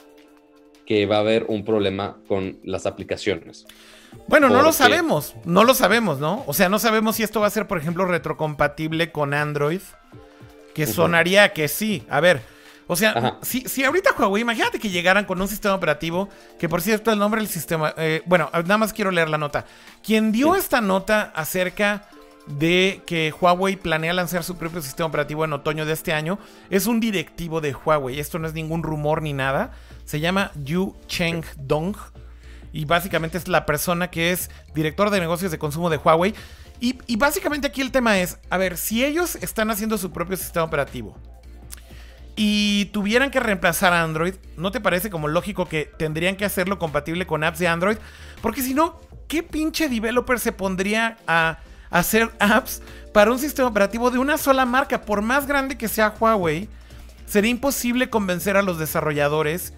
[0.87, 3.67] que va a haber un problema con las aplicaciones.
[4.29, 6.45] Bueno, no lo sabemos, no lo sabemos, ¿no?
[6.47, 9.81] O sea, no sabemos si esto va a ser, por ejemplo, retrocompatible con Android,
[10.75, 12.05] que sonaría que sí.
[12.09, 12.41] A ver,
[12.87, 16.29] o sea, si, si, ahorita Huawei, imagínate que llegaran con un sistema operativo,
[16.59, 19.65] que por cierto el nombre del sistema, eh, bueno, nada más quiero leer la nota.
[20.05, 22.09] Quien dio esta nota acerca
[22.47, 26.39] de que Huawei planea lanzar su propio sistema operativo en otoño de este año
[26.71, 28.21] es un directivo de Huawei.
[28.21, 29.73] Esto no es ningún rumor ni nada.
[30.07, 31.97] Se llama Yu Cheng Dong
[32.73, 36.35] y básicamente es la persona que es director de negocios de consumo de Huawei.
[36.79, 40.65] Y, básicamente aquí el tema es, a ver, si ellos están haciendo su propio sistema
[40.65, 41.17] operativo
[42.37, 46.79] y tuvieran que reemplazar a Android, ¿no te parece como lógico que tendrían que hacerlo
[46.79, 47.97] compatible con apps de Android?
[48.43, 52.83] Porque si no, ¿qué pinche developer se pondría a hacer apps
[53.15, 55.01] para un sistema operativo de una sola marca?
[55.01, 56.69] Por más grande que sea Huawei,
[57.25, 59.73] sería imposible convencer a los desarrolladores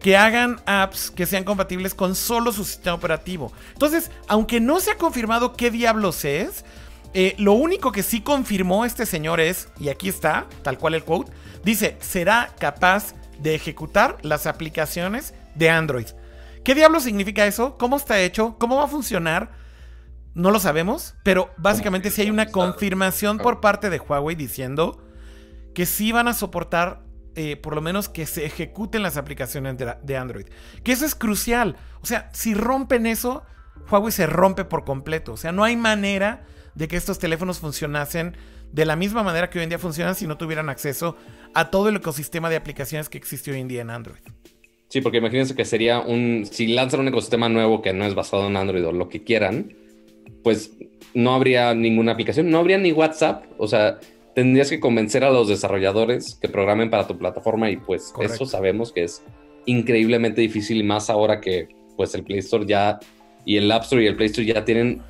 [0.00, 3.52] que hagan apps que sean compatibles con solo su sistema operativo.
[3.72, 6.64] Entonces, aunque no se ha confirmado qué diablos es,
[7.12, 11.04] eh, lo único que sí confirmó este señor es, y aquí está, tal cual el
[11.04, 11.32] quote,
[11.64, 16.06] dice, será capaz de ejecutar las aplicaciones de Android.
[16.64, 17.76] ¿Qué diablos significa eso?
[17.78, 18.56] ¿Cómo está hecho?
[18.58, 19.52] ¿Cómo va a funcionar?
[20.34, 25.02] No lo sabemos, pero básicamente sí hay una confirmación por parte de Huawei diciendo
[25.74, 27.02] que sí van a soportar
[27.36, 30.46] eh, por lo menos que se ejecuten las aplicaciones de, Android.
[30.82, 31.76] Que eso es crucial.
[32.02, 33.44] O sea, si rompen eso,
[33.90, 35.32] Huawei se rompe por completo.
[35.32, 38.36] O sea, no hay manera de que estos teléfonos funcionasen
[38.72, 41.16] de la misma manera que hoy en día funcionan si no tuvieran acceso
[41.54, 44.20] a todo el ecosistema de aplicaciones que existe hoy en día en Android.
[44.88, 48.48] Sí, porque imagínense que sería un, si lanzan un ecosistema nuevo que no es basado
[48.48, 49.72] en Android o lo que quieran,
[50.42, 50.72] pues
[51.14, 53.98] no habría ninguna aplicación, no habría ni WhatsApp, o sea,
[54.34, 58.92] tendrías que convencer a los desarrolladores que programen para tu plataforma y pues eso sabemos
[58.92, 59.22] que es
[59.66, 62.98] increíblemente difícil y más ahora que pues el Play Store ya
[63.44, 65.02] y el App Store y el Play Store ya tienen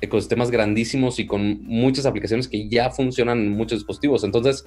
[0.00, 4.22] ecosistemas grandísimos y con muchas aplicaciones que ya funcionan en muchos dispositivos.
[4.24, 4.66] Entonces,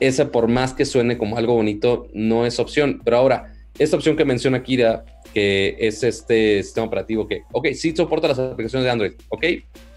[0.00, 3.00] ese por más que suene como algo bonito, no es opción.
[3.04, 5.04] Pero ahora, esta opción que menciona Kira,
[5.34, 9.44] que es este sistema operativo que, ok, sí soporta las aplicaciones de Android, ok,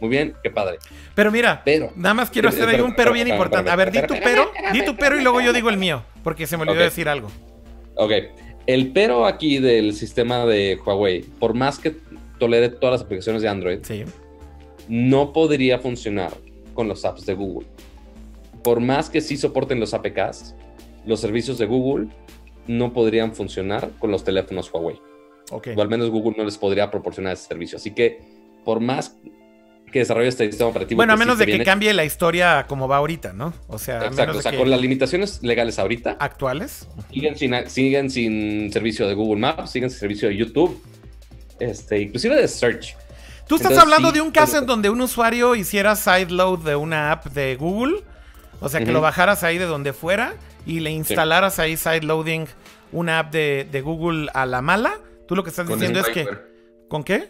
[0.01, 0.79] muy bien, qué padre.
[1.13, 3.69] Pero mira, pero, nada más quiero hacer ahí un pero bien importante.
[3.69, 6.47] A ver, di tu pero, di tu pero y luego yo digo el mío, porque
[6.47, 7.29] se me olvidó decir algo.
[7.95, 8.11] Ok,
[8.65, 11.95] el pero aquí del sistema de Huawei, por más que
[12.39, 13.79] tolere todas las aplicaciones de Android,
[14.89, 16.33] no podría funcionar
[16.73, 17.67] con los apps de Google.
[18.63, 20.55] Por más que sí soporten los APKs,
[21.05, 22.07] los servicios de Google
[22.65, 24.99] no podrían funcionar con los teléfonos Huawei.
[25.51, 27.77] O al menos Google no les podría proporcionar ese servicio.
[27.77, 28.19] Así que,
[28.65, 29.15] por más
[29.91, 30.97] que desarrolle este sistema operativo.
[30.97, 33.53] Bueno, a menos de que cambie la historia como va ahorita, ¿no?
[33.67, 36.17] O sea, Exacto, o sea, con las limitaciones legales ahorita.
[36.19, 36.87] Actuales.
[37.09, 40.81] Siguen sin, siguen sin servicio de Google Maps, siguen sin servicio de YouTube,
[41.59, 42.97] este, inclusive de Search.
[43.47, 47.27] Tú estás hablando de un caso en donde un usuario hiciera sideload de una app
[47.27, 48.03] de Google,
[48.59, 50.33] o sea, que lo bajaras ahí de donde fuera
[50.65, 52.47] y le instalaras ahí sideloading
[52.91, 54.95] una app de, Google a la mala.
[55.27, 56.27] Tú lo que estás diciendo es que.
[56.87, 57.27] ¿Con qué?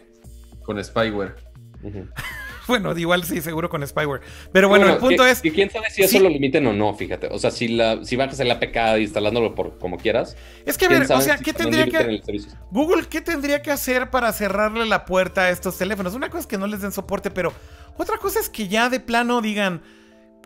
[0.64, 1.34] Con spyware.
[2.68, 4.20] bueno, igual sí, seguro con spyware.
[4.52, 5.44] Pero bueno, el punto es.
[5.44, 7.28] Y quién sabe si eso lo limiten o no, fíjate.
[7.30, 10.36] O sea, si, la, si bajas el APK instalándolo por como quieras.
[10.64, 12.22] Es que a ver, o sea, ¿qué tendría que.
[12.70, 16.14] Google, ¿qué tendría que hacer para cerrarle la puerta a estos teléfonos?
[16.14, 17.52] Una cosa es que no les den soporte, pero
[17.96, 19.82] otra cosa es que ya de plano digan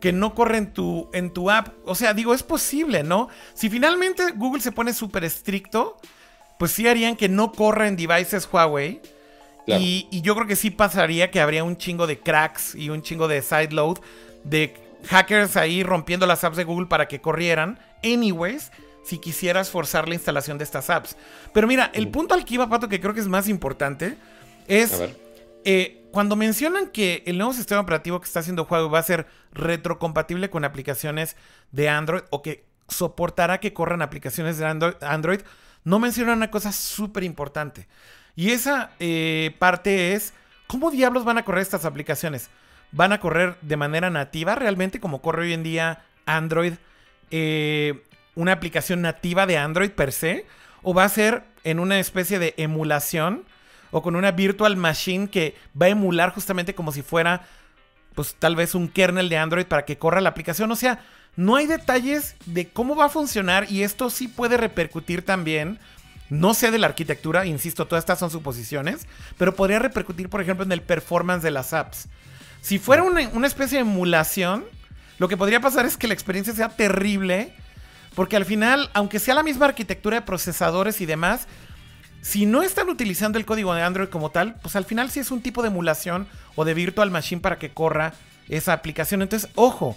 [0.01, 1.69] que no corre en tu, en tu app.
[1.85, 3.29] O sea, digo, es posible, ¿no?
[3.55, 5.97] Si finalmente Google se pone súper estricto,
[6.63, 9.01] pues sí harían que no corra en devices Huawei.
[9.67, 13.27] Y, yo creo que sí pasaría que habría un chingo de cracks y un chingo
[13.27, 13.99] de sideload
[14.45, 14.73] de
[15.07, 17.81] hackers ahí rompiendo las apps de Google para que corrieran.
[18.05, 18.71] Anyways,
[19.03, 21.17] si quisieras forzar la instalación de estas apps.
[21.53, 24.17] Pero mira, el punto al que iba, Pato, que creo que es más importante,
[24.69, 25.03] es
[25.65, 29.27] eh, cuando mencionan que el nuevo sistema operativo que está haciendo Huawei va a ser
[29.53, 31.35] retrocompatible con aplicaciones
[31.73, 34.67] de Android o que soportará que corran aplicaciones de
[35.01, 35.41] Android,
[35.85, 37.89] no mencionan una cosa súper importante.
[38.37, 40.33] Y esa eh, parte es,
[40.67, 42.51] ¿cómo diablos van a correr estas aplicaciones?
[42.93, 46.75] ¿Van a correr de manera nativa realmente como corre hoy en día Android?
[47.31, 48.03] Eh,
[48.35, 50.47] una aplicación nativa de Android per se?
[50.83, 53.45] ¿O va a ser en una especie de emulación?
[53.93, 57.43] o con una virtual machine que va a emular justamente como si fuera,
[58.15, 60.73] pues tal vez un kernel de Android para que corra la aplicación.
[60.73, 61.01] O sea,
[61.37, 65.79] no hay detalles de cómo va a funcionar y esto sí puede repercutir también.
[66.29, 69.07] No sé de la arquitectura, insisto, todas estas son suposiciones,
[69.39, 72.09] pero podría repercutir, por ejemplo, en el performance de las apps.
[72.61, 74.65] Si fuera una, una especie de emulación,
[75.19, 77.55] lo que podría pasar es que la experiencia sea terrible,
[78.15, 81.47] porque al final, aunque sea la misma arquitectura de procesadores y demás,
[82.23, 85.31] si no están utilizando el código de Android como tal, pues al final sí es
[85.31, 88.15] un tipo de emulación o de virtual machine para que corra
[88.49, 89.23] esa aplicación.
[89.23, 89.97] Entonces, ojo,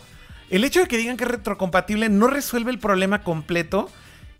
[0.50, 3.89] el hecho de que digan que es retrocompatible no resuelve el problema completo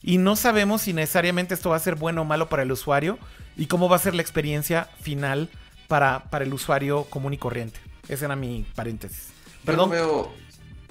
[0.02, 3.18] y no sabemos si necesariamente esto va a ser bueno o malo para el usuario
[3.58, 5.50] y cómo va a ser la experiencia final
[5.88, 7.80] para, para el usuario común y corriente.
[8.08, 9.30] Ese era mi paréntesis.
[9.64, 9.90] Perdón.
[9.90, 10.34] Yo, veo,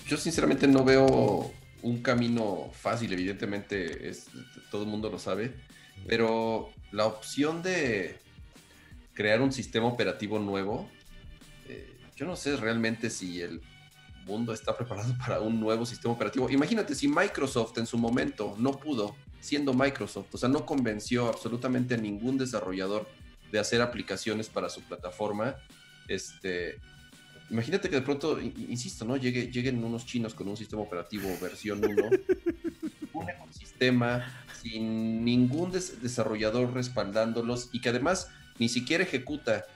[0.09, 1.53] yo sinceramente no veo
[1.83, 4.27] un camino fácil, evidentemente es,
[4.71, 5.55] todo el mundo lo sabe,
[6.09, 8.19] pero la opción de
[9.13, 10.91] crear un sistema operativo nuevo,
[11.69, 13.61] eh, yo no sé realmente si el
[14.25, 16.51] mundo está preparado para un nuevo sistema operativo.
[16.51, 21.95] Imagínate si Microsoft en su momento no pudo, siendo Microsoft, o sea, no convenció absolutamente
[21.95, 23.07] a ningún desarrollador
[23.53, 25.55] de hacer aplicaciones para su plataforma,
[26.09, 26.81] este,
[27.51, 29.17] imagínate que de pronto, insisto, ¿no?
[29.17, 31.95] Llegue, lleguen unos chinos con un sistema operativo versión 1,
[33.13, 39.67] un ecosistema sin ningún desarrollador respaldándolos y que además ni siquiera ejecuta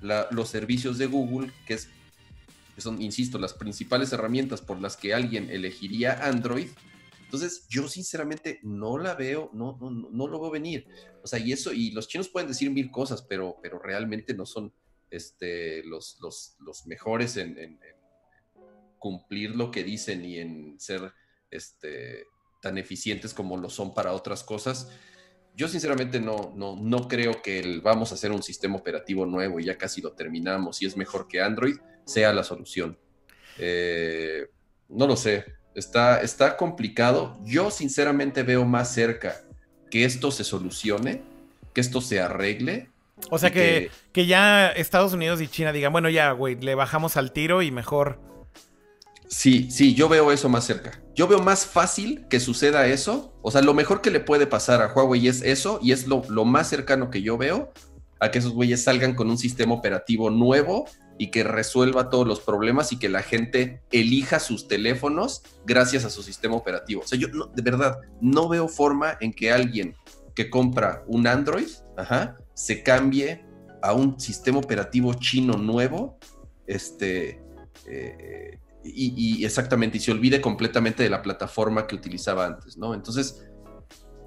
[0.00, 1.88] los servicios de Google, que, es,
[2.80, 6.68] son, insisto, las principales herramientas por las que alguien elegiría Android.
[7.24, 10.86] Entonces, yo sinceramente no la veo, no, no, no lo veo venir.
[11.22, 14.46] O sea, y eso, y los chinos pueden decir mil cosas, pero, pero realmente no
[14.46, 14.72] son
[15.10, 17.78] este, los, los, los mejores en, en,
[18.98, 21.12] cumplir lo que dicen y en ser
[21.50, 22.26] este,
[22.60, 24.90] tan eficientes como lo son para otras cosas.
[25.58, 29.58] Yo sinceramente no, no, no creo que el vamos a hacer un sistema operativo nuevo
[29.58, 32.96] y ya casi lo terminamos y es mejor que Android sea la solución.
[33.58, 34.46] Eh,
[34.88, 37.36] no lo sé, está, está complicado.
[37.42, 39.42] Yo sinceramente veo más cerca
[39.90, 41.22] que esto se solucione,
[41.74, 42.88] que esto se arregle.
[43.28, 47.16] O sea que, que, ya Estados Unidos y China digan, bueno, ya, güey, le bajamos
[47.16, 48.20] al tiro y mejor.
[49.28, 51.02] Sí, sí, yo veo eso más cerca.
[51.14, 53.34] Yo veo más fácil que suceda eso.
[53.42, 56.22] O sea, lo mejor que le puede pasar a Huawei es eso, y es lo,
[56.44, 57.72] más cercano que yo veo
[58.20, 60.86] a que esos güeyes salgan con un sistema operativo nuevo
[61.18, 66.10] y que resuelva todos los problemas y que la gente elija sus teléfonos gracias a
[66.10, 67.02] su sistema operativo.
[67.02, 69.94] O sea, yo de verdad no veo forma en que alguien
[70.34, 71.68] que compra un Android
[72.54, 73.44] se cambie
[73.82, 76.18] a un sistema operativo chino nuevo
[76.66, 77.40] este,
[77.86, 78.58] eh,
[78.94, 82.94] y, exactamente, y se olvide completamente de la plataforma que utilizaba antes, ¿no?
[82.94, 83.46] Entonces,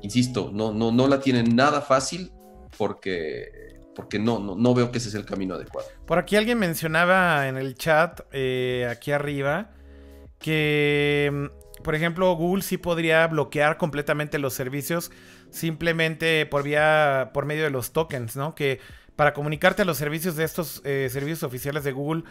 [0.02, 2.32] insisto, no, no, no la tienen nada fácil
[2.78, 5.88] porque porque no, no, veo que ese es el camino adecuado.
[6.06, 9.72] Por aquí alguien mencionaba en el chat, eh, aquí arriba,
[10.40, 15.12] que, mm, por ejemplo, Google sí podría bloquear completamente los servicios
[15.50, 18.56] simplemente por vía, por medio de los tokens, ¿no?
[18.56, 18.80] Que
[19.16, 22.24] para comunicarte a los servicios de estos eh, servicios oficiales de Google,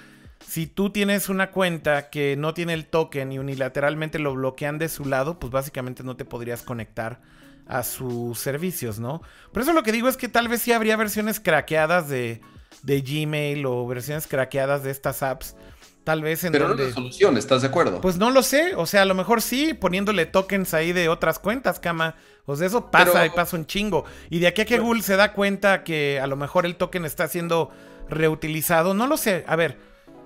[0.47, 4.89] si tú tienes una cuenta que no tiene el token y unilateralmente lo bloquean de
[4.89, 7.21] su lado, pues básicamente no te podrías conectar
[7.67, 9.23] a sus servicios, ¿no?
[9.53, 12.41] Por eso lo que digo es que tal vez sí habría versiones craqueadas de,
[12.83, 15.55] de Gmail o versiones craqueadas de estas apps.
[16.03, 18.01] Tal vez en Pero no es solución, ¿estás de acuerdo?
[18.01, 18.75] Pues no lo sé.
[18.75, 22.17] O sea, a lo mejor sí, poniéndole tokens ahí de otras cuentas, cama.
[22.47, 24.05] O sea, eso pasa y pasa un chingo.
[24.31, 27.05] Y de aquí a que Google se da cuenta que a lo mejor el token
[27.05, 27.71] está siendo
[28.09, 29.45] reutilizado, no lo sé.
[29.47, 29.79] A ver,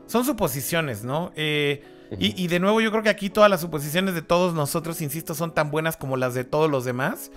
[0.07, 1.33] son suposiciones, ¿no?
[1.37, 1.83] Eh,
[2.19, 5.53] y, de nuevo, yo creo que aquí todas las suposiciones de todos nosotros, insisto, son
[5.53, 7.33] tan buenas como las de todos los demás.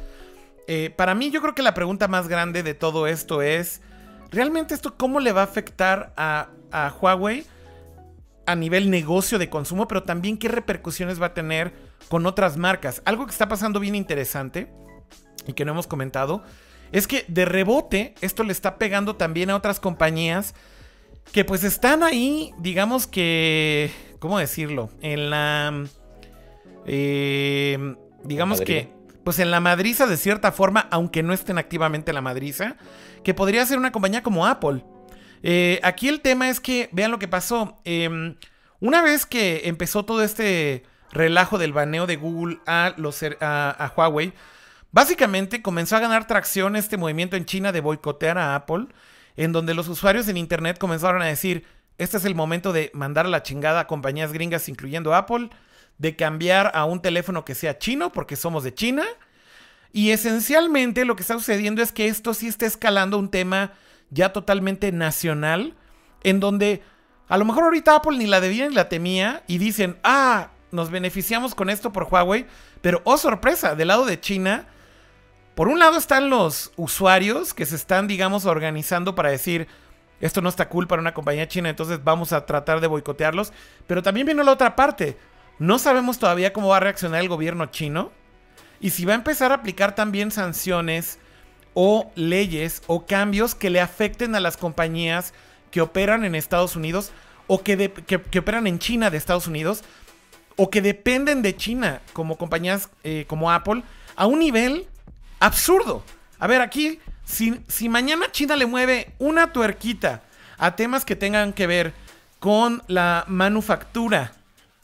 [0.67, 3.81] Eh, para mí, yo creo que la pregunta más grande de todo esto es:
[4.29, 7.45] ¿realmente esto cómo le va a afectar a, a Huawei
[8.45, 9.87] a nivel negocio de consumo?
[9.87, 11.73] Pero también qué repercusiones va a tener
[12.07, 13.01] con otras marcas.
[13.05, 14.71] Algo que está pasando bien interesante
[15.47, 16.43] y que no hemos comentado
[16.91, 20.53] es que de rebote esto le está pegando también a otras compañías
[21.31, 24.89] que pues están ahí, digamos que, ¿cómo decirlo?
[25.01, 25.85] En la...
[26.85, 28.89] Eh, digamos que,
[29.23, 32.77] pues en la madriza de cierta forma, aunque no estén activamente en la madriza,
[33.23, 34.83] que podría ser una compañía como Apple.
[35.43, 37.79] Eh, aquí el tema es que, vean lo que pasó.
[37.83, 38.35] Em,
[38.79, 44.33] una vez que empezó todo este relajo del baneo de Google a, los, a Huawei,
[44.91, 48.87] básicamente comenzó a ganar tracción este movimiento en China de boicotear a Apple
[49.37, 51.63] en donde los usuarios en Internet comenzaron a decir,
[51.97, 55.49] este es el momento de mandar a la chingada a compañías gringas, incluyendo Apple,
[55.97, 59.03] de cambiar a un teléfono que sea chino, porque somos de China.
[59.93, 63.71] Y esencialmente lo que está sucediendo es que esto sí está escalando un tema
[64.09, 65.75] ya totalmente nacional,
[66.23, 66.81] en donde
[67.27, 70.89] a lo mejor ahorita Apple ni la debía ni la temía y dicen, ah, nos
[70.89, 72.45] beneficiamos con esto por Huawei,
[72.81, 74.67] pero oh sorpresa, del lado de China
[75.57, 79.67] por un lado están los usuarios que se están, digamos, organizando para decir,
[80.21, 83.51] esto no está cool para una compañía china, entonces vamos a tratar de boicotearlos.
[83.87, 85.17] Pero también viene la otra parte.
[85.57, 88.11] No sabemos todavía cómo va a reaccionar el gobierno chino
[88.79, 91.17] y si va a empezar a aplicar también sanciones
[91.73, 95.33] o leyes o cambios que le afecten a las compañías
[95.71, 97.11] que operan en Estados Unidos
[97.47, 99.83] o que, que, operan en China de Estados Unidos
[100.55, 103.81] o que dependen de China como compañías eh, como Apple
[104.15, 104.87] a un nivel
[105.39, 106.03] absurdo.
[106.39, 110.21] A ver, aquí, si, si mañana China le mueve una tuerquita
[110.57, 111.93] a temas que tengan que ver
[112.39, 114.33] con la manufactura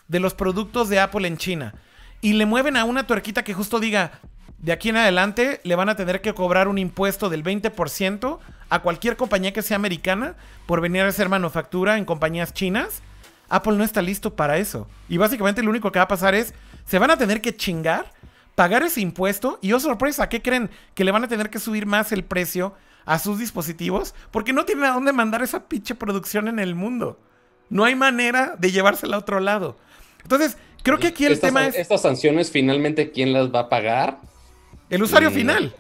[0.07, 1.73] de los productos de Apple en China
[2.21, 4.19] y le mueven a una tuerquita que justo diga,
[4.59, 8.39] de aquí en adelante le van a tener que cobrar un impuesto del 20%
[8.69, 10.35] a cualquier compañía que sea americana
[10.65, 13.01] por venir a hacer manufactura en compañías chinas.
[13.49, 14.87] Apple no está listo para eso.
[15.09, 16.53] Y básicamente lo único que va a pasar es,
[16.85, 18.05] se van a tener que chingar
[18.55, 20.69] pagar ese impuesto y oh sorpresa, ¿qué creen?
[20.93, 22.73] Que le van a tener que subir más el precio
[23.05, 27.19] a sus dispositivos porque no tienen a dónde mandar esa pinche producción en el mundo.
[27.69, 29.77] No hay manera de llevársela a otro lado.
[30.21, 31.75] Entonces, creo que aquí el tema es...
[31.75, 34.19] Estas sanciones finalmente, ¿quién las va a pagar?
[34.89, 35.75] El usuario mm, final.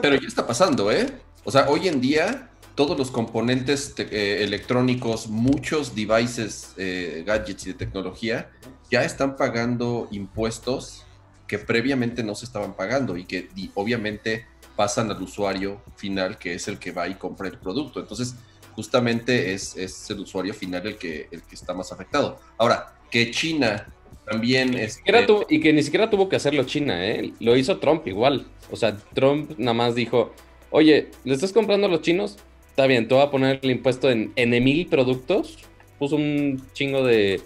[0.00, 1.06] Pero ya está pasando, ¿eh?
[1.44, 7.72] O sea, hoy en día todos los componentes eh, electrónicos, muchos devices, eh, gadgets y
[7.72, 8.50] de tecnología
[8.90, 11.04] ya están pagando impuestos
[11.46, 16.68] que previamente no se estaban pagando y que obviamente pasan al usuario final, que es
[16.68, 18.00] el que va y compra el producto.
[18.00, 18.34] Entonces,
[18.74, 19.76] justamente es,
[20.10, 22.40] el usuario final el que, el que está más afectado.
[22.58, 23.92] Ahora, que China
[24.24, 24.74] también...
[24.74, 25.02] Este...
[25.48, 27.32] y que ni siquiera tuvo que hacerlo China, ¿eh?
[27.40, 28.46] Lo hizo Trump igual.
[28.70, 30.32] O sea, Trump nada más dijo,
[30.70, 32.38] oye, ¿le estás comprando a los chinos?
[32.70, 35.58] Está bien, te voy a poner el impuesto en N mil productos.
[35.98, 37.42] Puso un chingo de,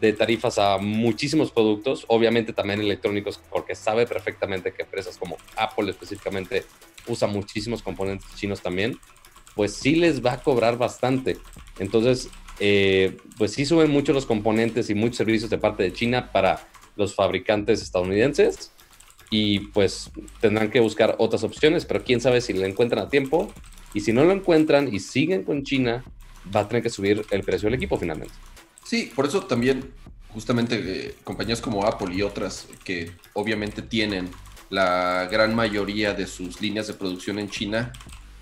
[0.00, 5.90] de tarifas a muchísimos productos, obviamente también electrónicos, porque sabe perfectamente que empresas como Apple
[5.90, 6.64] específicamente
[7.06, 8.98] usa muchísimos componentes chinos también,
[9.54, 11.38] pues sí les va a cobrar bastante.
[11.78, 12.28] Entonces,
[12.60, 16.68] eh, pues sí suben mucho los componentes y muchos servicios de parte de China para
[16.96, 18.72] los fabricantes estadounidenses
[19.30, 23.52] y pues tendrán que buscar otras opciones, pero quién sabe si lo encuentran a tiempo
[23.92, 26.04] y si no lo encuentran y siguen con China,
[26.54, 28.34] va a tener que subir el precio del equipo finalmente.
[28.86, 29.92] Sí, por eso también
[30.32, 34.30] justamente eh, compañías como Apple y otras que obviamente tienen
[34.70, 37.92] la gran mayoría de sus líneas de producción en China,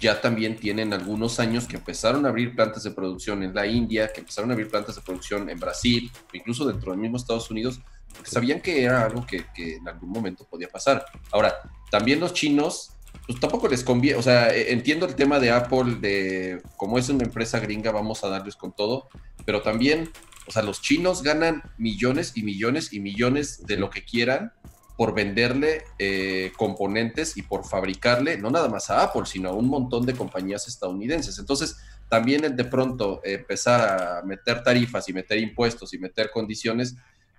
[0.01, 4.13] ya también tienen algunos años que empezaron a abrir plantas de producción en la India,
[4.13, 7.81] que empezaron a abrir plantas de producción en Brasil, incluso dentro del mismo Estados Unidos,
[8.15, 11.07] porque sabían que era algo que, en algún momento podía pasar.
[11.33, 11.55] Ahora,
[11.91, 12.91] también los chinos,
[13.27, 17.09] pues tampoco les conviene, o sea, e, entiendo el tema de Apple, de como es
[17.09, 19.09] una empresa gringa, vamos a darles con todo,
[19.47, 20.11] pero también,
[20.47, 24.53] o sea, los chinos ganan millones y millones y millones de lo que quieran
[24.97, 29.69] por venderle eh, componentes y por fabricarle, no nada más a Apple, sino a un
[29.69, 31.39] montón de compañías estadounidenses.
[31.39, 31.77] Entonces,
[32.09, 36.95] también el de pronto empezar a meter tarifas y meter impuestos y meter condiciones,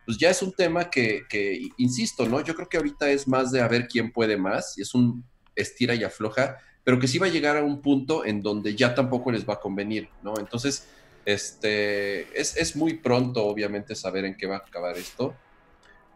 [0.05, 2.41] pues ya es un tema que, que, insisto, ¿no?
[2.41, 5.23] Yo creo que ahorita es más de a ver quién puede más, y es un
[5.55, 8.93] estira y afloja, pero que sí va a llegar a un punto en donde ya
[8.93, 10.33] tampoco les va a convenir, ¿no?
[10.37, 10.87] Entonces,
[11.25, 15.35] este, es, es muy pronto, obviamente, saber en qué va a acabar esto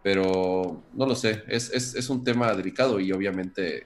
[0.02, 3.86] pero no lo sé, es, es, es un tema delicado y obviamente eh,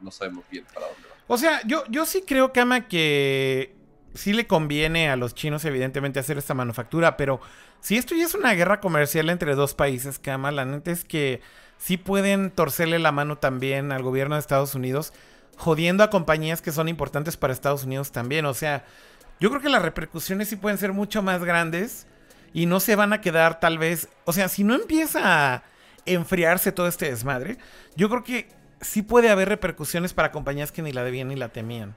[0.00, 1.14] no sabemos bien para dónde va.
[1.26, 3.74] O sea, yo, yo sí creo, Kama, que
[4.14, 7.40] sí le conviene a los chinos, evidentemente, hacer esta manufactura, pero
[7.80, 11.40] si esto ya es una guerra comercial entre dos países, Kama, la neta es que
[11.78, 15.12] sí pueden torcerle la mano también al gobierno de Estados Unidos,
[15.56, 18.44] jodiendo a compañías que son importantes para Estados Unidos también.
[18.44, 18.84] O sea,
[19.40, 22.06] yo creo que las repercusiones sí pueden ser mucho más grandes
[22.52, 25.62] y no se van a quedar tal vez, o sea, si no empieza a
[26.06, 27.58] enfriarse todo este desmadre,
[27.96, 28.48] yo creo que
[28.80, 31.94] sí puede haber repercusiones para compañías que ni la debían ni la temían.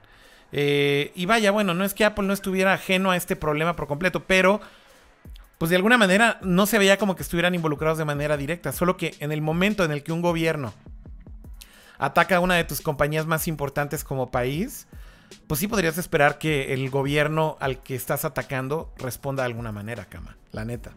[0.52, 3.88] Eh, y vaya, bueno, no es que Apple no estuviera ajeno a este problema por
[3.88, 4.60] completo, pero
[5.58, 8.96] pues de alguna manera no se veía como que estuvieran involucrados de manera directa, solo
[8.96, 10.72] que en el momento en el que un gobierno
[11.98, 14.86] ataca a una de tus compañías más importantes como país,
[15.46, 20.06] pues sí podrías esperar que el gobierno al que estás atacando responda de alguna manera,
[20.06, 20.92] cama, la neta.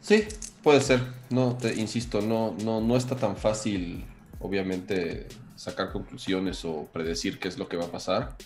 [0.00, 0.24] Sí,
[0.62, 1.00] puede ser.
[1.30, 4.04] No, te insisto, no, no, no está tan fácil,
[4.38, 8.36] obviamente, sacar conclusiones o predecir qué es lo que va a pasar.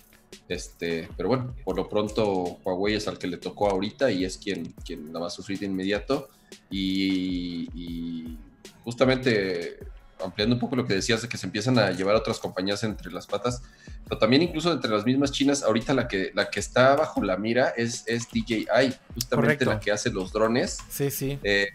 [0.49, 4.39] Este, pero bueno, por lo pronto Huawei es al que le tocó ahorita y es
[4.39, 6.29] quien, quien la va a sufrir de inmediato.
[6.71, 8.39] Y, y
[8.83, 9.79] justamente
[10.25, 13.13] ampliando un poco lo que decías de que se empiezan a llevar otras compañías entre
[13.13, 13.63] las patas,
[14.05, 17.37] pero también incluso entre las mismas chinas, ahorita la que, la que está bajo la
[17.37, 20.79] mira es, es DJI, justamente la que hace los drones.
[20.89, 21.39] Sí, sí.
[21.43, 21.69] Eh,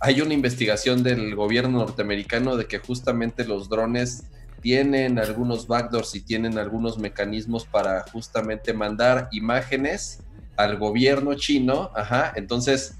[0.00, 4.24] hay una investigación del gobierno norteamericano de que justamente los drones
[4.60, 10.20] tienen algunos backdoors y tienen algunos mecanismos para justamente mandar imágenes
[10.56, 12.96] al gobierno chino, ajá, entonces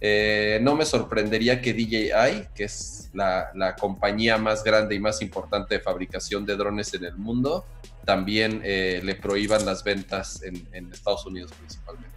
[0.00, 5.76] eh, no me sorprendería que DJI, que es la, compañía más grande y más importante
[5.76, 7.64] de fabricación de drones en el mundo,
[8.04, 12.10] también eh, le prohíban las ventas en, Estados Unidos principalmente.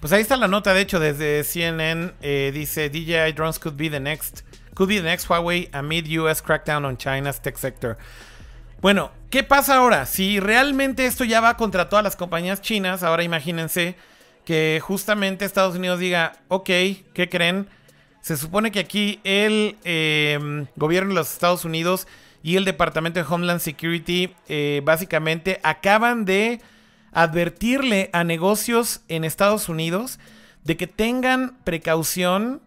[0.00, 3.88] Pues ahí está la nota, de hecho, desde CNN eh, dice DJI drones could be
[3.88, 4.42] the next
[4.74, 7.96] could be the next Huawei amid US crackdown on China's tech sector.
[8.82, 10.04] Bueno, ¿qué pasa ahora?
[10.04, 13.96] Si realmente esto ya va contra todas las compañías chinas, ahora imagínense
[14.46, 16.70] que justamente Estados Unidos diga, ok,
[17.12, 17.68] ¿qué creen?
[18.22, 22.06] Se supone que aquí el em, gobierno de los Estados Unidos
[22.44, 26.60] y el Departamento de Homeland Security eh, básicamente acaban de
[27.12, 30.20] advertirle a negocios en Estados Unidos
[30.62, 32.62] de que tengan precaución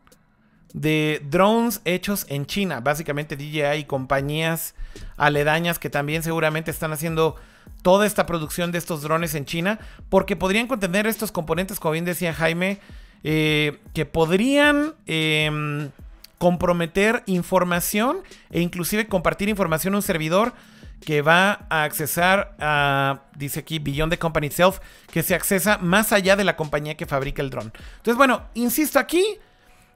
[0.73, 2.81] de drones hechos en China.
[2.81, 4.75] Básicamente DJI y compañías
[5.15, 7.37] aledañas que también seguramente están haciendo
[7.81, 9.79] toda esta producción de estos drones en China,
[10.09, 12.79] porque podrían contener estos componentes, como bien decía Jaime,
[13.23, 15.89] eh, que podrían em,
[16.37, 18.19] comprometer información
[18.49, 20.53] e inclusive compartir información a un servidor
[21.05, 24.79] que va a accesar a, dice aquí, Beyond the Company Itself,
[25.11, 27.71] que se accesa más allá de la compañía que fabrica el dron.
[27.97, 29.23] Entonces, bueno, insisto aquí,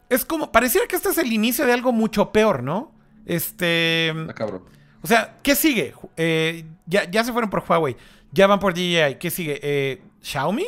[0.09, 2.91] es como, pareciera que este es el inicio de algo mucho peor, ¿no?
[3.25, 4.13] Este...
[4.29, 4.63] Ah, cabrón.
[5.03, 5.93] O sea, ¿qué sigue?
[6.17, 7.95] Eh, ya, ya, se fueron por Huawei.
[8.31, 9.17] Ya van por DJI.
[9.19, 9.59] ¿Qué sigue?
[9.61, 10.65] Eh, ¿Xiaomi?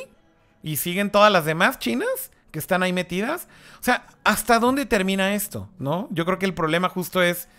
[0.61, 2.31] ¿Y siguen todas las demás chinas?
[2.55, 3.49] que están ahí metidas.
[3.81, 5.67] O sea, ¿hasta dónde termina esto?
[5.77, 6.07] ¿No?
[6.09, 7.49] Yo creo que el problema justo es,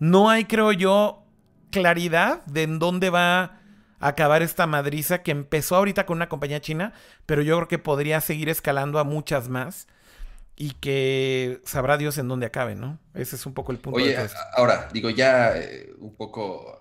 [0.00, 1.22] no hay, creo yo,
[1.70, 3.52] claridad de en dónde va a
[4.00, 6.94] acabar esta madriza que empezó ahorita con una compañía china,
[7.26, 9.86] pero yo creo que podría seguir escalando a muchas más
[10.60, 12.98] y que sabrá Dios en dónde acabe, ¿no?
[13.14, 13.96] Ese es un poco el punto.
[13.96, 14.14] Oye,
[14.52, 16.78] ahora, digo, ya eh, un poco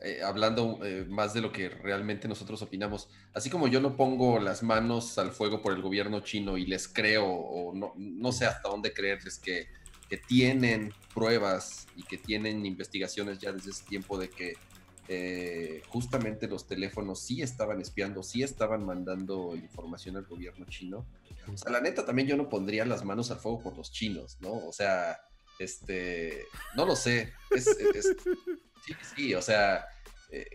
[0.00, 4.38] eh, hablando eh, más de lo que realmente nosotros opinamos, así como yo no pongo
[4.38, 8.44] las manos al fuego por el gobierno chino y les creo, o no, no sé
[8.44, 9.68] hasta dónde creerles que,
[10.10, 14.56] que tienen pruebas y que tienen investigaciones ya desde ese tiempo de que
[15.08, 21.06] eh, justamente los teléfonos sí estaban espiando, sí estaban mandando información al gobierno chino.
[21.52, 24.36] O sea, la neta también yo no pondría las manos al fuego por los chinos,
[24.40, 24.52] ¿no?
[24.66, 25.20] O sea,
[25.58, 27.32] este, no lo sé.
[27.50, 27.66] es,
[28.86, 29.84] Sí, sí, o sea,
[30.30, 30.46] eh,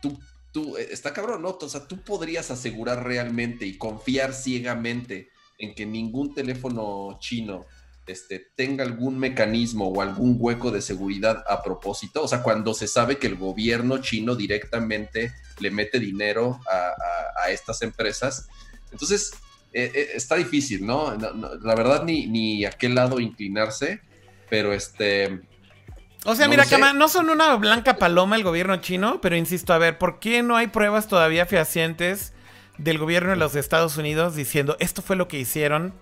[0.00, 0.18] tú,
[0.52, 1.50] tú, eh, está cabrón, ¿no?
[1.50, 7.66] O sea, tú podrías asegurar realmente y confiar ciegamente en que ningún teléfono chino
[8.10, 12.22] este, tenga algún mecanismo o algún hueco de seguridad a propósito.
[12.22, 17.82] O sea, cuando se sabe que el gobierno chino directamente le mete dinero a, estas
[17.82, 18.46] empresas.
[18.92, 19.32] Entonces,
[19.72, 21.16] eh, está difícil, ¿no?
[21.62, 24.00] La verdad, ni, ni a qué lado inclinarse,
[24.48, 25.40] pero este
[26.24, 29.78] o sea, mira, Kama, no son una blanca paloma el gobierno chino, pero insisto, a
[29.78, 32.34] ver, ¿por qué no hay pruebas todavía fehacientes
[32.76, 35.94] del gobierno de los Estados Unidos diciendo esto fue lo que hicieron?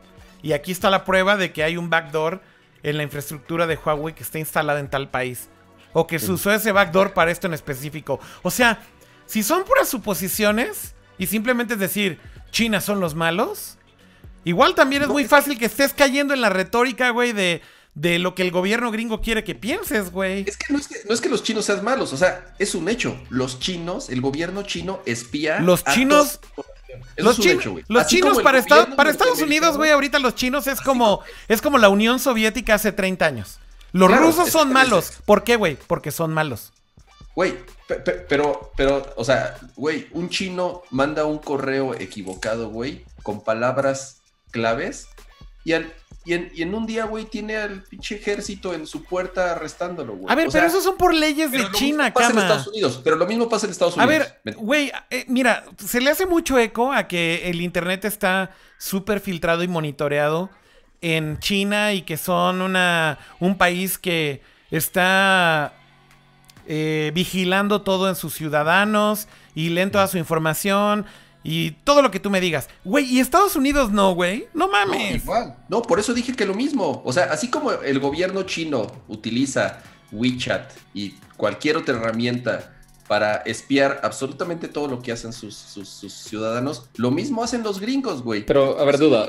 [0.43, 2.41] Y aquí está la prueba de que hay un backdoor
[2.83, 5.49] en la infraestructura de Huawei que está instalada en tal país.
[5.93, 8.21] O que se usó ese backdoor para esto en específico.
[8.43, 8.81] O sea,
[9.27, 12.21] si son puras suposiciones y simplemente es decir,
[12.51, 13.79] China son los malos,
[14.45, 17.63] igual también es muy fácil que estés cayendo en la retórica, güey, de
[17.99, 20.45] de lo que el gobierno gringo quiere que pienses, güey.
[20.47, 23.21] Es que no, es que los chinos sean malos, o sea, es un hecho.
[23.29, 25.59] Los chinos, el gobierno chino espía.
[25.61, 26.39] Los chinos.
[27.17, 27.39] Los,
[27.89, 28.63] los chinos para,
[28.97, 32.93] para Estados Unidos, güey, ahorita los chinos es como, es como la Unión Soviética hace
[32.93, 33.59] 30 años.
[33.93, 35.13] Los rusos son malos.
[35.25, 35.77] ¿Por qué, güey?
[35.87, 36.73] Porque son malos.
[37.35, 37.57] Güey,
[38.29, 44.21] pero, pero, o sea, güey, un chino manda un correo equivocado, güey, con palabras
[44.51, 45.07] claves
[45.65, 45.93] y al,
[46.29, 50.31] y en, un día, güey, tiene al pinche ejército en su puerta arrestándolo, güey.
[50.31, 53.27] A ver, pero esos son por leyes de China, pasa en Estados Unidos, pero lo
[53.27, 54.15] mismo pasa en Estados Unidos.
[54.15, 58.51] A ver, güey, eh, mira, se le hace mucho eco a que el internet está
[58.77, 60.51] súper filtrado y monitoreado
[61.01, 65.73] en China y que son una, un país que está
[66.67, 71.07] eh, vigilando todo en sus ciudadanos y leen toda su información
[71.49, 72.69] y todo lo que tú me digas.
[72.85, 74.49] Güey, ¿y Estados Unidos no, güey?
[74.53, 75.11] No mames.
[75.11, 75.57] No, igual.
[75.71, 77.01] No, por eso dije que lo mismo.
[77.07, 79.79] O sea, así como el gobierno chino utiliza
[80.13, 82.75] WeChat y cualquier otra herramienta
[83.07, 88.45] para espiar absolutamente todo lo que hacen sus, ciudadanos, lo mismo hacen los gringos, güey.
[88.45, 89.27] Pero, a ver, duda.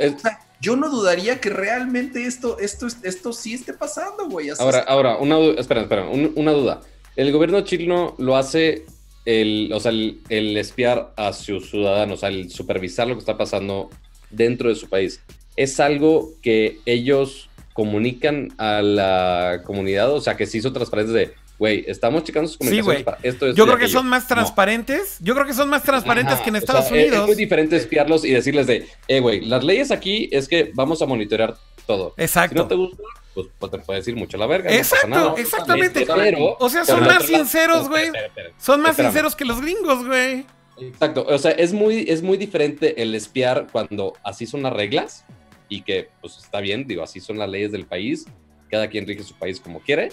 [0.60, 4.50] yo no dudaría que realmente esto, esto, esto sí esté pasando, güey.
[4.60, 6.82] Ahora, ahora, una duda, espera, espera, una duda.
[7.16, 8.86] El gobierno chino lo hace
[9.30, 13.38] el, o sea, el, espiar a sus ciudadanos, o sea, el supervisar lo que está
[13.38, 13.91] pasando
[14.31, 15.22] dentro de su país,
[15.56, 21.34] es algo que ellos comunican a la comunidad, o sea, que sí son transparentes de,
[21.60, 25.18] güey, estamos checando sus comunicaciones para esto Yo creo que son más transparentes.
[25.19, 27.19] Yo creo que son más transparentes que en Estados Unidos.
[27.19, 31.03] Es, muy diferente espiarlos y decirles de, eh, güey, las leyes aquí es que vamos
[31.03, 32.14] a monitorear todo.
[32.18, 32.56] Exacto.
[32.56, 33.03] Si no te gusta,
[33.34, 34.73] pues, pues, te puede decir mucho la verga.
[34.76, 36.06] Exacto, exactamente.
[36.60, 38.11] o sea, son más sinceros, güey.
[38.57, 40.45] Son más sinceros que los gringos, güey.
[40.81, 45.26] Exacto, o sea, es muy, es muy diferente el espiar cuando así son las reglas
[45.68, 48.26] y que pues está bien, digo, así son las leyes del país,
[48.69, 50.10] cada quien rige su país como quiere,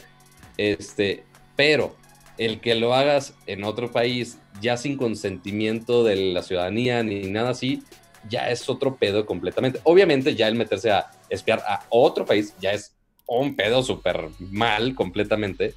[0.57, 1.25] este,
[1.55, 1.95] pero
[2.39, 7.51] el que lo hagas en otro país ya sin consentimiento de la ciudadanía ni nada
[7.51, 7.83] así,
[8.29, 9.81] ya es otro pedo completamente.
[9.85, 12.93] Obviamente ya el meterse a espiar a otro país ya es
[13.27, 15.75] un pedo súper mal completamente,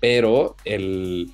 [0.00, 1.30] pero el,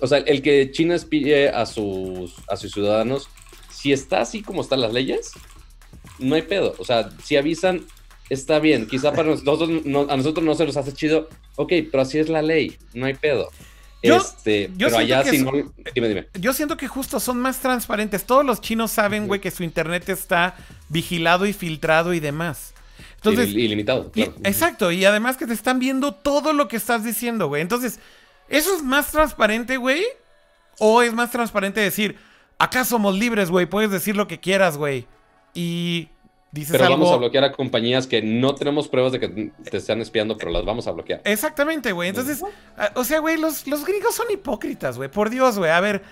[0.00, 3.28] o sea, el que China espíe a sus, a sus ciudadanos,
[3.70, 5.32] si está así como están las leyes,
[6.18, 6.74] no hay pedo.
[6.78, 7.86] O sea, si avisan,
[8.28, 8.86] está bien.
[8.86, 12.42] Quizá para nosotros, a nosotros no se nos hace chido, ok, pero así es la
[12.42, 13.50] ley, no hay pedo.
[14.02, 15.52] Yo, este, pero allá sí no...
[15.94, 16.28] Dime, dime.
[16.34, 18.24] Yo siento que justo son más transparentes.
[18.24, 20.56] Todos los chinos saben, güey, que su internet está
[20.88, 22.72] vigilado y filtrado y demás.
[23.16, 24.10] Entonces, ilimitado.
[24.14, 27.60] exacto, y además que te están viendo todo lo que estás diciendo, güey.
[27.60, 28.00] Entonces,
[28.48, 30.02] ¿eso es más transparente, güey?
[30.78, 32.16] ¿O es más transparente decir,
[32.58, 35.06] acá somos libres, güey, puedes decir lo que quieras, güey?
[35.52, 36.08] Y
[36.52, 40.00] dices pero vamos a bloquear a compañías que no tenemos pruebas de que te están
[40.00, 41.20] espiando, pero las vamos a bloquear.
[41.24, 42.08] Exactamente, güey.
[42.08, 42.42] Entonces,
[42.94, 45.10] o sea, güey, los, los gringos son hipócritas, güey.
[45.10, 45.70] Por Dios, güey.
[45.70, 46.02] A ver,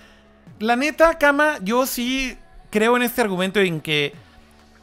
[0.59, 2.37] la neta, Cama, yo sí
[2.69, 4.13] creo en este argumento en que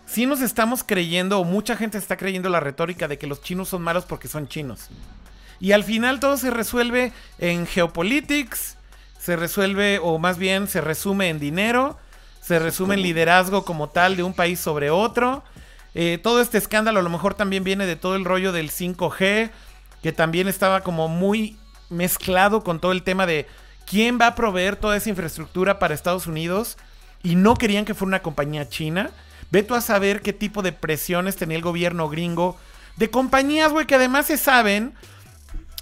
[0.07, 3.69] sí nos estamos creyendo, o mucha gente está creyendo la retórica de que los chinos
[3.69, 4.89] son malos porque son chinos.
[5.61, 8.77] Y al final todo se resuelve en geopolitics,
[9.19, 11.99] se resuelve, o más bien se resume en dinero,
[12.47, 15.43] se resume en liderazgo como tal de un país sobre otro.
[15.97, 19.51] Eh, todo este escándalo a lo mejor también viene de todo el rollo del 5G,
[20.01, 21.57] que también estaba como muy
[21.91, 23.49] mezclado con todo el tema de
[23.85, 26.77] quién va a proveer toda esa infraestructura para Estados Unidos
[27.25, 29.11] y no querían que fuera una compañía china.
[29.51, 32.57] Ve tú a saber qué tipo de presiones tenía el gobierno gringo
[32.97, 34.95] de compañías, güey, que además se saben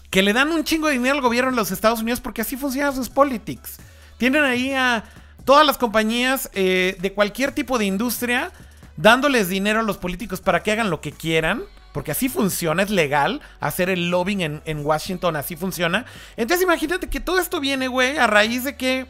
[0.09, 2.57] que le dan un chingo de dinero al gobierno de los Estados Unidos porque así
[2.57, 3.77] funcionan sus politics.
[4.17, 5.05] Tienen ahí a
[5.45, 8.53] todas las compañías eh, de cualquier tipo de industria
[8.97, 11.63] dándoles dinero a los políticos para que hagan lo que quieran.
[11.93, 16.07] Porque así funciona, es legal hacer el lobbying en, Washington, así funciona.
[16.37, 19.07] Entonces imagínate que todo esto viene, güey, a raíz de que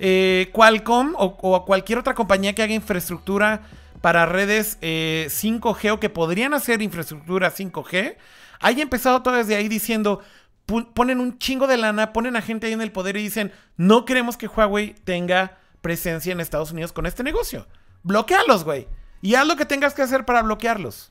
[0.00, 3.62] eh, Qualcomm o, cualquier otra compañía que haga infraestructura
[4.00, 8.16] para redes 5G eh, o que podrían hacer infraestructura 5G,
[8.58, 10.20] haya empezado todo desde ahí diciendo,
[10.68, 14.04] ponen un chingo de lana, ponen a gente ahí en el poder y dicen, no
[14.04, 17.66] queremos que Huawei tenga presencia en Estados Unidos con este negocio.
[18.02, 18.86] Bloquealos, güey.
[19.22, 21.10] Y haz lo que tengas que hacer para bloquearlos.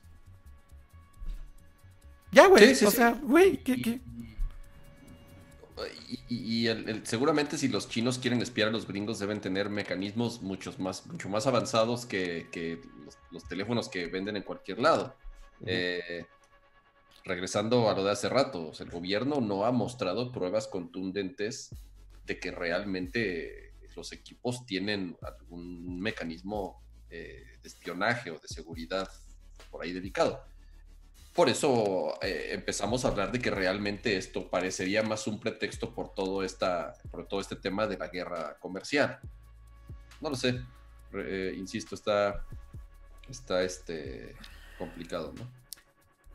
[2.31, 2.71] Ya, güey.
[2.71, 3.99] o sea, güey, ¿qué,
[6.29, 6.67] Y,
[7.03, 11.29] seguramente si los chinos quieren espiar a los gringos deben tener mecanismos muchos más, mucho
[11.29, 12.81] más avanzados que,
[13.31, 15.15] los, teléfonos que venden en cualquier lado.
[15.65, 16.27] Eh,
[17.27, 21.75] regresando a lo de hace rato, el gobierno no ha mostrado pruebas contundentes
[22.25, 29.09] de que realmente los equipos tienen algún mecanismo eh, de espionaje o de seguridad
[29.69, 30.43] por ahí delicado.
[31.33, 36.13] Por eso eh, empezamos a hablar de que realmente esto parecería más un pretexto por
[36.13, 39.19] todo, esta, por todo este tema de la guerra comercial.
[40.19, 40.61] No lo sé,
[41.13, 42.43] eh, insisto, está,
[43.29, 44.35] está este,
[44.79, 45.66] complicado, ¿no?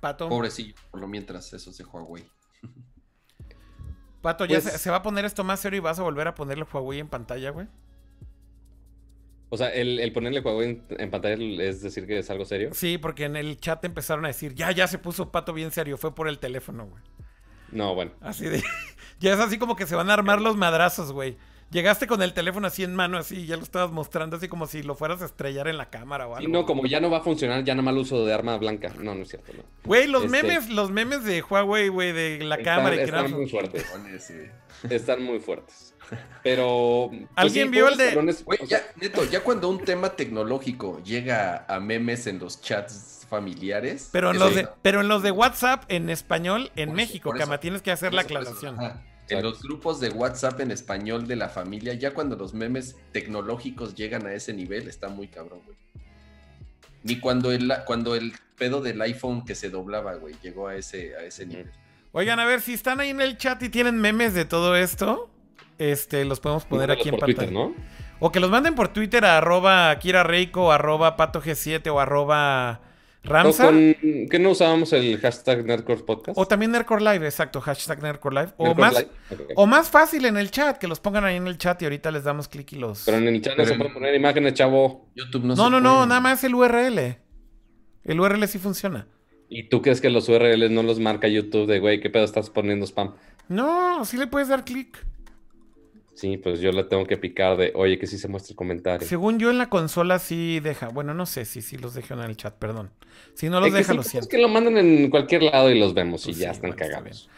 [0.03, 0.29] Pato.
[0.29, 2.25] Pobrecillo, por lo mientras eso de Huawei.
[4.21, 6.35] Pato, ¿ya pues se, va a poner esto más serio y vas a volver a
[6.35, 7.69] ponerle Huawei en pantalla, güey?
[9.49, 12.71] O sea, el, ponerle Huawei en, pantalla es decir que es algo serio.
[12.73, 15.97] Sí, porque en el chat empezaron a decir, ya, ya se puso pato bien serio,
[15.97, 17.03] fue por el teléfono, güey.
[17.71, 18.11] No, bueno.
[18.21, 18.61] Así de.
[19.21, 21.37] ya es así como que se van a armar los madrazos, güey.
[21.73, 24.67] Llegaste con el teléfono así en mano, así, y ya lo estabas mostrando así como
[24.67, 26.47] si lo fueras a estrellar en la cámara o algo.
[26.47, 28.59] Y no, como ya no va a funcionar, ya nada más el uso de arma
[28.59, 28.93] blanca.
[28.99, 29.63] No, no es cierto, no.
[29.85, 33.49] Güey, los este memes, los memes de Huawei, güey, de la cámara y Están muy
[33.49, 33.87] fuertes.
[34.91, 35.95] están muy fuertes.
[36.43, 37.09] Pero.
[37.11, 38.37] Pues ¿Alguien vio el de.?
[38.69, 44.11] ya, neto, ya cuando un tema tecnológico llega a memes en los chats familiares.
[44.13, 47.81] Pero en, los de, pero en los de WhatsApp en español en México, Cama, tienes
[47.81, 48.77] que hacer la aclaración.
[49.39, 53.95] En los grupos de WhatsApp en español de la familia, ya cuando los memes tecnológicos
[53.95, 55.77] llegan a ese nivel, está muy cabrón, güey.
[57.05, 61.17] Ni cuando el, cuando el pedo del iPhone que se doblaba, güey, llegó a ese,
[61.17, 61.71] a ese nivel.
[62.13, 65.31] Oigan, a ver, si están ahí en el chat y tienen memes de todo esto,
[65.79, 67.35] este, los podemos poner aquí en pantalla.
[67.35, 67.75] Twitter, ¿no?
[68.21, 72.81] O que los manden por Twitter a arroba Kira Reiko, arroba Pato G7 o arroba
[73.25, 73.71] Ramsa.
[73.71, 76.37] ¿Qué no usábamos el hashtag Nerdcore Podcast?
[76.39, 78.53] O también Nerdcore Live, exacto, hashtag Nerdcore Live.
[78.57, 79.07] O, más,
[79.55, 82.11] o más fácil en el chat, que los pongan ahí en el chat y ahorita
[82.11, 83.05] les damos clic y los...
[83.05, 85.09] Pero en el chat no se pueden poner imágenes, chavo.
[85.15, 87.17] YouTube no No, no, no, nada más el URL.
[88.05, 89.07] El URL sí funciona.
[89.49, 92.51] ¿Y tú crees que los URLs no los marca YouTube de, güey, qué pedo estás
[92.51, 93.15] poniendo spam?
[93.49, 95.07] No, sí le puedes dar clic.
[96.23, 99.09] Sí, pues yo le tengo que picar de, oye, que sí se muestre el comentario.
[99.09, 100.87] Según yo en la consola sí deja.
[100.87, 102.93] Bueno, no sé si sí, los dejan en el chat, perdón.
[103.35, 104.27] Si no los deja, lo siento.
[104.27, 107.29] Es que lo mandan en cualquier lado y los vemos y pues ya están cagados.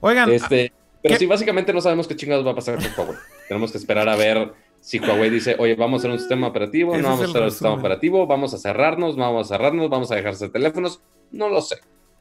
[0.00, 0.30] Oigan.
[0.30, 0.72] Este,
[1.02, 3.18] pero sí, básicamente no sabemos qué chingados va a pasar con Huawei.
[3.48, 6.96] Tenemos que esperar a ver si Huawei dice, oye, vamos a hacer un sistema operativo,
[6.96, 10.14] no vamos a hacer un sistema operativo, vamos a cerrarnos, vamos a cerrarnos, vamos a
[10.14, 11.02] dejarse teléfonos.
[11.30, 11.76] No lo sé.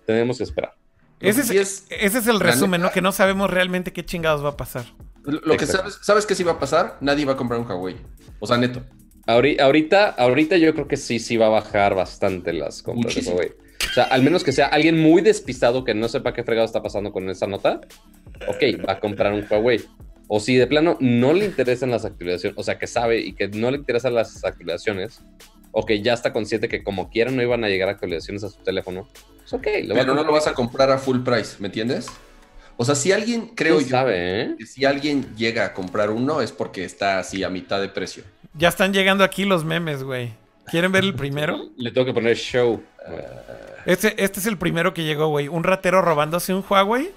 [0.05, 0.75] Tenemos que esperar.
[1.21, 2.91] Ese es, ese es el resumen, ¿no?
[2.91, 4.83] Que no sabemos realmente qué chingados va a pasar.
[5.29, 6.97] Lo que sabes, ¿sabes qué sí va a pasar?
[7.01, 7.95] Nadie va a comprar un Huawei.
[8.39, 8.83] O sea, neto.
[9.27, 13.51] Ahorita, ahorita yo creo que sí, sí va a bajar bastante las compras de Huawei.
[13.89, 16.81] O sea, al menos que sea alguien muy despistado que no sepa qué fregado está
[16.81, 17.81] pasando con esa nota.
[18.47, 19.81] Ok, va a comprar un Huawei.
[20.27, 23.47] O si de plano no le interesan las actualizaciones, o sea, que sabe y que
[23.47, 25.23] no le interesan las actualizaciones,
[25.71, 28.59] o que ya está consciente que como quiera no iban a llegar actualizaciones a su
[28.59, 29.07] teléfono,
[29.37, 29.67] pues ok.
[29.87, 32.07] Pero no lo vas a comprar a full price, ¿me entiendes?
[32.81, 34.55] O sea, si alguien, creo yo, sabe, ¿eh?
[34.57, 38.23] que si alguien llega a comprar uno es porque está así a mitad de precio.
[38.53, 40.31] Ya están llegando aquí los memes, güey.
[40.65, 41.71] ¿Quieren ver el primero?
[41.75, 42.81] Le tengo que poner show.
[43.85, 45.49] Este, este es el primero que llegó, güey.
[45.49, 47.11] Un ratero robándose un Huawei.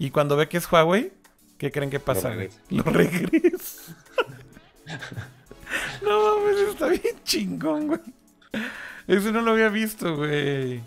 [0.00, 1.12] Y cuando ve que es Huawei,
[1.56, 2.48] ¿qué creen que pasa, güey?
[2.70, 3.96] Lo regresa.
[6.02, 8.00] no mames, está bien chingón, güey.
[9.06, 10.80] Ese no lo había visto, güey.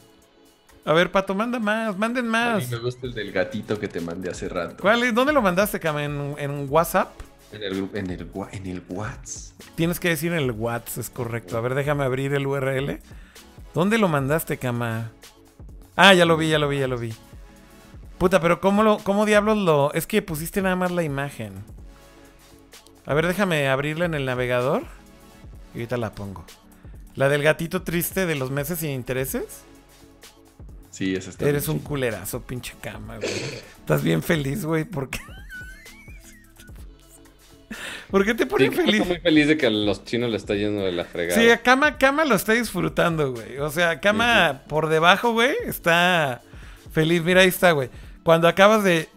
[0.88, 2.64] A ver, Pato, manda más, manden más.
[2.64, 4.78] A mí me gusta el del gatito que te mandé hace rato.
[4.80, 5.14] ¿Cuál es?
[5.14, 5.98] ¿Dónde lo mandaste, Cam?
[5.98, 7.10] ¿En, WhatsApp?
[7.52, 9.60] En el, en, el, en el WhatsApp.
[9.76, 11.58] Tienes que decir en el WhatsApp, es correcto.
[11.58, 13.02] A ver, déjame abrir el URL.
[13.74, 15.12] ¿Dónde lo mandaste, Cama?
[15.98, 17.14] Ah, ya lo vi, ya lo vi, ya lo vi.
[18.18, 19.92] Puta, pero ¿cómo, lo, cómo diablos lo...?
[19.92, 21.52] Es que pusiste nada más la imagen.
[23.06, 24.84] A ver, déjame abrirla en el navegador.
[25.74, 26.46] Y ahorita la pongo.
[27.16, 29.67] La del gatito triste de los meses sin intereses.
[30.98, 31.48] Sí, está.
[31.48, 33.30] Eres un culerazo, pinche cama, güey.
[33.30, 35.20] Estás bien feliz, güey, porque.
[38.10, 39.02] ¿Por qué te pones feliz?
[39.02, 41.40] Estoy muy feliz de que a los chinos le está yendo de la fregada.
[41.40, 43.60] Sí, a Kama, Kama lo está disfrutando, güey.
[43.60, 46.42] O sea, Kama por debajo, güey, está
[46.92, 47.22] feliz.
[47.22, 47.92] Mira, ahí está, güey.
[48.24, 49.08] Cuando acabas de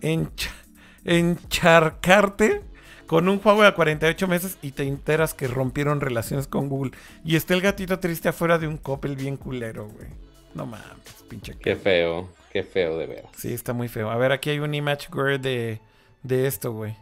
[1.03, 2.61] encharcarte
[3.07, 6.93] con un juego de 48 meses y te enteras que rompieron relaciones con Google.
[7.25, 10.09] Y está el gatito triste afuera de un copel bien culero, güey.
[10.55, 11.57] No mames, pinche.
[11.59, 13.25] Qué feo, qué feo de ver.
[13.37, 14.11] Sí, está muy feo.
[14.11, 15.09] A ver, aquí hay un image
[15.39, 15.81] de,
[16.23, 16.95] de esto, güey.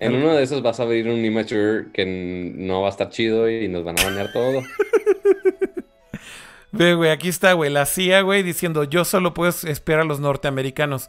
[0.00, 3.48] En uno de esos vas a abrir un Imager que no va a estar chido
[3.48, 4.62] y nos van a bañar todo.
[6.72, 10.18] Ve, güey, aquí está, güey, la CIA, güey, diciendo, yo solo puedo esperar a los
[10.18, 11.08] norteamericanos.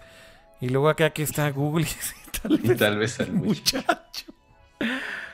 [0.61, 1.87] Y luego acá aquí está Google
[2.63, 4.31] y tal vez, al muchacho.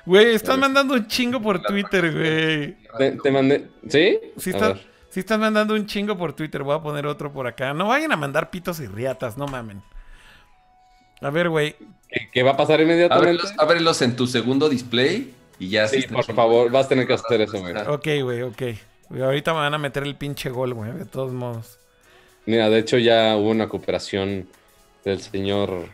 [0.05, 2.77] Güey, están mandando un chingo por Twitter, güey.
[3.22, 4.18] Te, mandé, ¿sí?
[4.38, 4.51] Sí,
[5.11, 6.63] sí están mandando un chingo por Twitter.
[6.63, 7.73] Voy a poner otro por acá.
[7.73, 9.83] No vayan a mandar pitos y riatas, no mamen.
[11.21, 11.75] A ver, güey.
[12.33, 13.43] ¿Qué, va a pasar inmediatamente?
[13.57, 15.88] Ábrelos, en tu segundo display y ya.
[15.88, 17.75] Sí, por favor, vas a tener que hacer eso, güey.
[17.88, 18.61] Ok, güey, ok.
[19.21, 21.77] Ahorita me van a meter el pinche gol, güey, de todos modos.
[22.45, 24.47] Mira, de hecho ya hubo una cooperación
[25.03, 25.89] del señor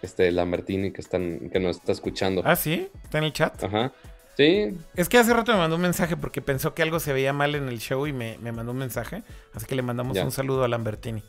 [0.00, 2.42] este Lambertini que están que nos está escuchando.
[2.44, 3.62] Ah, sí, está en el chat.
[3.62, 3.92] Ajá.
[4.36, 4.76] Sí.
[4.94, 7.54] Es que hace rato me mandó un mensaje porque pensó que algo se veía mal
[7.54, 9.22] en el show y me, mandó un mensaje.
[9.54, 11.22] Así que le mandamos un saludo a Lambertini.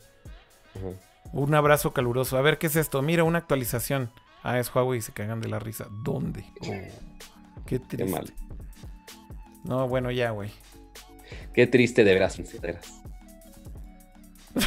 [1.32, 2.38] Un abrazo caluroso.
[2.38, 3.02] A ver, ¿qué es esto?
[3.02, 4.12] Mira, una actualización.
[4.44, 5.88] Ah, es Huawei y se cagan de la risa.
[6.04, 6.46] ¿Dónde?
[6.62, 6.68] Oh,
[7.66, 7.98] qué triste.
[7.98, 8.34] Qué mal.
[9.64, 10.52] No, bueno, ya, güey.
[11.54, 13.02] Qué triste de veras, de veras.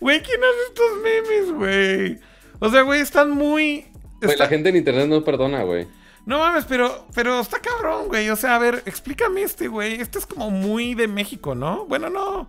[0.00, 2.18] Güey, ¿quién hace estos memes, güey?
[2.58, 3.91] O sea, güey, están muy.
[4.38, 5.86] La gente en internet no perdona, güey.
[6.24, 8.30] No mames, pero, pero está cabrón, güey.
[8.30, 10.00] O sea, a ver, explícame este, güey.
[10.00, 11.86] Este es como muy de México, ¿no?
[11.86, 12.46] Bueno, no.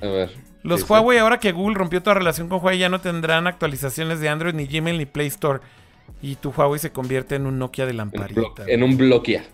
[0.00, 0.30] A ver.
[0.62, 4.28] Los Huawei, ahora que Google rompió toda relación con Huawei, ya no tendrán actualizaciones de
[4.28, 5.60] Android, ni Gmail, ni Play Store.
[6.22, 8.64] Y tu Huawei se convierte en un Nokia de lamparita.
[8.66, 9.44] En, un Bloquia.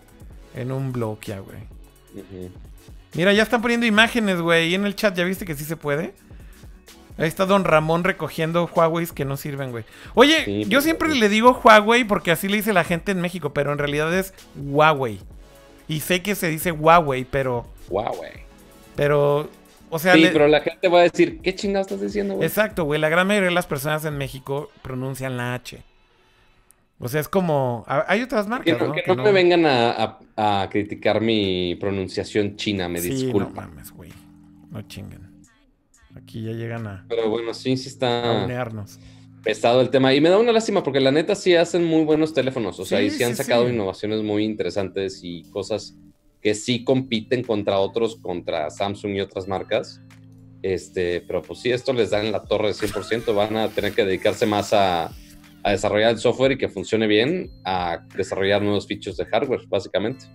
[0.55, 1.59] En un Bloquia, güey.
[3.15, 4.69] Mira, ya están poniendo imágenes, güey.
[4.69, 6.13] Y en el chat, ¿ya viste que sí se puede?
[7.17, 9.83] Ahí está Don Ramón recogiendo Huawei que no sirven, güey.
[10.15, 13.71] Oye, yo siempre le digo Huawei porque así le dice la gente en México, pero
[13.71, 15.19] en realidad es Huawei.
[15.87, 17.67] Y sé que se dice Huawei, pero.
[17.89, 18.43] Huawei.
[18.95, 19.49] Pero
[19.99, 22.47] sea, sí, pero la gente va a decir, ¿qué chingados estás diciendo, güey?
[22.47, 22.99] Exacto, güey.
[22.99, 25.81] La gran mayoría de las personas en México pronuncian la H.
[26.99, 27.85] O sea, es como.
[27.87, 28.77] Hay otras marcas.
[28.77, 33.91] Que no, Que no, me vengan a, criticar mi pronunciación china, me sí, No mames,
[33.91, 34.11] güey.
[34.69, 35.21] No chinguen.
[36.15, 37.05] Aquí ya llegan a.
[37.09, 38.43] Pero bueno, sí, sí está.
[38.43, 38.85] A
[39.43, 40.13] Pesado el tema.
[40.13, 42.79] Y me da una lástima porque la neta sí hacen muy buenos teléfonos.
[42.79, 45.97] O sea, y sí han sacado innovaciones muy interesantes y cosas
[46.41, 50.01] que sí compiten contra otros, contra Samsung y otras marcas.
[50.61, 53.93] Este, pero pues sí, esto les da en la torre de 100%, van a tener
[53.93, 55.11] que dedicarse más a,
[55.63, 60.25] a desarrollar el software y que funcione bien, a desarrollar nuevos features de hardware, básicamente.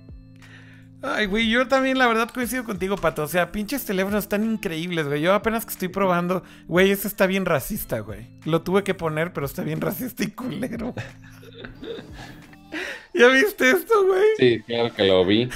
[1.00, 3.22] Ay, güey, yo también la verdad coincido contigo, Pato.
[3.22, 5.20] O sea, pinches teléfonos están increíbles, güey.
[5.20, 8.26] Yo apenas que estoy probando, güey, este está bien racista, güey.
[8.44, 10.94] Lo tuve que poner, pero está bien racista y culero.
[13.14, 14.24] ¿Ya viste esto, güey?
[14.38, 15.48] Sí, claro que lo vi.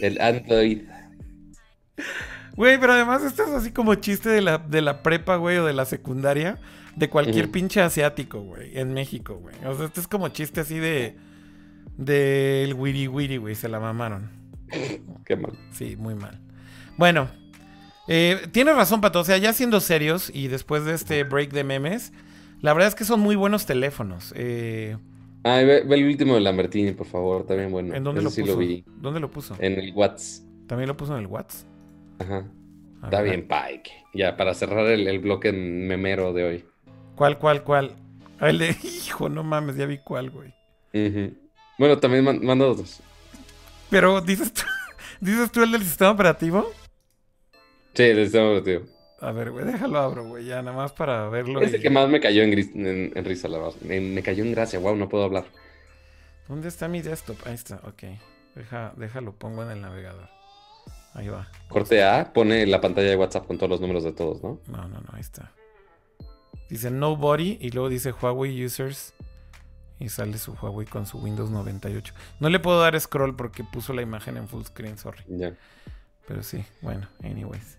[0.00, 0.82] El Android.
[2.54, 5.64] Güey, pero además esto es así como chiste de la, de la prepa, güey, o
[5.64, 6.58] de la secundaria.
[6.96, 9.54] De cualquier pinche asiático, güey, en México, güey.
[9.66, 11.16] O sea, esto es como chiste así de.
[11.98, 13.54] Del wiri wiri, güey.
[13.54, 14.35] Se la mamaron.
[15.24, 15.52] Qué mal.
[15.72, 16.40] Sí, muy mal.
[16.96, 17.28] Bueno,
[18.08, 19.20] eh, tienes razón, Pato.
[19.20, 22.12] O sea, ya siendo serios y después de este break de memes,
[22.60, 24.32] la verdad es que son muy buenos teléfonos.
[24.36, 24.96] Eh,
[25.46, 27.94] Ah, ve, el último de Lambertini, por favor, también bueno.
[27.94, 28.58] ¿En dónde lo puso?
[28.96, 29.54] ¿Dónde lo puso?
[29.60, 30.44] En el Whats.
[30.66, 31.64] ¿También lo puso en el Whats?
[32.18, 32.44] Ajá.
[33.04, 33.92] Está bien, Pike.
[34.12, 36.64] Ya, para cerrar el, bloque memero de hoy.
[37.14, 37.92] ¿Cuál, cuál, cuál?
[38.40, 40.52] El de, hijo, no mames, ya vi cuál, güey.
[41.78, 43.00] Bueno, también manda otros.
[43.90, 44.62] Pero, ¿dices tú,
[45.20, 46.70] ¿dices tú el del sistema operativo?
[47.94, 48.84] Sí, el del sistema operativo.
[49.20, 51.60] A ver, güey, déjalo abro, güey, ya nada más para verlo.
[51.62, 52.52] Es el que más me cayó en,
[53.24, 53.74] risa, la verdad.
[53.80, 55.46] Me, cayó en gracia, wow, no puedo hablar.
[56.48, 57.38] ¿Dónde está mi desktop?
[57.46, 58.02] Ahí está, ok.
[58.54, 60.28] Deja, déjalo, pongo en el navegador.
[61.14, 61.48] Ahí va.
[61.68, 64.60] Corte A, pone la pantalla de WhatsApp con todos los números de todos, ¿no?
[64.66, 65.50] No, no, no, ahí está.
[66.68, 69.14] Dice Nobody y luego dice Huawei Users.
[69.98, 72.12] Y sale su Huawei con su Windows 98.
[72.40, 75.22] No le puedo dar scroll porque puso la imagen en full screen, sorry.
[76.28, 77.78] Pero sí, bueno, anyways.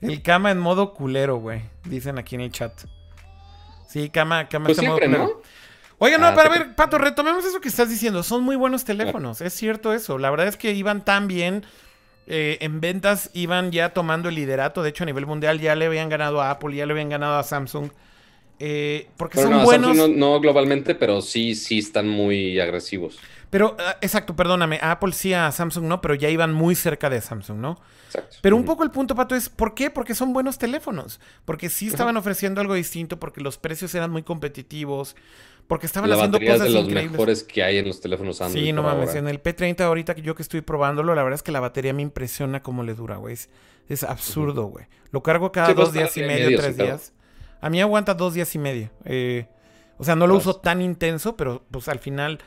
[0.00, 1.62] El cama en modo culero, güey.
[1.84, 2.72] Dicen aquí en el chat.
[3.88, 5.24] Sí, cama, cama Pues está en modo culero.
[5.24, 5.30] ¿no?
[5.98, 8.22] Oiga, no, Ah, para te- ver, Pato, retomemos eso que estás diciendo.
[8.22, 10.16] Son muy buenos teléfonos, es cierto eso.
[10.16, 11.64] La verdad es que iban tan bien.
[12.32, 14.82] eh, en ventas iban ya tomando el liderato.
[14.84, 17.36] De hecho, a nivel mundial ya le habían ganado a Apple, ya le habían ganado
[17.36, 17.90] a Samsung.
[18.60, 19.96] Eh, porque Pero son no, buenos.
[19.96, 23.18] No, no globalmente, pero sí, sí están muy agresivos.
[23.48, 24.78] Pero, ah, exacto, perdóname.
[24.82, 27.80] A Apple sí, a Samsung no, pero ya iban muy cerca de Samsung, ¿no?
[28.06, 28.36] Exacto.
[28.42, 29.90] Pero un poco el punto, Pato, es ¿por qué?
[29.90, 31.20] Porque son buenos teléfonos.
[31.46, 35.16] Porque sí estaban ofreciendo algo distinto, porque los precios eran muy competitivos,
[35.66, 37.12] porque estaban La haciendo cosas de los increíbles.
[37.12, 38.62] mejores que hay en los teléfonos Android.
[38.62, 39.14] Sí, no mames.
[39.14, 41.92] En el P30 ahorita que yo que estoy probándolo, la verdad es que la batería
[41.94, 43.34] me impresiona cómo le dura, güey.
[43.34, 43.48] Es,
[43.88, 44.86] es absurdo, güey.
[45.12, 47.12] Lo cargo cada Sí, pues, dos días y medio, tres días.
[47.60, 48.90] A mí aguanta dos días y medio.
[49.04, 49.46] Eh,
[49.98, 50.46] o sea, no lo Pues.
[50.46, 52.38] uso tan intenso, pero pues al final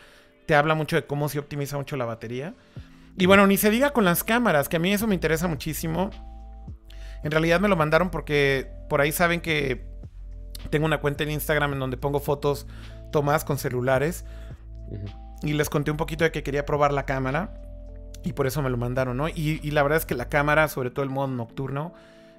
[0.46, 2.54] te habla mucho de cómo se optimiza mucho la batería.
[3.18, 6.10] Y bueno, ni se diga con las cámaras, que a mí eso me interesa muchísimo.
[7.24, 9.86] En realidad me lo mandaron porque por ahí saben que
[10.70, 12.66] tengo una cuenta en Instagram en donde pongo fotos
[13.12, 14.26] tomadas con celulares.
[15.44, 17.54] Y les conté un poquito de que quería probar la cámara.
[18.24, 19.28] Y por eso me lo mandaron, ¿no?
[19.28, 21.94] Y, y la verdad es que la cámara, sobre todo el modo nocturno,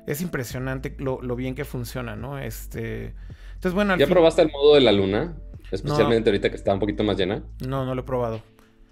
[0.06, 2.39] es impresionante lo, lo bien que funciona, ¿no?
[2.39, 3.14] Este.
[3.55, 5.36] Entonces, bueno, al ¿Ya fin- probaste el modo de la luna?
[5.70, 7.43] Especialmente ahorita que está un poquito más llena.
[7.66, 8.43] No, no lo he probado.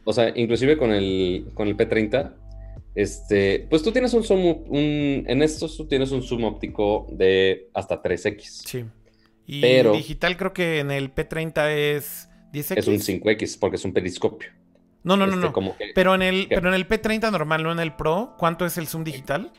[0.04, 2.32] O sea, inclusive con el, con el P30,
[2.94, 7.68] este, pues tú tienes un zoom, un, en estos tú tienes un zoom óptico de
[7.74, 8.42] hasta 3X.
[8.66, 8.84] Sí.
[9.46, 12.76] Y Pero- digital creo que en el P30 es 10X.
[12.78, 14.48] Es un 5X porque es un periscopio.
[15.04, 15.52] No, no, no, Este, no.
[15.52, 18.64] Como que, Pero en el, pero en el P30 normal, no en el Pro, ¿cuánto
[18.66, 19.52] es el zoom digital?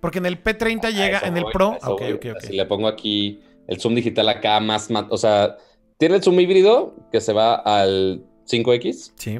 [0.00, 1.72] Porque en el P30 a llega, en el Pro.
[1.72, 2.12] a eso Ok, voy.
[2.12, 2.40] ok, ok.
[2.42, 5.56] Si le pongo aquí el zoom digital acá más, o sea,
[5.98, 9.38] tiene el zoom híbrido que se va al 5X, Sí.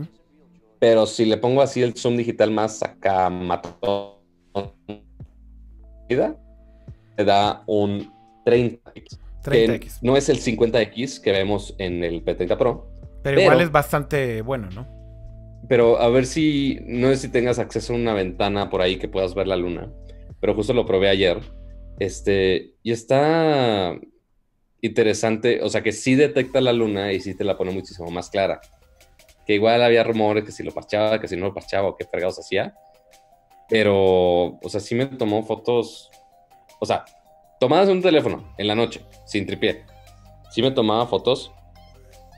[0.78, 4.14] pero si le pongo así el zoom digital más acá matón,
[7.16, 8.12] te da un
[8.44, 9.18] 30X.
[9.44, 9.98] que 30X.
[10.02, 12.86] no es el 50X que vemos en el P30 Pro,
[13.22, 14.86] Pero, igual pero- es bastante bueno, ¿no?
[15.68, 19.08] pero a ver si, no sé si tengas acceso a una ventana por ahí que
[19.08, 19.88] puedas ver la luna,
[20.40, 21.40] pero justo lo probé ayer,
[21.98, 23.98] este, y está
[24.80, 28.30] interesante, o sea que sí detecta la luna y sí te la pone muchísimo más
[28.30, 28.60] clara,
[29.46, 32.04] que igual había rumores que si lo parchaba, que si no lo parchaba o qué
[32.04, 32.74] fregados hacía,
[33.68, 36.10] pero, o sea, sí me tomó fotos,
[36.80, 37.04] o sea,
[37.58, 39.84] tomadas en un teléfono en la noche, sin tripié,
[40.50, 41.52] sí me tomaba fotos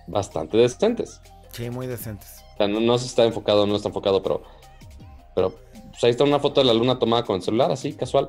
[0.06, 1.20] bastante decentes.
[1.52, 2.42] Sí, muy decentes.
[2.54, 4.42] O sea, no, no se está enfocado, no está enfocado, pero,
[5.34, 5.54] pero
[5.90, 8.28] pues ahí está una foto de la luna tomada con el celular, así, casual.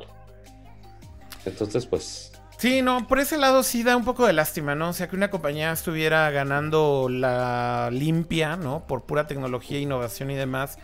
[1.45, 2.31] Entonces, pues,
[2.61, 4.89] Sí, no, por ese lado sí da un poco de lástima, ¿no?
[4.89, 8.85] O sea, que una compañía estuviera ganando la limpia, ¿no?
[8.85, 10.77] Por pura tecnología, innovación y demás,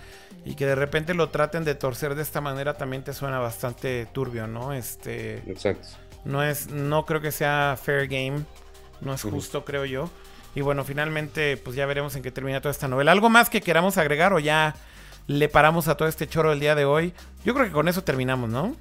[0.44, 4.08] y que de repente lo traten de torcer de esta manera también te suena bastante
[4.12, 4.74] turbio, ¿no?
[4.74, 5.90] Este, exacto.
[6.26, 8.40] no es, no creo que sea fair game,
[9.00, 10.10] no es justo, creo yo.
[10.56, 13.12] Y bueno, finalmente, pues ya veremos en qué termina toda esta novela.
[13.12, 14.74] ¿Algo más que queramos agregar o ya
[15.28, 17.14] le paramos a todo este choro del día de hoy?
[17.46, 18.76] Yo creo que con eso terminamos, ¿no?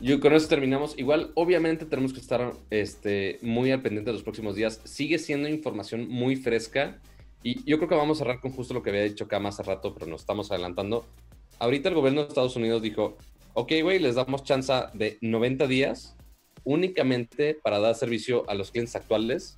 [0.00, 0.98] Yo con eso terminamos.
[0.98, 4.80] Igual, obviamente, tenemos que estar este, muy al pendiente de los próximos días.
[4.84, 7.00] Sigue siendo información muy fresca.
[7.42, 9.62] Y yo creo que vamos a cerrar con justo lo que había dicho Cam hace
[9.62, 11.06] rato, pero nos estamos adelantando.
[11.58, 13.16] Ahorita el gobierno de Estados Unidos dijo,
[13.54, 16.16] ok, güey, les damos chance de 90 días
[16.64, 19.56] únicamente para dar servicio a los clientes actuales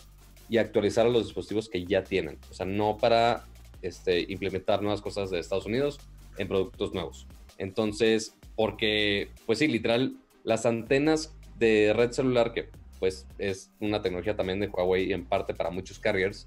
[0.49, 2.39] y actualizar a los dispositivos que ya tienen.
[2.51, 3.45] O sea, no para
[3.85, 5.98] este, implementar nuevas cosas de Estados Unidos
[6.39, 7.27] en productos nuevos.
[7.59, 14.36] Entonces, porque, pues sí, literal, las antenas de red celular, que pues es una tecnología
[14.36, 16.47] también de Huawei en parte para muchos carriers,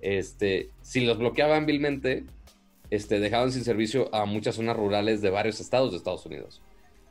[0.00, 2.24] este, si los bloqueaban vilmente,
[2.90, 6.60] este, dejaban sin servicio a muchas zonas rurales de varios estados de Estados Unidos.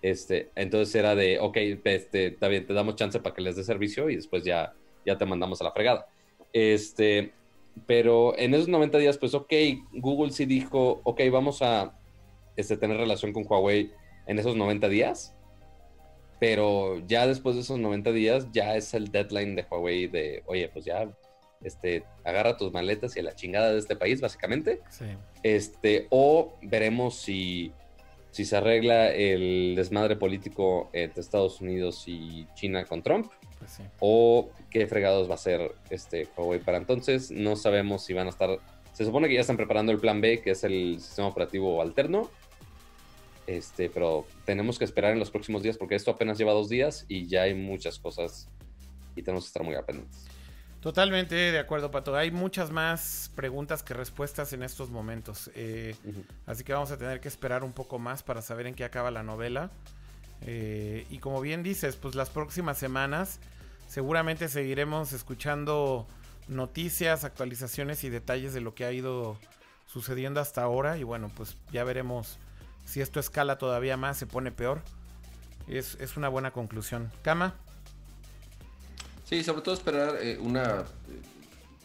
[0.01, 3.63] Este, entonces era de, ok, este, está bien, te damos chance para que les dé
[3.63, 4.73] servicio y después ya,
[5.05, 6.07] ya te mandamos a la fregada.
[6.51, 7.31] Este,
[7.85, 9.53] pero en esos 90 días, pues, ok,
[9.93, 11.97] Google sí dijo, ok, vamos a
[12.55, 13.91] este, tener relación con Huawei
[14.27, 15.35] en esos 90 días,
[16.39, 20.69] pero ya después de esos 90 días, ya es el deadline de Huawei de, oye,
[20.69, 21.09] pues ya,
[21.63, 24.81] este, agarra tus maletas y a la chingada de este país, básicamente.
[24.89, 25.05] Sí.
[25.43, 27.71] Este, o veremos si,
[28.31, 33.31] si se arregla el desmadre político entre Estados Unidos y China con Trump,
[33.61, 33.83] Pues sí.
[33.99, 37.29] o qué fregados va a ser este Huawei para entonces.
[37.29, 38.57] No sabemos si van a estar.
[38.93, 42.29] Se supone que ya están preparando el plan B, que es el sistema operativo alterno.
[43.45, 47.05] Este, pero tenemos que esperar en los próximos días porque esto apenas lleva dos días
[47.07, 48.49] y ya hay muchas cosas
[49.15, 50.25] y tenemos que estar muy atentos.
[50.81, 52.15] Totalmente de acuerdo, Pato.
[52.15, 55.51] Hay muchas más preguntas que respuestas en estos momentos.
[55.53, 55.95] Eh,
[56.47, 59.11] así que vamos a tener que esperar un poco más para saber en qué acaba
[59.11, 59.69] la novela.
[60.45, 63.39] Eh, y como bien dices, pues las próximas semanas
[63.87, 66.07] seguramente seguiremos escuchando
[66.47, 69.37] noticias, actualizaciones y detalles de lo que ha ido
[69.87, 70.97] sucediendo hasta ahora.
[70.97, 72.37] Y bueno, pues ya veremos
[72.85, 74.81] si esto escala todavía más, se pone peor.
[75.67, 77.11] Es, una buena conclusión.
[77.21, 77.55] Cama.
[79.23, 81.21] Sí, sobre todo esperar eh, una eh,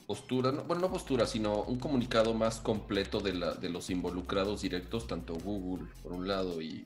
[0.07, 5.07] postura, bueno, no postura, sino un comunicado más completo de, la, de los involucrados directos,
[5.07, 6.85] tanto Google por un lado y,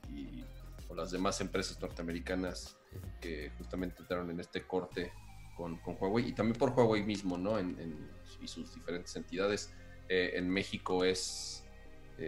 [0.91, 2.77] o las demás empresas norteamericanas
[3.21, 5.13] que justamente entraron en este corte
[5.55, 7.57] con, con Huawei y también por Huawei mismo, ¿no?
[7.57, 8.09] En,
[8.41, 9.73] y sus diferentes entidades.
[10.09, 11.63] Eh, en México es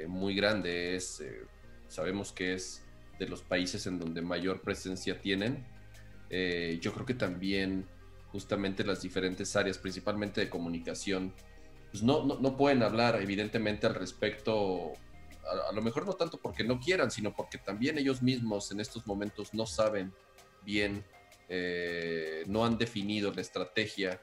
[0.08, 1.24] muy grande, es,
[1.88, 2.84] sabemos que es
[3.20, 5.68] de los países en donde mayor presencia tienen.
[6.82, 7.88] yo creo que también
[8.34, 11.34] justamente las diferentes áreas, principalmente de comunicación,
[11.92, 14.94] pues no, no, pueden hablar evidentemente al respecto,
[15.70, 19.06] a, lo mejor no tanto porque no quieran, sino porque también ellos mismos en estos
[19.08, 20.14] momentos no saben
[20.64, 21.04] bien,
[21.50, 24.22] eh, no han definido la estrategia.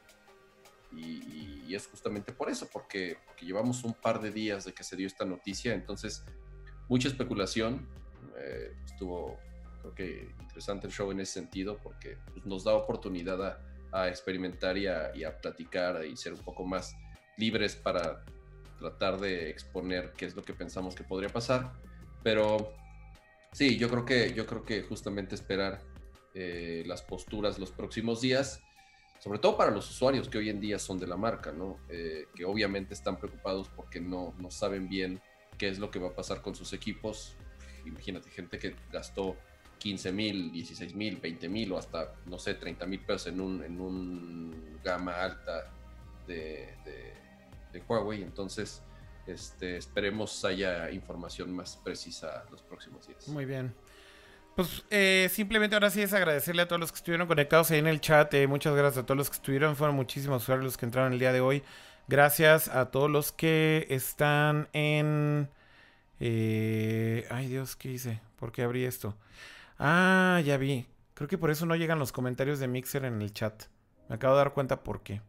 [0.92, 5.06] Y, es justamente por eso, porque, llevamos un par de días de que se dio
[5.06, 6.24] esta noticia, entonces
[6.88, 7.88] mucha especulación,
[8.36, 9.38] eh, estuvo
[9.80, 14.08] creo que interesante el show en ese sentido porque pues, nos da oportunidad a a
[14.08, 16.96] experimentar y a, platicar y ser un poco más
[17.36, 18.24] libres para
[18.80, 21.72] tratar de exponer qué es lo que pensamos que podría pasar.
[22.24, 22.72] Pero
[23.52, 25.80] sí, yo creo que, yo creo que justamente esperar
[26.34, 28.60] eh, las posturas los próximos días,
[29.20, 31.78] sobre todo para los usuarios que hoy en día son de la marca, ¿no?
[31.88, 35.20] Eh, que obviamente están preocupados porque no, no saben bien
[35.58, 37.36] qué es lo que va a pasar con sus equipos.
[37.84, 39.36] Imagínate, gente que gastó
[39.80, 43.64] 15 mil, 16 mil, 20 mil o hasta, no sé, 30 mil pesos en un,
[43.64, 45.70] en un gama alta
[46.26, 47.09] de, de,
[47.78, 48.22] Huawei.
[48.22, 48.82] Entonces,
[49.26, 53.28] este, esperemos haya información más precisa los próximos días.
[53.28, 53.74] Muy bien.
[54.56, 57.86] Pues eh, simplemente ahora sí es agradecerle a todos los que estuvieron conectados ahí en
[57.86, 58.32] el chat.
[58.34, 59.76] Eh, muchas gracias a todos los que estuvieron.
[59.76, 61.62] Fueron muchísimos usuarios los que entraron el día de hoy.
[62.08, 65.48] Gracias a todos los que están en...
[66.18, 68.20] Eh, ay Dios, ¿qué hice?
[68.36, 69.16] ¿Por qué abrí esto?
[69.78, 70.86] Ah, ya vi.
[71.14, 73.64] Creo que por eso no llegan los comentarios de Mixer en el chat.
[74.08, 75.22] Me acabo de dar cuenta por qué.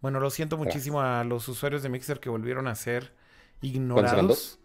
[0.00, 3.12] Bueno, lo siento muchísimo a los usuarios de Mixer que volvieron a ser
[3.60, 4.58] ignorados.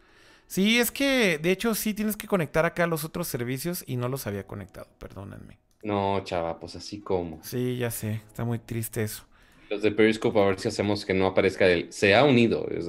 [0.47, 4.09] Sí, es que de hecho sí tienes que conectar acá los otros servicios y no
[4.09, 5.57] los había conectado, perdónenme.
[5.81, 7.43] No, chava, pues así como.
[7.43, 9.25] Sí, ya sé, está muy triste eso.
[9.69, 11.87] Los de Periscope a ver si hacemos que no aparezca él.
[11.91, 12.67] Se ha unido.
[12.69, 12.87] Es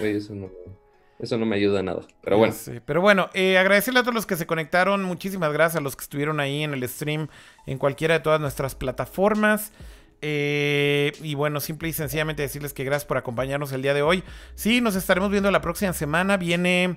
[0.00, 0.50] eso no...
[1.20, 2.00] Eso no me ayuda a nada.
[2.22, 2.54] Pero bueno.
[2.86, 5.04] Pero bueno, eh, agradecerle a todos los que se conectaron.
[5.04, 7.28] Muchísimas gracias a los que estuvieron ahí en el stream
[7.66, 9.72] en cualquiera de todas nuestras plataformas.
[10.22, 14.22] Eh, y bueno, simple y sencillamente decirles que gracias por acompañarnos el día de hoy.
[14.54, 16.36] Sí, nos estaremos viendo la próxima semana.
[16.36, 16.96] Viene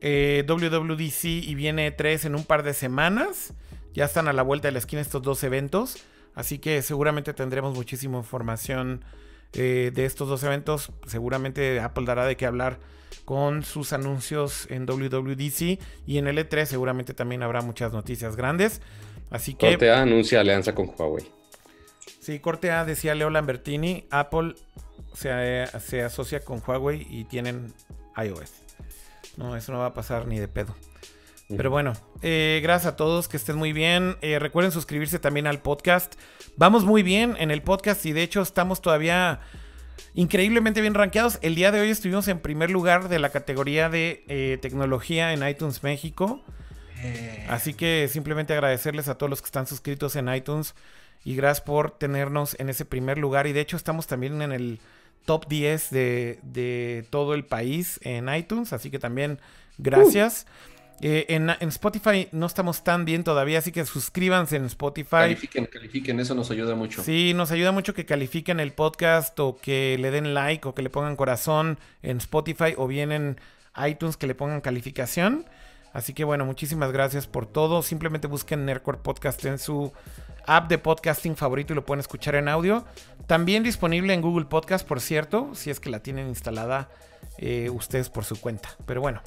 [0.00, 3.54] eh, WWDC y viene 3 en un par de semanas.
[3.94, 6.04] Ya están a la vuelta de la esquina estos dos eventos.
[6.34, 9.04] Así que seguramente tendremos muchísima información
[9.52, 10.92] de estos dos eventos.
[11.06, 12.78] Seguramente Apple dará de qué hablar
[13.24, 18.80] con sus anuncios en WWDC y en L3 seguramente también habrá muchas noticias grandes.
[19.30, 19.70] Así que...
[19.70, 21.37] Corte A anuncia alianza con Huawei.
[22.20, 24.54] Sí, Corte A decía Leo Lambertini, Apple
[25.14, 27.72] se, se asocia con Huawei y tienen
[28.16, 28.52] iOS.
[29.36, 30.74] No, eso no va a pasar ni de pedo.
[31.56, 34.16] Pero bueno, eh, gracias a todos, que estén muy bien.
[34.20, 36.16] Eh, recuerden suscribirse también al podcast.
[36.56, 39.40] Vamos muy bien en el podcast y de hecho estamos todavía
[40.14, 41.38] increíblemente bien rankeados.
[41.40, 45.46] El día de hoy estuvimos en primer lugar de la categoría de eh, tecnología en
[45.48, 46.44] iTunes México.
[47.48, 50.74] Así que simplemente agradecerles a todos los que están suscritos en iTunes
[51.24, 53.46] y gracias por tenernos en ese primer lugar.
[53.46, 54.80] Y de hecho estamos también en el
[55.24, 59.38] top 10 de, todo el país en iTunes, así que también
[59.76, 60.46] gracias.
[61.00, 65.10] Eh, en, Spotify no estamos tan bien todavía, así que suscríbanse en Spotify.
[65.10, 67.02] Califiquen, califiquen, eso nos ayuda mucho.
[67.02, 70.82] Sí, nos ayuda mucho que califiquen el podcast o que le den like o que
[70.82, 73.36] le pongan corazón en Spotify o bien en
[73.86, 75.44] iTunes que le pongan calificación.
[75.92, 77.82] Así que bueno, muchísimas gracias por todo.
[77.82, 79.92] Simplemente busquen Nerdcore Podcast en su
[80.48, 82.84] app de podcasting favorito y lo pueden escuchar en audio.
[83.26, 86.88] También disponible en Google Podcast, por cierto, si es que la tienen instalada
[87.36, 88.70] eh, ustedes por su cuenta.
[88.86, 89.22] Pero bueno,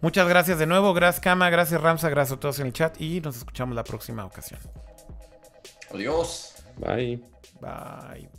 [0.00, 0.94] muchas gracias de nuevo.
[0.94, 1.50] Gracias, Cama.
[1.50, 2.08] Gracias, Ramsa.
[2.08, 3.00] Gracias a todos en el chat.
[3.00, 4.60] Y nos escuchamos la próxima ocasión.
[5.92, 6.54] Adiós.
[6.78, 7.22] Bye.
[7.60, 8.30] Bye.